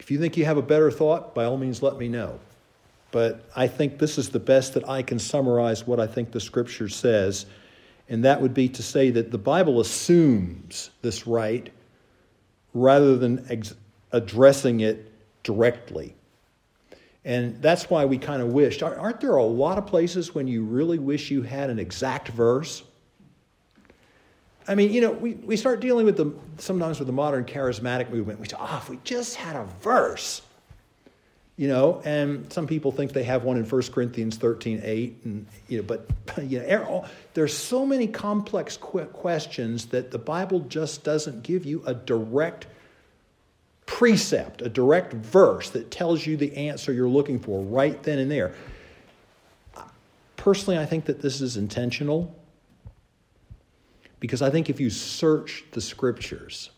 If 0.00 0.10
you 0.10 0.18
think 0.18 0.36
you 0.36 0.44
have 0.44 0.56
a 0.56 0.62
better 0.62 0.90
thought, 0.90 1.34
by 1.34 1.44
all 1.44 1.56
means 1.56 1.82
let 1.82 1.96
me 1.96 2.08
know. 2.08 2.40
But 3.12 3.44
I 3.54 3.68
think 3.68 3.98
this 3.98 4.16
is 4.18 4.30
the 4.30 4.40
best 4.40 4.74
that 4.74 4.88
I 4.88 5.02
can 5.02 5.18
summarize 5.18 5.86
what 5.86 6.00
I 6.00 6.06
think 6.06 6.32
the 6.32 6.40
scripture 6.40 6.88
says. 6.88 7.46
And 8.08 8.24
that 8.24 8.40
would 8.40 8.54
be 8.54 8.68
to 8.70 8.82
say 8.82 9.10
that 9.10 9.30
the 9.30 9.38
Bible 9.38 9.80
assumes 9.80 10.90
this 11.02 11.26
right 11.26 11.70
rather 12.74 13.16
than 13.16 13.46
ex- 13.50 13.74
addressing 14.10 14.80
it 14.80 15.12
directly. 15.42 16.14
And 17.24 17.62
that's 17.62 17.88
why 17.88 18.04
we 18.04 18.18
kind 18.18 18.42
of 18.42 18.48
wished. 18.48 18.82
Aren't 18.82 19.20
there 19.20 19.36
a 19.36 19.44
lot 19.44 19.78
of 19.78 19.86
places 19.86 20.34
when 20.34 20.48
you 20.48 20.64
really 20.64 20.98
wish 20.98 21.30
you 21.30 21.42
had 21.42 21.70
an 21.70 21.78
exact 21.78 22.28
verse? 22.28 22.82
I 24.66 24.74
mean, 24.74 24.92
you 24.92 25.00
know, 25.00 25.12
we, 25.12 25.34
we 25.34 25.56
start 25.56 25.80
dealing 25.80 26.04
with 26.06 26.16
the 26.16 26.32
sometimes 26.58 26.98
with 26.98 27.06
the 27.06 27.12
modern 27.12 27.44
charismatic 27.44 28.10
movement. 28.10 28.40
We 28.40 28.48
say, 28.48 28.56
oh, 28.58 28.78
if 28.82 28.88
we 28.88 28.98
just 29.04 29.36
had 29.36 29.56
a 29.56 29.64
verse, 29.82 30.42
you 31.56 31.68
know, 31.68 32.00
and 32.04 32.52
some 32.52 32.66
people 32.66 32.90
think 32.90 33.12
they 33.12 33.24
have 33.24 33.44
one 33.44 33.56
in 33.56 33.64
1 33.64 33.82
Corinthians 33.92 34.36
13, 34.36 34.80
8, 34.82 35.20
and, 35.24 35.46
you 35.68 35.78
know, 35.78 35.84
but, 35.84 36.08
you 36.44 36.60
know, 36.60 37.04
there's 37.34 37.56
so 37.56 37.84
many 37.84 38.06
complex 38.06 38.76
questions 38.76 39.86
that 39.86 40.10
the 40.10 40.18
Bible 40.18 40.60
just 40.60 41.04
doesn't 41.04 41.42
give 41.42 41.64
you 41.64 41.82
a 41.86 41.94
direct 41.94 42.66
precept, 43.86 44.62
a 44.62 44.68
direct 44.68 45.12
verse 45.12 45.70
that 45.70 45.90
tells 45.90 46.26
you 46.26 46.36
the 46.36 46.54
answer 46.56 46.92
you're 46.92 47.08
looking 47.08 47.38
for 47.38 47.62
right 47.62 48.02
then 48.02 48.18
and 48.18 48.30
there. 48.30 48.54
Personally, 50.36 50.78
I 50.78 50.86
think 50.86 51.04
that 51.04 51.20
this 51.20 51.40
is 51.40 51.56
intentional 51.56 52.34
because 54.18 54.42
I 54.42 54.50
think 54.50 54.70
if 54.70 54.80
you 54.80 54.90
search 54.90 55.64
the 55.72 55.80
scriptures, 55.80 56.70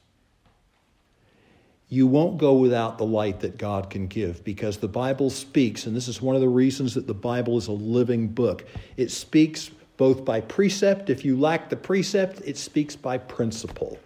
you 1.89 2.07
won't 2.07 2.39
go 2.39 2.55
without 2.55 2.99
the 2.99 3.07
light 3.07 3.41
that 3.41 3.59
God 3.59 3.91
can 3.91 4.07
give 4.07 4.43
because 4.45 4.79
the 4.79 4.89
Bible 4.89 5.31
speaks, 5.31 5.87
and 5.87 5.95
this 5.95 6.09
is 6.09 6.21
one 6.21 6.35
of 6.35 6.41
the 6.41 6.49
reasons 6.49 6.95
that 6.95 7.07
the 7.07 7.15
Bible 7.15 7.57
is 7.57 7.69
a 7.69 7.73
living 7.73 8.29
book. 8.29 8.67
It 8.97 9.11
speaks 9.11 9.71
both 9.97 10.25
by 10.25 10.41
precept. 10.41 11.09
If 11.09 11.25
you 11.25 11.39
lack 11.39 11.71
the 11.71 11.77
precept, 11.77 12.41
it 12.45 12.57
speaks 12.57 12.97
by 12.97 13.19
principle. 13.19 13.99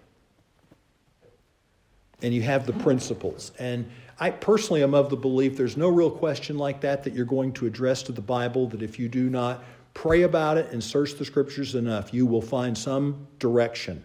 And 2.23 2.35
you 2.35 2.43
have 2.43 2.67
the 2.67 2.73
principles. 2.75 3.53
And 3.59 3.89
I 4.19 4.31
personally 4.31 4.83
am 4.83 4.95
of 4.95 5.11
the 5.11 5.17
belief 5.17 5.57
there's 5.57 5.77
no 5.77 5.89
real 5.89 6.11
question 6.11 6.59
like 6.59 6.81
that 6.81 7.05
that 7.05 7.15
you're 7.15 7.25
going 7.25 7.53
to 7.55 7.67
address 7.67 8.03
to 8.05 8.13
the 8.13 8.21
Bible, 8.21 8.67
that 8.69 8.83
if 8.83 8.99
you 8.99 9.09
do 9.09 9.31
not 9.31 9.63
Pray 9.99 10.23
about 10.23 10.57
it 10.57 10.71
and 10.71 10.83
search 10.83 11.15
the 11.15 11.25
scriptures 11.25 11.75
enough. 11.75 12.15
You 12.15 12.25
will 12.25 12.41
find 12.41 12.79
some 12.79 13.27
direction. 13.41 14.05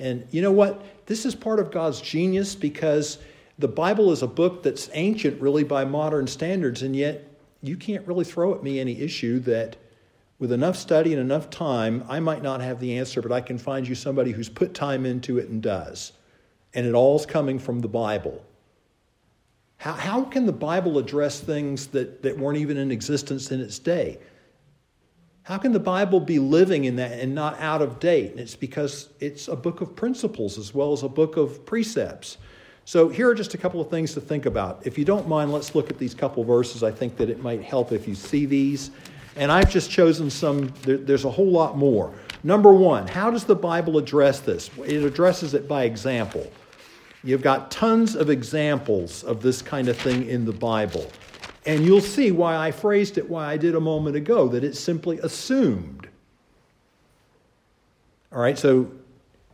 And 0.00 0.26
you 0.32 0.42
know 0.42 0.50
what? 0.50 1.06
This 1.06 1.24
is 1.24 1.36
part 1.36 1.60
of 1.60 1.70
God's 1.70 2.00
genius 2.00 2.56
because 2.56 3.18
the 3.56 3.68
Bible 3.68 4.10
is 4.10 4.22
a 4.22 4.26
book 4.26 4.64
that's 4.64 4.90
ancient, 4.94 5.40
really, 5.40 5.62
by 5.62 5.84
modern 5.84 6.26
standards, 6.26 6.82
and 6.82 6.96
yet 6.96 7.24
you 7.62 7.76
can't 7.76 8.04
really 8.04 8.24
throw 8.24 8.52
at 8.52 8.64
me 8.64 8.80
any 8.80 9.00
issue 9.00 9.38
that 9.40 9.76
with 10.40 10.50
enough 10.50 10.76
study 10.76 11.12
and 11.12 11.20
enough 11.20 11.50
time, 11.50 12.04
I 12.08 12.18
might 12.18 12.42
not 12.42 12.60
have 12.60 12.80
the 12.80 12.98
answer, 12.98 13.22
but 13.22 13.30
I 13.30 13.40
can 13.40 13.58
find 13.58 13.86
you 13.86 13.94
somebody 13.94 14.32
who's 14.32 14.48
put 14.48 14.74
time 14.74 15.06
into 15.06 15.38
it 15.38 15.48
and 15.48 15.62
does. 15.62 16.14
And 16.74 16.86
it 16.86 16.94
all's 16.94 17.26
coming 17.26 17.58
from 17.58 17.80
the 17.80 17.88
Bible. 17.88 18.44
How, 19.78 19.92
how 19.92 20.24
can 20.24 20.44
the 20.46 20.52
Bible 20.52 20.98
address 20.98 21.40
things 21.40 21.88
that, 21.88 22.22
that 22.22 22.36
weren't 22.36 22.58
even 22.58 22.76
in 22.76 22.90
existence 22.90 23.50
in 23.50 23.60
its 23.60 23.78
day? 23.78 24.18
How 25.44 25.56
can 25.56 25.72
the 25.72 25.80
Bible 25.80 26.20
be 26.20 26.38
living 26.38 26.84
in 26.84 26.96
that 26.96 27.12
and 27.12 27.34
not 27.34 27.58
out 27.58 27.80
of 27.80 27.98
date? 28.00 28.32
And 28.32 28.40
it's 28.40 28.54
because 28.56 29.08
it's 29.18 29.48
a 29.48 29.56
book 29.56 29.80
of 29.80 29.96
principles 29.96 30.58
as 30.58 30.74
well 30.74 30.92
as 30.92 31.04
a 31.04 31.08
book 31.08 31.38
of 31.38 31.64
precepts. 31.64 32.36
So 32.84 33.08
here 33.08 33.30
are 33.30 33.34
just 33.34 33.54
a 33.54 33.58
couple 33.58 33.80
of 33.80 33.88
things 33.88 34.12
to 34.14 34.20
think 34.20 34.46
about. 34.46 34.86
If 34.86 34.98
you 34.98 35.04
don't 35.04 35.28
mind, 35.28 35.52
let's 35.52 35.74
look 35.74 35.90
at 35.90 35.98
these 35.98 36.14
couple 36.14 36.44
verses. 36.44 36.82
I 36.82 36.90
think 36.90 37.16
that 37.16 37.30
it 37.30 37.42
might 37.42 37.62
help 37.62 37.92
if 37.92 38.06
you 38.06 38.14
see 38.14 38.44
these. 38.44 38.90
And 39.36 39.52
I've 39.52 39.70
just 39.70 39.90
chosen 39.90 40.28
some, 40.28 40.72
there, 40.82 40.96
there's 40.96 41.24
a 41.24 41.30
whole 41.30 41.50
lot 41.50 41.78
more. 41.78 42.12
Number 42.44 42.72
one, 42.72 43.08
how 43.08 43.30
does 43.30 43.44
the 43.44 43.56
Bible 43.56 43.98
address 43.98 44.40
this? 44.40 44.70
It 44.84 45.02
addresses 45.02 45.54
it 45.54 45.66
by 45.66 45.84
example. 45.84 46.50
You've 47.24 47.42
got 47.42 47.70
tons 47.70 48.14
of 48.14 48.30
examples 48.30 49.24
of 49.24 49.42
this 49.42 49.60
kind 49.60 49.88
of 49.88 49.96
thing 49.96 50.28
in 50.28 50.44
the 50.44 50.52
Bible. 50.52 51.10
And 51.66 51.84
you'll 51.84 52.00
see 52.00 52.30
why 52.30 52.56
I 52.56 52.70
phrased 52.70 53.18
it 53.18 53.28
why 53.28 53.46
I 53.46 53.56
did 53.56 53.74
a 53.74 53.80
moment 53.80 54.16
ago, 54.16 54.48
that 54.48 54.62
it's 54.62 54.78
simply 54.78 55.18
assumed. 55.18 56.08
All 58.32 58.40
right, 58.40 58.56
so 58.56 58.90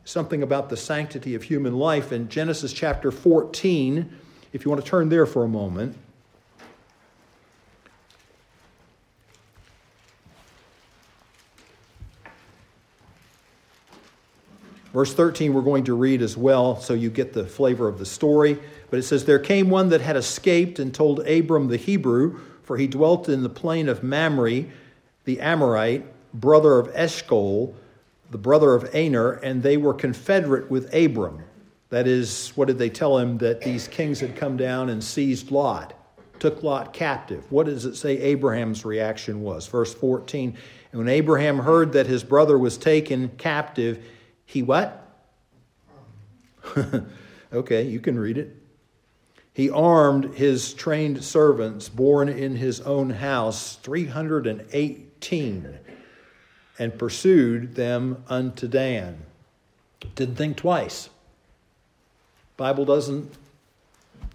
something 0.04 0.42
about 0.42 0.68
the 0.68 0.76
sanctity 0.76 1.34
of 1.34 1.42
human 1.42 1.76
life 1.76 2.12
in 2.12 2.28
Genesis 2.28 2.72
chapter 2.72 3.10
14, 3.10 4.12
if 4.52 4.64
you 4.64 4.70
want 4.70 4.84
to 4.84 4.88
turn 4.88 5.08
there 5.08 5.26
for 5.26 5.42
a 5.42 5.48
moment. 5.48 5.96
Verse 14.94 15.12
13, 15.12 15.52
we're 15.52 15.60
going 15.60 15.82
to 15.84 15.94
read 15.94 16.22
as 16.22 16.36
well, 16.36 16.80
so 16.80 16.94
you 16.94 17.10
get 17.10 17.32
the 17.32 17.44
flavor 17.44 17.88
of 17.88 17.98
the 17.98 18.06
story. 18.06 18.56
But 18.90 19.00
it 19.00 19.02
says, 19.02 19.24
There 19.24 19.40
came 19.40 19.68
one 19.68 19.88
that 19.88 20.00
had 20.00 20.16
escaped 20.16 20.78
and 20.78 20.94
told 20.94 21.26
Abram 21.26 21.66
the 21.66 21.76
Hebrew, 21.76 22.38
for 22.62 22.76
he 22.76 22.86
dwelt 22.86 23.28
in 23.28 23.42
the 23.42 23.48
plain 23.48 23.88
of 23.88 24.04
Mamre, 24.04 24.66
the 25.24 25.40
Amorite, 25.40 26.06
brother 26.32 26.78
of 26.78 26.92
Eshcol, 26.94 27.74
the 28.30 28.38
brother 28.38 28.72
of 28.72 28.88
Aner, 28.94 29.32
and 29.32 29.64
they 29.64 29.76
were 29.76 29.94
confederate 29.94 30.70
with 30.70 30.94
Abram. 30.94 31.42
That 31.90 32.06
is, 32.06 32.52
what 32.54 32.68
did 32.68 32.78
they 32.78 32.88
tell 32.88 33.18
him? 33.18 33.38
That 33.38 33.62
these 33.62 33.88
kings 33.88 34.20
had 34.20 34.36
come 34.36 34.56
down 34.56 34.90
and 34.90 35.02
seized 35.02 35.50
Lot, 35.50 35.92
took 36.38 36.62
Lot 36.62 36.92
captive. 36.92 37.50
What 37.50 37.66
does 37.66 37.84
it 37.84 37.96
say 37.96 38.16
Abraham's 38.18 38.84
reaction 38.84 39.42
was? 39.42 39.66
Verse 39.66 39.92
14. 39.92 40.56
And 40.92 40.98
when 41.00 41.08
Abraham 41.08 41.58
heard 41.58 41.94
that 41.94 42.06
his 42.06 42.22
brother 42.22 42.56
was 42.56 42.78
taken 42.78 43.30
captive, 43.38 44.06
he 44.46 44.62
what? 44.62 45.00
okay, 47.52 47.82
you 47.82 48.00
can 48.00 48.18
read 48.18 48.38
it. 48.38 48.56
He 49.52 49.70
armed 49.70 50.34
his 50.34 50.74
trained 50.74 51.22
servants 51.22 51.88
born 51.88 52.28
in 52.28 52.56
his 52.56 52.80
own 52.80 53.10
house, 53.10 53.76
318, 53.76 55.78
and 56.78 56.98
pursued 56.98 57.76
them 57.76 58.24
unto 58.28 58.66
Dan. 58.66 59.22
Didn't 60.16 60.34
think 60.34 60.56
twice. 60.56 61.08
Bible 62.56 62.84
doesn't 62.84 63.32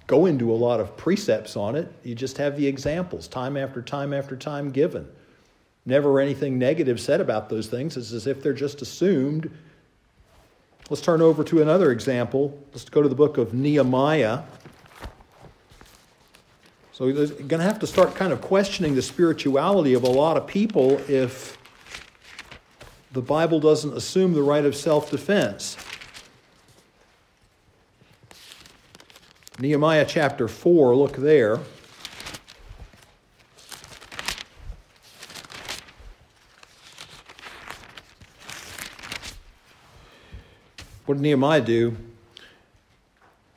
go 0.07 0.26
into 0.26 0.51
a 0.51 0.55
lot 0.55 0.80
of 0.80 0.97
precepts 0.97 1.55
on 1.55 1.76
it. 1.76 1.91
You 2.03 2.16
just 2.16 2.38
have 2.38 2.57
the 2.57 2.68
examples 2.68 3.28
time 3.28 3.57
after 3.57 3.82
time 3.82 4.14
after 4.14 4.36
time 4.36 4.72
given. 4.72 5.07
Never 5.86 6.20
anything 6.20 6.57
negative 6.57 6.99
said 6.99 7.22
about 7.22 7.49
those 7.49 7.68
things. 7.68 7.97
It's 7.97 8.12
as 8.12 8.26
if 8.26 8.41
they're 8.41 8.53
just 8.53 8.82
assumed 8.82 9.51
Let's 10.89 11.03
turn 11.03 11.21
over 11.21 11.43
to 11.43 11.61
another 11.61 11.91
example. 11.91 12.57
Let's 12.71 12.89
go 12.89 13.03
to 13.03 13.09
the 13.09 13.13
book 13.13 13.37
of 13.37 13.53
Nehemiah. 13.53 14.41
So 16.93 17.05
you're 17.05 17.27
going 17.27 17.59
to 17.59 17.61
have 17.61 17.77
to 17.79 17.87
start 17.87 18.15
kind 18.15 18.33
of 18.33 18.41
questioning 18.41 18.95
the 18.95 19.03
spirituality 19.03 19.93
of 19.93 20.01
a 20.01 20.09
lot 20.09 20.35
of 20.35 20.47
people 20.47 20.99
if 21.07 21.59
the 23.11 23.21
Bible 23.21 23.59
doesn't 23.59 23.95
assume 23.95 24.33
the 24.33 24.41
right 24.41 24.65
of 24.65 24.75
self 24.75 25.11
defense. 25.11 25.77
Nehemiah 29.59 30.05
chapter 30.07 30.47
4, 30.47 30.95
look 30.95 31.17
there. 31.17 31.59
What 41.10 41.16
did 41.16 41.24
Nehemiah 41.24 41.62
do? 41.62 41.97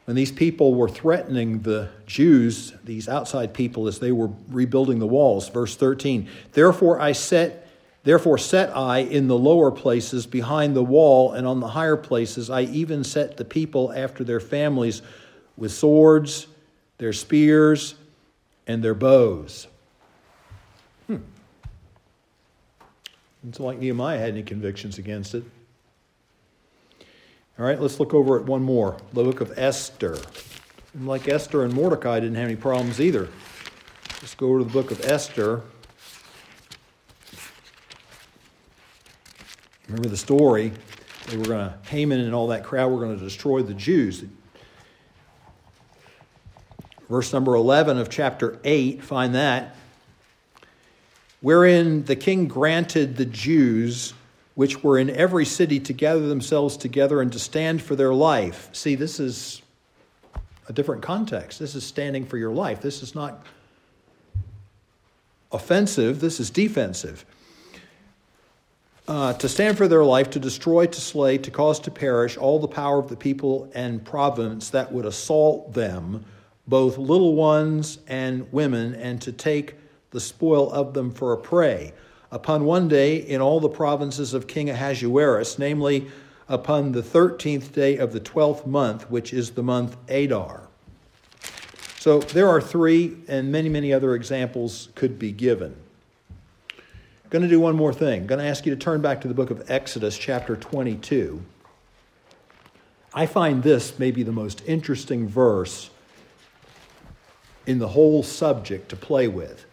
When 0.06 0.16
these 0.16 0.32
people 0.32 0.74
were 0.74 0.88
threatening 0.88 1.60
the 1.60 1.90
Jews, 2.06 2.72
these 2.82 3.10
outside 3.10 3.52
people, 3.52 3.88
as 3.88 3.98
they 3.98 4.10
were 4.10 4.30
rebuilding 4.48 5.00
the 5.00 5.06
walls, 5.06 5.50
verse 5.50 5.76
13, 5.76 6.30
therefore 6.52 6.98
I 6.98 7.12
set 7.12 7.68
Therefore 8.04 8.38
set 8.38 8.74
I 8.74 9.00
in 9.00 9.28
the 9.28 9.36
lower 9.36 9.70
places 9.70 10.26
behind 10.26 10.74
the 10.74 10.82
wall, 10.82 11.32
and 11.32 11.46
on 11.46 11.60
the 11.60 11.68
higher 11.68 11.98
places 11.98 12.48
I 12.48 12.62
even 12.62 13.04
set 13.04 13.36
the 13.36 13.44
people 13.44 13.92
after 13.92 14.24
their 14.24 14.40
families 14.40 15.02
with 15.58 15.72
swords, 15.72 16.46
their 16.96 17.12
spears, 17.12 17.94
and 18.66 18.82
their 18.82 18.94
bows. 18.94 19.68
Hmm. 21.06 21.18
It's 23.46 23.60
like 23.60 23.78
Nehemiah 23.78 24.18
had 24.18 24.30
any 24.30 24.42
convictions 24.42 24.96
against 24.96 25.34
it. 25.34 25.44
All 27.58 27.66
right, 27.66 27.78
let's 27.78 28.00
look 28.00 28.14
over 28.14 28.38
at 28.38 28.46
one 28.46 28.62
more 28.62 28.96
the 29.12 29.22
book 29.22 29.42
of 29.42 29.52
Esther. 29.58 30.16
And 30.94 31.06
like 31.06 31.28
Esther 31.28 31.64
and 31.64 31.74
Mordecai 31.74 32.20
didn't 32.20 32.36
have 32.36 32.46
any 32.46 32.56
problems 32.56 33.00
either. 33.00 33.28
Let's 34.20 34.34
go 34.34 34.48
over 34.48 34.58
to 34.60 34.64
the 34.64 34.70
book 34.70 34.90
of 34.90 35.04
Esther. 35.04 35.62
Remember 39.88 40.08
the 40.08 40.16
story? 40.16 40.72
They 41.28 41.36
were 41.36 41.44
going 41.44 41.68
to, 41.68 41.78
Haman 41.88 42.20
and 42.20 42.34
all 42.34 42.48
that 42.48 42.64
crowd 42.64 42.90
were 42.90 42.98
going 42.98 43.18
to 43.18 43.22
destroy 43.22 43.62
the 43.62 43.74
Jews. 43.74 44.24
Verse 47.10 47.32
number 47.34 47.54
11 47.54 47.98
of 47.98 48.08
chapter 48.08 48.58
8, 48.64 49.02
find 49.02 49.34
that. 49.34 49.76
Wherein 51.42 52.04
the 52.04 52.16
king 52.16 52.48
granted 52.48 53.16
the 53.16 53.26
Jews 53.26 54.14
which 54.54 54.82
were 54.82 54.98
in 54.98 55.08
every 55.10 55.44
city 55.44 55.80
to 55.80 55.92
gather 55.92 56.28
themselves 56.28 56.76
together 56.76 57.20
and 57.20 57.32
to 57.32 57.38
stand 57.38 57.82
for 57.82 57.96
their 57.96 58.12
life. 58.12 58.68
See, 58.72 58.94
this 58.94 59.18
is 59.18 59.62
a 60.68 60.72
different 60.72 61.02
context. 61.02 61.58
This 61.58 61.74
is 61.74 61.84
standing 61.84 62.26
for 62.26 62.36
your 62.36 62.52
life. 62.52 62.80
This 62.80 63.02
is 63.02 63.14
not 63.14 63.44
offensive, 65.50 66.20
this 66.20 66.40
is 66.40 66.50
defensive. 66.50 67.24
Uh, 69.08 69.32
to 69.34 69.48
stand 69.48 69.76
for 69.76 69.88
their 69.88 70.04
life, 70.04 70.30
to 70.30 70.38
destroy, 70.38 70.86
to 70.86 71.00
slay, 71.00 71.36
to 71.36 71.50
cause 71.50 71.80
to 71.80 71.90
perish 71.90 72.36
all 72.36 72.60
the 72.60 72.68
power 72.68 72.98
of 72.98 73.08
the 73.08 73.16
people 73.16 73.70
and 73.74 74.04
province 74.04 74.70
that 74.70 74.92
would 74.92 75.04
assault 75.04 75.74
them, 75.74 76.24
both 76.68 76.96
little 76.96 77.34
ones 77.34 77.98
and 78.06 78.50
women, 78.52 78.94
and 78.94 79.20
to 79.20 79.32
take 79.32 79.74
the 80.12 80.20
spoil 80.20 80.70
of 80.70 80.94
them 80.94 81.10
for 81.10 81.32
a 81.32 81.36
prey 81.36 81.92
upon 82.32 82.64
one 82.64 82.88
day 82.88 83.16
in 83.16 83.40
all 83.40 83.60
the 83.60 83.68
provinces 83.68 84.32
of 84.34 84.48
King 84.48 84.70
Ahasuerus, 84.70 85.58
namely 85.58 86.10
upon 86.48 86.92
the 86.92 87.02
13th 87.02 87.72
day 87.72 87.98
of 87.98 88.12
the 88.12 88.20
12th 88.20 88.66
month, 88.66 89.08
which 89.10 89.32
is 89.32 89.50
the 89.50 89.62
month 89.62 89.96
Adar. 90.08 90.62
So 91.98 92.18
there 92.18 92.48
are 92.48 92.60
three, 92.60 93.18
and 93.28 93.52
many, 93.52 93.68
many 93.68 93.92
other 93.92 94.14
examples 94.14 94.88
could 94.94 95.18
be 95.18 95.30
given. 95.30 95.76
I'm 96.70 97.30
going 97.30 97.42
to 97.42 97.48
do 97.48 97.60
one 97.60 97.76
more 97.76 97.92
thing. 97.92 98.22
I'm 98.22 98.26
going 98.26 98.40
to 98.40 98.46
ask 98.46 98.66
you 98.66 98.74
to 98.74 98.80
turn 98.80 99.02
back 99.02 99.20
to 99.20 99.28
the 99.28 99.34
book 99.34 99.50
of 99.50 99.70
Exodus, 99.70 100.18
chapter 100.18 100.56
22. 100.56 101.42
I 103.14 103.26
find 103.26 103.62
this 103.62 103.98
maybe 103.98 104.22
the 104.22 104.32
most 104.32 104.62
interesting 104.66 105.28
verse 105.28 105.90
in 107.66 107.78
the 107.78 107.88
whole 107.88 108.22
subject 108.22 108.88
to 108.88 108.96
play 108.96 109.28
with 109.28 109.66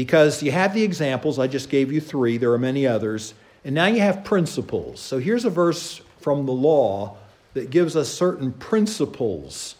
because 0.00 0.42
you 0.42 0.50
have 0.50 0.72
the 0.72 0.82
examples. 0.82 1.38
I 1.38 1.46
just 1.46 1.68
gave 1.68 1.92
you 1.92 2.00
three, 2.00 2.38
there 2.38 2.50
are 2.54 2.58
many 2.58 2.86
others. 2.86 3.34
And 3.66 3.74
now 3.74 3.84
you 3.84 4.00
have 4.00 4.24
principles. 4.24 4.98
So 4.98 5.18
here's 5.18 5.44
a 5.44 5.50
verse 5.50 6.00
from 6.20 6.46
the 6.46 6.52
law 6.52 7.18
that 7.52 7.68
gives 7.68 7.96
us 7.96 8.08
certain 8.08 8.50
principles. 8.50 9.74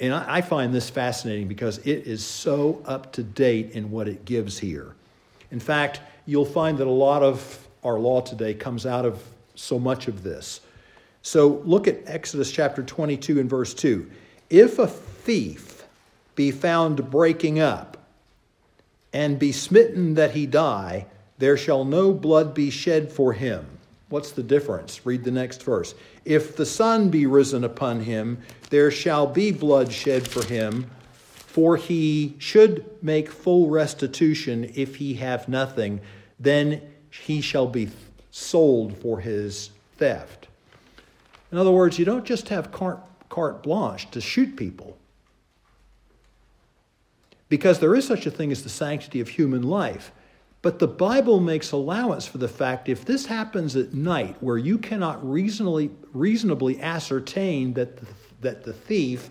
And 0.00 0.12
I 0.12 0.40
find 0.40 0.74
this 0.74 0.90
fascinating 0.90 1.46
because 1.46 1.78
it 1.78 2.08
is 2.08 2.24
so 2.24 2.82
up 2.84 3.12
to 3.12 3.22
date 3.22 3.70
in 3.70 3.92
what 3.92 4.08
it 4.08 4.24
gives 4.24 4.58
here. 4.58 4.96
In 5.52 5.60
fact, 5.60 6.00
you'll 6.26 6.44
find 6.44 6.78
that 6.78 6.88
a 6.88 6.90
lot 6.90 7.22
of 7.22 7.64
our 7.84 7.96
law 7.96 8.22
today 8.22 8.54
comes 8.54 8.86
out 8.86 9.04
of 9.04 9.22
so 9.54 9.78
much 9.78 10.08
of 10.08 10.24
this. 10.24 10.60
So 11.22 11.62
look 11.64 11.86
at 11.86 12.00
Exodus 12.06 12.50
chapter 12.50 12.82
22 12.82 13.38
and 13.38 13.48
verse 13.48 13.72
2. 13.72 14.10
If 14.50 14.80
a 14.80 14.88
thief 14.88 15.84
be 16.34 16.50
found 16.50 17.08
breaking 17.08 17.60
up, 17.60 17.95
and 19.16 19.38
be 19.38 19.50
smitten 19.50 20.12
that 20.12 20.32
he 20.32 20.44
die, 20.44 21.06
there 21.38 21.56
shall 21.56 21.86
no 21.86 22.12
blood 22.12 22.52
be 22.52 22.68
shed 22.68 23.10
for 23.10 23.32
him. 23.32 23.66
What's 24.10 24.32
the 24.32 24.42
difference? 24.42 25.06
Read 25.06 25.24
the 25.24 25.30
next 25.30 25.62
verse. 25.62 25.94
If 26.26 26.54
the 26.54 26.66
sun 26.66 27.08
be 27.08 27.24
risen 27.24 27.64
upon 27.64 28.00
him, 28.00 28.42
there 28.68 28.90
shall 28.90 29.26
be 29.26 29.52
blood 29.52 29.90
shed 29.90 30.28
for 30.28 30.44
him, 30.44 30.90
for 31.32 31.78
he 31.78 32.34
should 32.38 32.84
make 33.02 33.30
full 33.30 33.70
restitution 33.70 34.70
if 34.74 34.96
he 34.96 35.14
have 35.14 35.48
nothing, 35.48 36.02
then 36.38 36.82
he 37.08 37.40
shall 37.40 37.66
be 37.66 37.88
sold 38.30 38.98
for 38.98 39.20
his 39.20 39.70
theft. 39.96 40.48
In 41.50 41.56
other 41.56 41.72
words, 41.72 41.98
you 41.98 42.04
don't 42.04 42.26
just 42.26 42.50
have 42.50 42.70
carte, 42.70 43.00
carte 43.30 43.62
blanche 43.62 44.10
to 44.10 44.20
shoot 44.20 44.56
people. 44.56 44.98
Because 47.48 47.78
there 47.78 47.94
is 47.94 48.06
such 48.06 48.26
a 48.26 48.30
thing 48.30 48.50
as 48.50 48.62
the 48.62 48.68
sanctity 48.68 49.20
of 49.20 49.28
human 49.28 49.62
life. 49.62 50.12
But 50.62 50.78
the 50.80 50.88
Bible 50.88 51.38
makes 51.38 51.70
allowance 51.70 52.26
for 52.26 52.38
the 52.38 52.48
fact 52.48 52.88
if 52.88 53.04
this 53.04 53.26
happens 53.26 53.76
at 53.76 53.94
night 53.94 54.36
where 54.40 54.58
you 54.58 54.78
cannot 54.78 55.28
reasonably, 55.28 55.90
reasonably 56.12 56.80
ascertain 56.80 57.74
that 57.74 57.98
the, 57.98 58.06
that 58.40 58.64
the 58.64 58.72
thief 58.72 59.30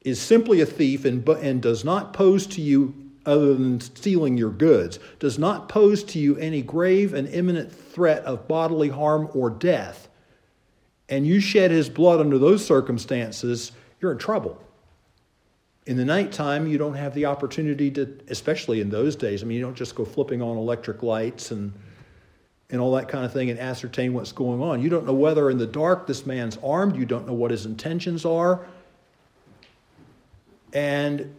is 0.00 0.20
simply 0.20 0.60
a 0.60 0.66
thief 0.66 1.04
and, 1.04 1.28
and 1.28 1.60
does 1.60 1.84
not 1.84 2.12
pose 2.12 2.46
to 2.46 2.62
you 2.62 2.94
other 3.26 3.54
than 3.54 3.80
stealing 3.80 4.36
your 4.36 4.50
goods, 4.50 4.98
does 5.18 5.38
not 5.38 5.68
pose 5.68 6.04
to 6.04 6.18
you 6.18 6.36
any 6.36 6.62
grave 6.62 7.14
and 7.14 7.28
imminent 7.28 7.72
threat 7.72 8.22
of 8.24 8.46
bodily 8.46 8.90
harm 8.90 9.28
or 9.34 9.50
death, 9.50 10.08
and 11.08 11.26
you 11.26 11.40
shed 11.40 11.70
his 11.70 11.88
blood 11.88 12.20
under 12.20 12.38
those 12.38 12.64
circumstances, 12.64 13.72
you're 14.00 14.12
in 14.12 14.18
trouble. 14.18 14.60
In 15.86 15.98
the 15.98 16.04
nighttime, 16.04 16.66
you 16.66 16.78
don't 16.78 16.94
have 16.94 17.14
the 17.14 17.26
opportunity 17.26 17.90
to, 17.92 18.18
especially 18.28 18.80
in 18.80 18.88
those 18.88 19.16
days, 19.16 19.42
I 19.42 19.46
mean, 19.46 19.58
you 19.58 19.62
don't 19.62 19.76
just 19.76 19.94
go 19.94 20.04
flipping 20.04 20.40
on 20.40 20.56
electric 20.56 21.02
lights 21.02 21.50
and, 21.50 21.72
and 22.70 22.80
all 22.80 22.94
that 22.94 23.08
kind 23.08 23.24
of 23.24 23.32
thing 23.32 23.50
and 23.50 23.58
ascertain 23.58 24.14
what's 24.14 24.32
going 24.32 24.62
on. 24.62 24.80
You 24.80 24.88
don't 24.88 25.04
know 25.04 25.12
whether 25.12 25.50
in 25.50 25.58
the 25.58 25.66
dark 25.66 26.06
this 26.06 26.24
man's 26.24 26.56
armed, 26.62 26.96
you 26.96 27.04
don't 27.04 27.26
know 27.26 27.34
what 27.34 27.50
his 27.50 27.66
intentions 27.66 28.24
are. 28.24 28.66
And 30.72 31.34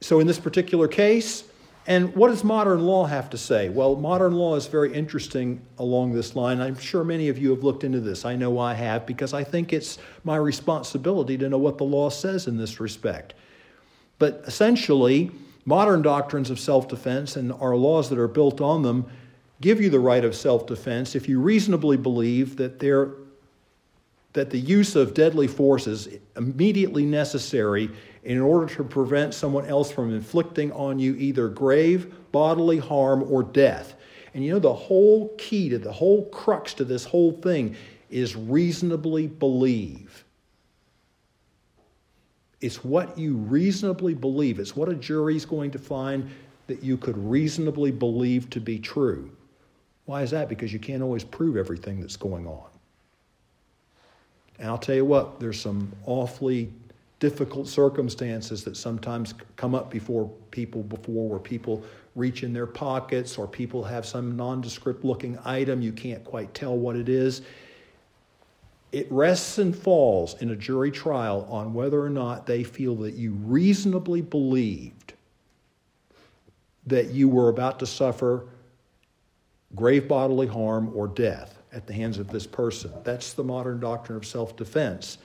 so, 0.00 0.20
in 0.20 0.26
this 0.26 0.38
particular 0.38 0.86
case, 0.86 1.44
and 1.86 2.14
what 2.14 2.28
does 2.28 2.44
modern 2.44 2.80
law 2.82 3.06
have 3.06 3.30
to 3.30 3.38
say? 3.38 3.68
Well, 3.68 3.96
modern 3.96 4.34
law 4.34 4.54
is 4.54 4.66
very 4.66 4.92
interesting 4.92 5.60
along 5.78 6.12
this 6.12 6.36
line. 6.36 6.60
I'm 6.60 6.78
sure 6.78 7.02
many 7.02 7.28
of 7.28 7.38
you 7.38 7.50
have 7.50 7.64
looked 7.64 7.82
into 7.82 7.98
this. 7.98 8.24
I 8.24 8.36
know 8.36 8.58
I 8.58 8.74
have 8.74 9.04
because 9.04 9.34
I 9.34 9.42
think 9.42 9.72
it's 9.72 9.98
my 10.22 10.36
responsibility 10.36 11.36
to 11.38 11.48
know 11.48 11.58
what 11.58 11.78
the 11.78 11.84
law 11.84 12.08
says 12.08 12.46
in 12.46 12.56
this 12.56 12.78
respect. 12.78 13.34
But 14.22 14.44
essentially, 14.46 15.32
modern 15.64 16.00
doctrines 16.00 16.48
of 16.48 16.60
self 16.60 16.86
defense 16.86 17.34
and 17.34 17.52
our 17.54 17.74
laws 17.74 18.08
that 18.08 18.20
are 18.20 18.28
built 18.28 18.60
on 18.60 18.82
them 18.84 19.06
give 19.60 19.80
you 19.80 19.90
the 19.90 19.98
right 19.98 20.24
of 20.24 20.36
self 20.36 20.64
defense 20.64 21.16
if 21.16 21.28
you 21.28 21.40
reasonably 21.40 21.96
believe 21.96 22.54
that 22.58 22.78
there 22.78 23.14
that 24.34 24.50
the 24.50 24.60
use 24.60 24.94
of 24.94 25.12
deadly 25.12 25.48
force 25.48 25.88
is 25.88 26.08
immediately 26.36 27.04
necessary 27.04 27.90
in 28.22 28.38
order 28.40 28.72
to 28.76 28.84
prevent 28.84 29.34
someone 29.34 29.66
else 29.66 29.90
from 29.90 30.14
inflicting 30.14 30.70
on 30.70 31.00
you 31.00 31.16
either 31.16 31.48
grave 31.48 32.14
bodily 32.30 32.78
harm 32.78 33.24
or 33.24 33.42
death. 33.42 33.96
And 34.34 34.44
you 34.44 34.52
know, 34.52 34.60
the 34.60 34.72
whole 34.72 35.34
key 35.36 35.68
to 35.70 35.78
the 35.78 35.90
whole 35.90 36.26
crux 36.26 36.74
to 36.74 36.84
this 36.84 37.04
whole 37.04 37.32
thing 37.32 37.74
is 38.08 38.36
reasonably 38.36 39.26
believe. 39.26 40.11
It's 42.62 42.84
what 42.84 43.18
you 43.18 43.34
reasonably 43.34 44.14
believe. 44.14 44.58
It's 44.58 44.74
what 44.74 44.88
a 44.88 44.94
jury's 44.94 45.44
going 45.44 45.72
to 45.72 45.78
find 45.78 46.30
that 46.68 46.82
you 46.82 46.96
could 46.96 47.18
reasonably 47.18 47.90
believe 47.90 48.48
to 48.50 48.60
be 48.60 48.78
true. 48.78 49.30
Why 50.06 50.22
is 50.22 50.30
that? 50.30 50.48
Because 50.48 50.72
you 50.72 50.78
can't 50.78 51.02
always 51.02 51.24
prove 51.24 51.56
everything 51.56 52.00
that's 52.00 52.16
going 52.16 52.46
on. 52.46 52.64
And 54.58 54.68
I'll 54.68 54.78
tell 54.78 54.94
you 54.94 55.04
what, 55.04 55.40
there's 55.40 55.60
some 55.60 55.92
awfully 56.06 56.72
difficult 57.18 57.66
circumstances 57.66 58.64
that 58.64 58.76
sometimes 58.76 59.34
come 59.56 59.74
up 59.74 59.90
before 59.90 60.30
people 60.50 60.82
before 60.84 61.28
where 61.28 61.38
people 61.38 61.82
reach 62.16 62.42
in 62.42 62.52
their 62.52 62.66
pockets 62.66 63.38
or 63.38 63.46
people 63.46 63.82
have 63.82 64.04
some 64.04 64.36
nondescript 64.36 65.04
looking 65.04 65.38
item 65.44 65.80
you 65.80 65.92
can't 65.92 66.24
quite 66.24 66.52
tell 66.52 66.76
what 66.76 66.96
it 66.96 67.08
is 67.08 67.42
it 68.92 69.10
rests 69.10 69.58
and 69.58 69.76
falls 69.76 70.40
in 70.42 70.50
a 70.50 70.56
jury 70.56 70.90
trial 70.90 71.46
on 71.50 71.72
whether 71.72 72.00
or 72.00 72.10
not 72.10 72.46
they 72.46 72.62
feel 72.62 72.94
that 72.96 73.14
you 73.14 73.32
reasonably 73.32 74.20
believed 74.20 75.14
that 76.86 77.10
you 77.10 77.28
were 77.28 77.48
about 77.48 77.78
to 77.78 77.86
suffer 77.86 78.46
grave 79.74 80.06
bodily 80.06 80.46
harm 80.46 80.90
or 80.94 81.08
death 81.08 81.58
at 81.72 81.86
the 81.86 81.92
hands 81.92 82.18
of 82.18 82.28
this 82.28 82.46
person. 82.46 82.92
That's 83.02 83.32
the 83.32 83.44
modern 83.44 83.80
doctrine 83.80 84.16
of 84.16 84.26
self 84.26 84.56
defense. 84.56 85.18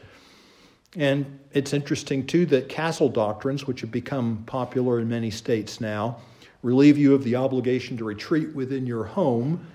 And 0.96 1.40
it's 1.52 1.74
interesting, 1.74 2.26
too, 2.26 2.46
that 2.48 2.70
castle 2.70 3.10
doctrines, 3.10 3.68
which 3.68 3.82
have 3.82 3.92
become 3.92 4.44
popular 4.46 5.00
in 5.00 5.10
many 5.10 5.30
states 5.30 5.82
now, 5.82 6.18
relieve 6.64 6.98
you 6.98 7.14
of 7.14 7.24
the 7.24 7.36
obligation 7.36 7.98
to 7.98 8.06
retreat 8.06 8.56
within 8.56 8.88
your 8.88 9.04
home. 9.04 9.68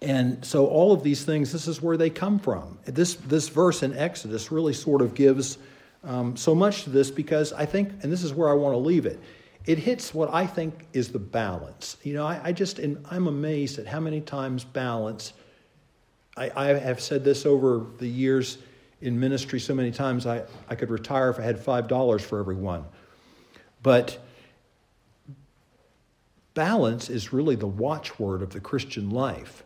And 0.00 0.44
so, 0.44 0.66
all 0.66 0.92
of 0.92 1.02
these 1.02 1.24
things, 1.24 1.50
this 1.52 1.66
is 1.66 1.82
where 1.82 1.96
they 1.96 2.10
come 2.10 2.38
from. 2.38 2.78
This, 2.84 3.14
this 3.14 3.48
verse 3.48 3.82
in 3.82 3.96
Exodus 3.96 4.52
really 4.52 4.72
sort 4.72 5.02
of 5.02 5.14
gives 5.14 5.58
um, 6.04 6.36
so 6.36 6.54
much 6.54 6.84
to 6.84 6.90
this 6.90 7.10
because 7.10 7.52
I 7.52 7.66
think, 7.66 7.90
and 8.02 8.12
this 8.12 8.22
is 8.22 8.32
where 8.32 8.48
I 8.48 8.52
want 8.52 8.74
to 8.74 8.78
leave 8.78 9.06
it, 9.06 9.20
it 9.66 9.78
hits 9.78 10.14
what 10.14 10.32
I 10.32 10.46
think 10.46 10.86
is 10.92 11.08
the 11.08 11.18
balance. 11.18 11.96
You 12.02 12.14
know, 12.14 12.26
I, 12.26 12.40
I 12.44 12.52
just, 12.52 12.78
I'm 12.78 13.26
amazed 13.26 13.78
at 13.78 13.86
how 13.86 14.00
many 14.00 14.20
times 14.20 14.64
balance, 14.64 15.32
I, 16.36 16.50
I 16.54 16.66
have 16.78 17.00
said 17.00 17.24
this 17.24 17.44
over 17.44 17.84
the 17.98 18.08
years 18.08 18.58
in 19.00 19.18
ministry 19.18 19.60
so 19.60 19.74
many 19.74 19.90
times 19.90 20.26
I, 20.26 20.44
I 20.68 20.74
could 20.74 20.90
retire 20.90 21.30
if 21.30 21.38
I 21.38 21.42
had 21.42 21.58
$5 21.58 22.20
for 22.20 22.38
every 22.38 22.56
one. 22.56 22.84
But 23.82 24.18
balance 26.54 27.10
is 27.10 27.32
really 27.32 27.54
the 27.54 27.66
watchword 27.66 28.42
of 28.42 28.50
the 28.50 28.60
Christian 28.60 29.10
life. 29.10 29.64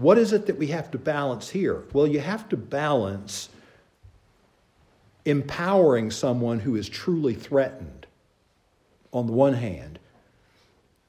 What 0.00 0.16
is 0.16 0.32
it 0.32 0.46
that 0.46 0.56
we 0.56 0.68
have 0.68 0.90
to 0.92 0.98
balance 0.98 1.50
here? 1.50 1.84
Well, 1.92 2.06
you 2.06 2.20
have 2.20 2.48
to 2.48 2.56
balance 2.56 3.50
empowering 5.26 6.10
someone 6.10 6.58
who 6.58 6.76
is 6.76 6.88
truly 6.88 7.34
threatened 7.34 8.06
on 9.12 9.26
the 9.26 9.34
one 9.34 9.52
hand 9.52 9.98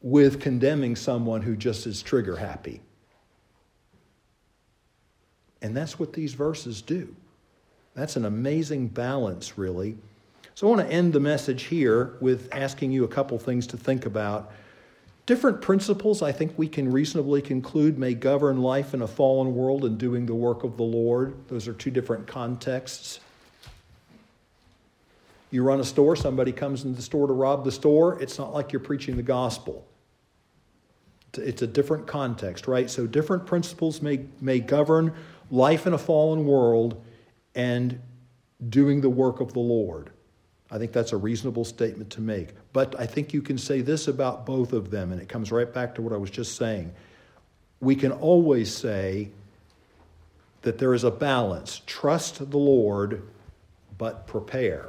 with 0.02 0.42
condemning 0.42 0.98
someone 0.98 1.42
who 1.42 1.56
just 1.56 1.88
is 1.88 2.02
trigger 2.02 2.36
happy. 2.36 2.82
And 5.62 5.78
that's 5.78 5.98
what 5.98 6.12
these 6.12 6.34
verses 6.34 6.82
do. 6.82 7.16
That's 7.94 8.18
an 8.18 8.26
amazing 8.26 8.89
balance, 8.89 9.58
really. 9.58 9.96
So 10.54 10.68
I 10.68 10.76
want 10.76 10.89
to 10.89 10.94
end 10.94 11.14
the 11.14 11.22
message 11.22 11.64
here 11.64 12.18
with 12.20 12.50
asking 12.52 12.92
you 12.92 13.06
a 13.06 13.08
couple 13.08 13.39
things 13.39 13.68
to 13.68 13.78
think 13.78 14.06
about. 14.06 14.52
Different 15.26 15.61
principles, 15.61 16.22
I 16.22 16.32
think 16.32 16.57
we 16.57 16.67
can 16.67 16.91
reasonably 16.91 17.41
conclude, 17.41 17.97
may 17.97 18.13
govern 18.13 18.61
life 18.61 18.93
in 18.93 19.01
a 19.01 19.07
fallen 19.07 19.55
world 19.55 19.86
and 19.86 19.97
doing 19.97 20.26
the 20.26 20.36
work 20.36 20.63
of 20.63 20.78
the 20.78 20.84
Lord. 20.84 21.36
Those 21.47 21.67
are 21.67 21.74
two 21.74 21.91
different 21.91 22.28
contexts. 22.28 23.19
You 25.51 25.63
run 25.63 25.80
a 25.80 25.84
store, 25.84 26.15
somebody 26.15 26.51
comes 26.51 26.84
into 26.84 26.95
the 26.95 27.01
store 27.01 27.28
to 27.28 27.34
rob 27.34 27.65
the 27.65 27.72
store, 27.72 28.22
it's 28.22 28.39
not 28.39 28.53
like 28.53 28.72
you're 28.72 28.80
preaching 28.80 29.17
the 29.17 29.24
gospel. 29.24 29.86
It's 31.34 31.61
a 31.61 31.67
different 31.67 32.07
context, 32.07 32.67
right? 32.67 32.89
So 32.89 33.05
different 33.05 33.45
principles 33.45 34.01
may, 34.01 34.26
may 34.39 34.59
govern 34.59 35.13
life 35.49 35.88
in 35.88 35.93
a 35.93 35.97
fallen 35.97 36.45
world 36.45 37.01
and 37.55 37.99
doing 38.69 39.01
the 39.01 39.09
work 39.09 39.39
of 39.39 39.53
the 39.53 39.59
Lord. 39.59 40.11
I 40.69 40.78
think 40.78 40.91
that's 40.91 41.11
a 41.11 41.17
reasonable 41.17 41.65
statement 41.65 42.09
to 42.11 42.22
make. 42.22 42.49
But 42.74 42.99
I 42.99 43.05
think 43.05 43.34
you 43.34 43.41
can 43.41 43.57
say 43.57 43.82
this 43.82 44.07
about 44.07 44.45
both 44.45 44.74
of 44.74 44.91
them, 44.91 45.11
and 45.11 45.22
it 45.22 45.28
comes 45.28 45.51
right 45.51 45.72
back 45.72 45.95
to 45.95 46.01
what 46.01 46.13
I 46.13 46.17
was 46.17 46.30
just 46.30 46.55
saying. 46.55 46.93
We 47.80 47.95
can 47.95 48.11
always 48.11 48.74
say 48.74 49.30
that 50.61 50.78
there 50.78 50.93
is 50.93 51.03
a 51.03 51.11
balance. 51.11 51.82
Trust 51.86 52.51
the 52.51 52.57
Lord, 52.57 53.24
but 53.97 54.28
prepare. 54.28 54.88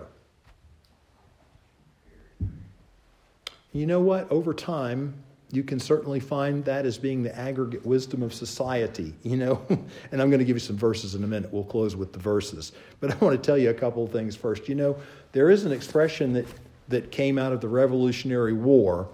You 3.72 3.86
know 3.86 4.00
what? 4.00 4.30
Over 4.30 4.52
time, 4.52 5.14
you 5.50 5.62
can 5.62 5.80
certainly 5.80 6.20
find 6.20 6.64
that 6.64 6.86
as 6.86 6.98
being 6.98 7.22
the 7.22 7.36
aggregate 7.36 7.84
wisdom 7.84 8.22
of 8.22 8.32
society, 8.32 9.14
you 9.22 9.36
know. 9.36 9.62
and 9.68 10.22
I'm 10.22 10.30
going 10.30 10.38
to 10.38 10.44
give 10.44 10.56
you 10.56 10.60
some 10.60 10.76
verses 10.76 11.14
in 11.14 11.24
a 11.24 11.26
minute. 11.26 11.52
We'll 11.52 11.64
close 11.64 11.96
with 11.96 12.12
the 12.12 12.18
verses. 12.18 12.72
But 13.00 13.12
I 13.12 13.16
want 13.16 13.40
to 13.40 13.46
tell 13.46 13.58
you 13.58 13.70
a 13.70 13.74
couple 13.74 14.04
of 14.04 14.12
things 14.12 14.36
first. 14.36 14.68
You 14.68 14.74
know, 14.74 14.96
there 15.32 15.50
is 15.50 15.64
an 15.64 15.72
expression 15.72 16.34
that, 16.34 16.46
that 16.88 17.10
came 17.10 17.38
out 17.38 17.52
of 17.52 17.60
the 17.60 17.68
Revolutionary 17.68 18.52
War, 18.52 19.08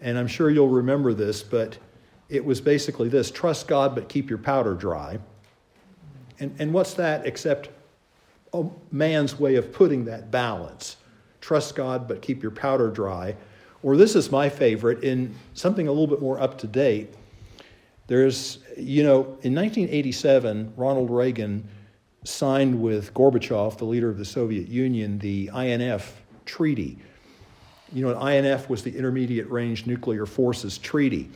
and 0.00 0.18
I'm 0.18 0.26
sure 0.26 0.50
you'll 0.50 0.68
remember 0.68 1.14
this, 1.14 1.42
but 1.42 1.78
it 2.28 2.44
was 2.44 2.60
basically 2.60 3.08
this 3.08 3.30
trust 3.30 3.68
God, 3.68 3.94
but 3.94 4.08
keep 4.08 4.28
your 4.28 4.38
powder 4.38 4.74
dry. 4.74 5.18
And, 6.38 6.54
and 6.58 6.72
what's 6.72 6.94
that 6.94 7.26
except 7.26 7.70
a 8.52 8.64
man's 8.90 9.38
way 9.38 9.56
of 9.56 9.72
putting 9.72 10.04
that 10.06 10.30
balance? 10.30 10.96
Trust 11.40 11.76
God, 11.76 12.08
but 12.08 12.22
keep 12.22 12.42
your 12.42 12.50
powder 12.50 12.90
dry. 12.90 13.36
Or 13.82 13.96
this 13.96 14.16
is 14.16 14.30
my 14.30 14.48
favorite 14.48 15.04
in 15.04 15.34
something 15.54 15.86
a 15.86 15.92
little 15.92 16.08
bit 16.08 16.20
more 16.20 16.40
up 16.40 16.58
to 16.58 16.66
date. 16.66 17.14
There's, 18.08 18.58
you 18.76 19.02
know, 19.02 19.22
in 19.42 19.54
1987, 19.54 20.74
Ronald 20.76 21.10
Reagan 21.10 21.68
signed 22.24 22.80
with 22.80 23.14
Gorbachev, 23.14 23.78
the 23.78 23.84
leader 23.84 24.10
of 24.10 24.18
the 24.18 24.24
Soviet 24.24 24.68
Union, 24.68 25.18
the 25.18 25.50
INF 25.54 26.20
Treaty. 26.46 26.98
You 27.92 28.04
know, 28.04 28.18
an 28.18 28.44
INF 28.44 28.68
was 28.68 28.82
the 28.82 28.96
Intermediate 28.96 29.50
Range 29.50 29.86
Nuclear 29.86 30.26
Forces 30.26 30.78
Treaty. 30.78 31.30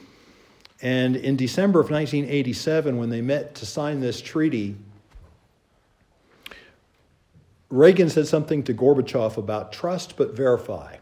And 0.83 1.17
in 1.17 1.37
December 1.37 1.81
of 1.81 1.91
1987, 1.91 2.97
when 2.97 3.11
they 3.11 3.21
met 3.21 3.55
to 3.57 3.67
sign 3.67 4.01
this 4.01 4.21
treaty, 4.21 4.77
Reagan 7.69 8.09
said 8.09 8.27
something 8.27 8.63
to 8.65 8.75
Gorbachev 8.75 9.37
about 9.37 9.73
trust 9.73 10.17
but 10.17 10.35
verify. 10.35 10.97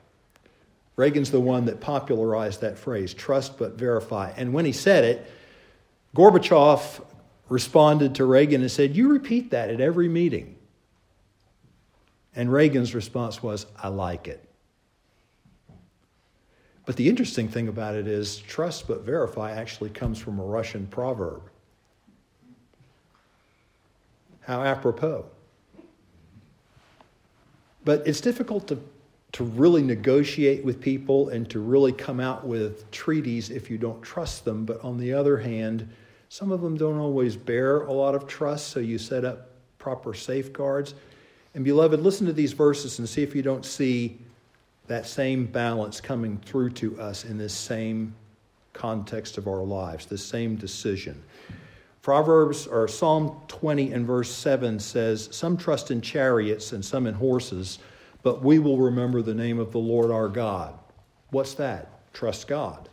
Reagan's 0.97 1.31
the 1.31 1.41
one 1.41 1.65
that 1.67 1.81
popularized 1.81 2.61
that 2.61 2.77
phrase 2.77 3.15
trust 3.15 3.57
but 3.57 3.75
verify. 3.75 4.33
And 4.37 4.53
when 4.53 4.65
he 4.65 4.73
said 4.73 5.05
it, 5.05 5.31
Gorbachev 6.17 7.05
responded 7.49 8.17
to 8.17 8.25
Reagan 8.25 8.61
and 8.63 8.71
said, 8.71 8.97
You 8.97 9.09
repeat 9.09 9.53
that 9.53 9.71
at 9.71 9.81
every 9.81 10.09
meeting. 10.09 10.58
And 12.35 12.53
Reagan's 12.53 12.95
response 12.95 13.43
was, 13.43 13.67
I 13.77 13.89
like 13.89 14.29
it. 14.29 14.45
But 16.87 16.97
the 16.97 17.09
interesting 17.09 17.49
thing 17.49 17.69
about 17.69 17.95
it 17.95 18.07
is, 18.07 18.39
trust 18.39 18.89
but 18.89 19.03
verify 19.03 19.53
actually 19.53 19.91
comes 19.91 20.19
from 20.19 20.39
a 20.39 20.43
Russian 20.43 20.87
proverb. 20.87 21.43
How 24.41 24.63
apropos. 24.63 25.27
But 27.85 28.07
it's 28.07 28.23
difficult 28.23 28.69
to, 28.69 28.79
to 29.33 29.45
really 29.45 29.83
negotiate 29.83 30.65
with 30.65 30.81
people 30.81 31.29
and 31.29 31.49
to 31.51 31.61
really 31.61 31.93
come 31.93 32.21
out 32.21 32.47
with 32.47 32.91
treaties 32.91 33.51
if 33.51 33.71
you 33.71 33.77
don't 33.77 34.01
trust 34.01 34.47
them. 34.47 34.65
But 34.65 34.83
on 34.83 34.97
the 34.97 35.13
other 35.13 35.37
hand, 35.37 35.87
some 36.31 36.51
of 36.51 36.63
them 36.63 36.77
don't 36.77 36.99
always 36.99 37.37
bear 37.37 37.83
a 37.83 37.93
lot 37.93 38.15
of 38.15 38.27
trust, 38.27 38.69
so 38.69 38.81
you 38.81 38.97
set 38.97 39.25
up 39.25 39.51
proper 39.79 40.15
safeguards. 40.15 40.95
And, 41.59 41.65
beloved, 41.65 41.99
listen 41.99 42.25
to 42.29 42.33
these 42.33 42.53
verses 42.53 43.01
and 43.01 43.09
see 43.09 43.25
if 43.25 43.35
you 43.35 43.43
don't 43.43 43.67
see 43.67 44.17
that 44.87 45.09
same 45.09 45.45
balance 45.45 46.01
coming 46.01 46.39
through 46.45 46.71
to 46.75 47.01
us 47.01 47.25
in 47.25 47.37
this 47.37 47.53
same 47.53 48.15
context 48.73 49.39
of 49.39 49.49
our 49.49 49.65
lives, 49.65 50.07
this 50.07 50.25
same 50.25 50.55
decision. 50.55 51.21
Proverbs 52.01 52.69
or 52.69 52.87
Psalm 52.87 53.41
20 53.49 53.93
and 53.93 54.07
verse 54.07 54.31
7 54.31 54.79
says, 54.79 55.31
Some 55.33 55.57
trust 55.57 55.91
in 55.91 56.01
chariots 56.01 56.71
and 56.71 56.85
some 56.85 57.09
in 57.09 57.15
horses, 57.15 57.81
but 58.23 58.41
we 58.41 58.61
will 58.61 58.79
remember 58.79 59.21
the 59.21 59.35
name 59.35 59.59
of 59.59 59.73
the 59.73 59.81
Lord 59.81 60.13
our 60.13 60.29
God. 60.29 60.79
What's 61.31 61.55
that? 61.55 62.13
Trust 62.13 62.47
God. 62.47 62.89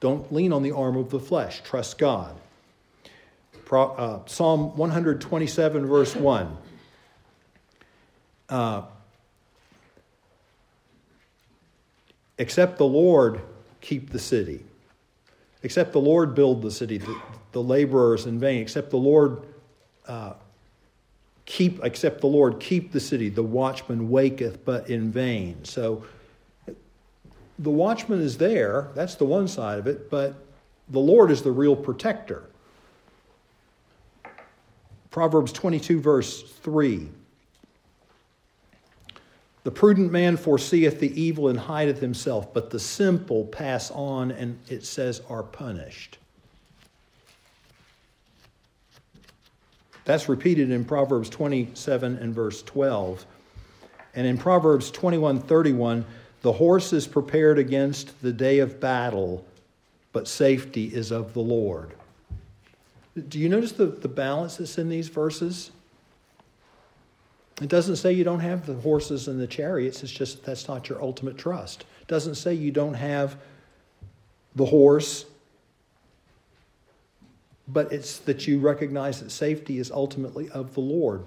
Don't 0.00 0.32
lean 0.32 0.50
on 0.50 0.62
the 0.62 0.72
arm 0.72 0.96
of 0.96 1.10
the 1.10 1.20
flesh. 1.20 1.60
Trust 1.62 1.98
God. 1.98 2.34
Pro, 3.66 3.88
uh, 3.90 4.20
Psalm 4.24 4.74
127, 4.78 5.84
verse 5.84 6.16
1. 6.16 6.56
Uh, 8.48 8.82
except 12.38 12.78
the 12.78 12.86
Lord 12.86 13.40
keep 13.80 14.10
the 14.10 14.18
city. 14.18 14.64
Except 15.62 15.92
the 15.92 16.00
Lord 16.00 16.34
build 16.34 16.62
the 16.62 16.70
city, 16.70 16.98
the, 16.98 17.20
the 17.52 17.62
laborers 17.62 18.26
in 18.26 18.38
vain. 18.38 18.60
Except 18.60 18.90
the 18.90 18.98
Lord 18.98 19.42
uh, 20.06 20.34
keep, 21.46 21.82
except 21.84 22.20
the 22.20 22.26
Lord 22.26 22.60
keep 22.60 22.92
the 22.92 23.00
city, 23.00 23.28
the 23.28 23.42
watchman 23.42 24.10
waketh, 24.10 24.64
but 24.64 24.90
in 24.90 25.10
vain. 25.10 25.64
So 25.64 26.04
the 27.58 27.70
watchman 27.70 28.20
is 28.20 28.36
there, 28.38 28.90
that's 28.94 29.14
the 29.14 29.24
one 29.24 29.48
side 29.48 29.78
of 29.78 29.86
it, 29.86 30.10
but 30.10 30.34
the 30.88 31.00
Lord 31.00 31.30
is 31.30 31.42
the 31.42 31.52
real 31.52 31.76
protector. 31.76 32.44
Proverbs 35.10 35.52
22, 35.52 36.00
verse 36.00 36.42
3. 36.42 37.08
The 39.64 39.70
prudent 39.70 40.12
man 40.12 40.36
foreseeth 40.36 41.00
the 41.00 41.20
evil 41.20 41.48
and 41.48 41.58
hideth 41.58 41.98
himself, 41.98 42.52
but 42.52 42.70
the 42.70 42.78
simple 42.78 43.46
pass 43.46 43.90
on 43.90 44.30
and 44.30 44.58
it 44.68 44.84
says 44.84 45.22
are 45.28 45.42
punished. 45.42 46.18
That's 50.04 50.28
repeated 50.28 50.70
in 50.70 50.84
Proverbs 50.84 51.30
27 51.30 52.18
and 52.18 52.34
verse 52.34 52.62
12. 52.62 53.24
And 54.14 54.26
in 54.26 54.36
Proverbs 54.36 54.90
21 54.90 55.40
31, 55.40 56.04
the 56.42 56.52
horse 56.52 56.92
is 56.92 57.06
prepared 57.06 57.58
against 57.58 58.20
the 58.20 58.34
day 58.34 58.58
of 58.58 58.80
battle, 58.80 59.46
but 60.12 60.28
safety 60.28 60.94
is 60.94 61.10
of 61.10 61.32
the 61.32 61.40
Lord. 61.40 61.94
Do 63.28 63.38
you 63.38 63.48
notice 63.48 63.72
the, 63.72 63.86
the 63.86 64.08
balance 64.08 64.58
that's 64.58 64.76
in 64.76 64.90
these 64.90 65.08
verses? 65.08 65.70
It 67.62 67.68
doesn't 67.68 67.96
say 67.96 68.12
you 68.12 68.24
don't 68.24 68.40
have 68.40 68.66
the 68.66 68.74
horses 68.74 69.28
and 69.28 69.40
the 69.40 69.46
chariots, 69.46 70.02
it's 70.02 70.12
just 70.12 70.44
that's 70.44 70.66
not 70.66 70.88
your 70.88 71.00
ultimate 71.00 71.38
trust. 71.38 71.84
It 72.00 72.08
doesn't 72.08 72.34
say 72.34 72.54
you 72.54 72.72
don't 72.72 72.94
have 72.94 73.36
the 74.56 74.64
horse, 74.64 75.24
but 77.68 77.92
it's 77.92 78.18
that 78.20 78.46
you 78.46 78.58
recognize 78.58 79.20
that 79.20 79.30
safety 79.30 79.78
is 79.78 79.90
ultimately 79.90 80.50
of 80.50 80.74
the 80.74 80.80
Lord. 80.80 81.24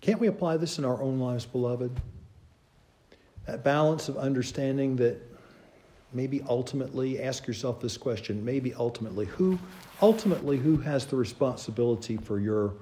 Can't 0.00 0.20
we 0.20 0.26
apply 0.26 0.56
this 0.56 0.78
in 0.78 0.84
our 0.84 1.00
own 1.02 1.18
lives, 1.20 1.44
beloved? 1.44 2.00
That 3.46 3.62
balance 3.62 4.08
of 4.08 4.16
understanding 4.16 4.96
that 4.96 5.20
maybe 6.12 6.42
ultimately 6.48 7.20
ask 7.22 7.46
yourself 7.46 7.80
this 7.80 7.96
question 7.96 8.44
maybe 8.44 8.72
ultimately 8.74 9.26
who 9.26 9.58
ultimately 10.00 10.56
who 10.56 10.76
has 10.78 11.06
the 11.06 11.16
responsibility 11.16 12.16
for 12.16 12.38
your 12.38 12.74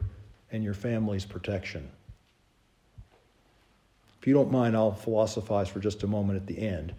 and 0.53 0.63
your 0.63 0.75
family's 0.75 1.25
protection? 1.25 1.91
If 4.21 4.27
you 4.27 4.35
don't 4.35 4.51
mind 4.51 4.77
i'll 4.77 4.93
philosophize 4.93 5.69
for 5.69 5.81
just 5.81 6.03
a 6.03 6.07
moment 6.07 6.37
at 6.37 6.47
the 6.47 6.59
end. 6.59 6.95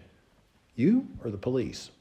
You 0.75 1.07
or 1.23 1.32
the 1.32 1.38
police? 1.38 1.91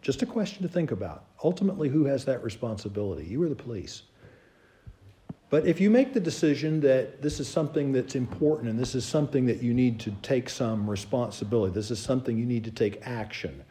Just 0.00 0.22
a 0.22 0.26
question 0.26 0.62
to 0.62 0.68
think 0.68 0.90
about. 0.90 1.26
Ultimately 1.44 1.88
who 1.88 2.04
has 2.06 2.24
that 2.24 2.42
responsibility 2.42 3.24
you 3.24 3.42
or 3.42 3.48
the 3.48 3.54
police 3.54 4.02
but 5.52 5.66
if 5.66 5.82
you 5.82 5.90
make 5.90 6.14
the 6.14 6.20
decision 6.20 6.80
that 6.80 7.20
this 7.20 7.38
is 7.38 7.46
something 7.46 7.92
that's 7.92 8.14
important 8.14 8.70
and 8.70 8.78
this 8.78 8.94
is 8.94 9.04
something 9.04 9.44
that 9.44 9.62
you 9.62 9.74
need 9.74 10.00
to 10.00 10.10
take 10.22 10.48
some 10.48 10.88
responsibility, 10.88 11.74
this 11.74 11.90
is 11.90 11.98
something 11.98 12.38
you 12.38 12.46
need 12.46 12.64
to 12.64 12.70
take 12.70 13.06
action, 13.06 13.62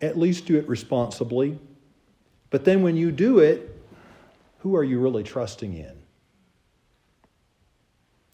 at 0.00 0.18
least 0.18 0.46
do 0.46 0.58
it 0.58 0.68
responsibly. 0.68 1.60
But 2.50 2.64
then 2.64 2.82
when 2.82 2.96
you 2.96 3.12
do 3.12 3.38
it, 3.38 3.80
who 4.58 4.74
are 4.74 4.82
you 4.82 4.98
really 4.98 5.22
trusting 5.22 5.74
in? 5.74 6.02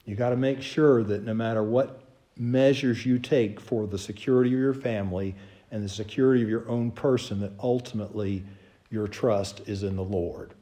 You 0.06 0.16
got 0.16 0.30
to 0.30 0.36
make 0.36 0.62
sure 0.62 1.04
that 1.04 1.24
no 1.24 1.34
matter 1.34 1.62
what 1.62 2.04
measures 2.38 3.04
you 3.04 3.18
take 3.18 3.60
for 3.60 3.86
the 3.86 3.98
security 3.98 4.54
of 4.54 4.58
your 4.58 4.72
family 4.72 5.34
and 5.70 5.84
the 5.84 5.90
security 5.90 6.42
of 6.42 6.48
your 6.48 6.66
own 6.70 6.90
person, 6.90 7.40
that 7.40 7.52
ultimately 7.62 8.44
your 8.88 9.08
trust 9.08 9.60
is 9.68 9.82
in 9.82 9.94
the 9.94 10.02
Lord. 10.02 10.54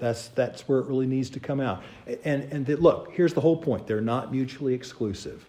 That's, 0.00 0.28
that's 0.28 0.66
where 0.66 0.78
it 0.80 0.86
really 0.86 1.06
needs 1.06 1.28
to 1.30 1.40
come 1.40 1.60
out. 1.60 1.82
And, 2.24 2.44
and 2.44 2.68
look, 2.80 3.12
here's 3.12 3.34
the 3.34 3.40
whole 3.40 3.56
point 3.56 3.86
they're 3.86 4.00
not 4.00 4.32
mutually 4.32 4.74
exclusive. 4.74 5.46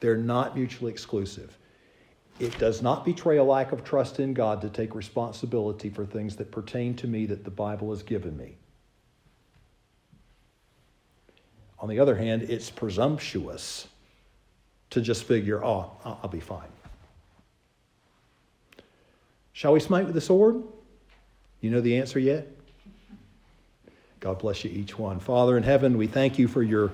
They're 0.00 0.16
not 0.16 0.56
mutually 0.56 0.90
exclusive. 0.90 1.56
It 2.40 2.56
does 2.58 2.82
not 2.82 3.04
betray 3.04 3.36
a 3.36 3.44
lack 3.44 3.72
of 3.72 3.84
trust 3.84 4.20
in 4.20 4.32
God 4.32 4.62
to 4.62 4.70
take 4.70 4.94
responsibility 4.94 5.90
for 5.90 6.06
things 6.06 6.36
that 6.36 6.50
pertain 6.50 6.94
to 6.96 7.06
me 7.06 7.26
that 7.26 7.44
the 7.44 7.50
Bible 7.50 7.90
has 7.90 8.02
given 8.02 8.36
me. 8.36 8.56
On 11.80 11.88
the 11.88 12.00
other 12.00 12.16
hand, 12.16 12.42
it's 12.42 12.70
presumptuous 12.70 13.88
to 14.90 15.00
just 15.00 15.24
figure, 15.24 15.62
oh, 15.64 15.90
I'll 16.04 16.28
be 16.28 16.40
fine. 16.40 16.68
Shall 19.52 19.72
we 19.72 19.80
smite 19.80 20.06
with 20.06 20.14
the 20.14 20.20
sword? 20.20 20.62
You 21.60 21.70
know 21.70 21.80
the 21.80 21.96
answer 21.96 22.18
yet? 22.18 22.57
God 24.20 24.38
bless 24.38 24.64
you 24.64 24.70
each 24.70 24.98
one. 24.98 25.20
Father 25.20 25.56
in 25.56 25.62
heaven, 25.62 25.96
we 25.96 26.06
thank 26.06 26.38
you 26.38 26.48
for 26.48 26.62
your 26.62 26.90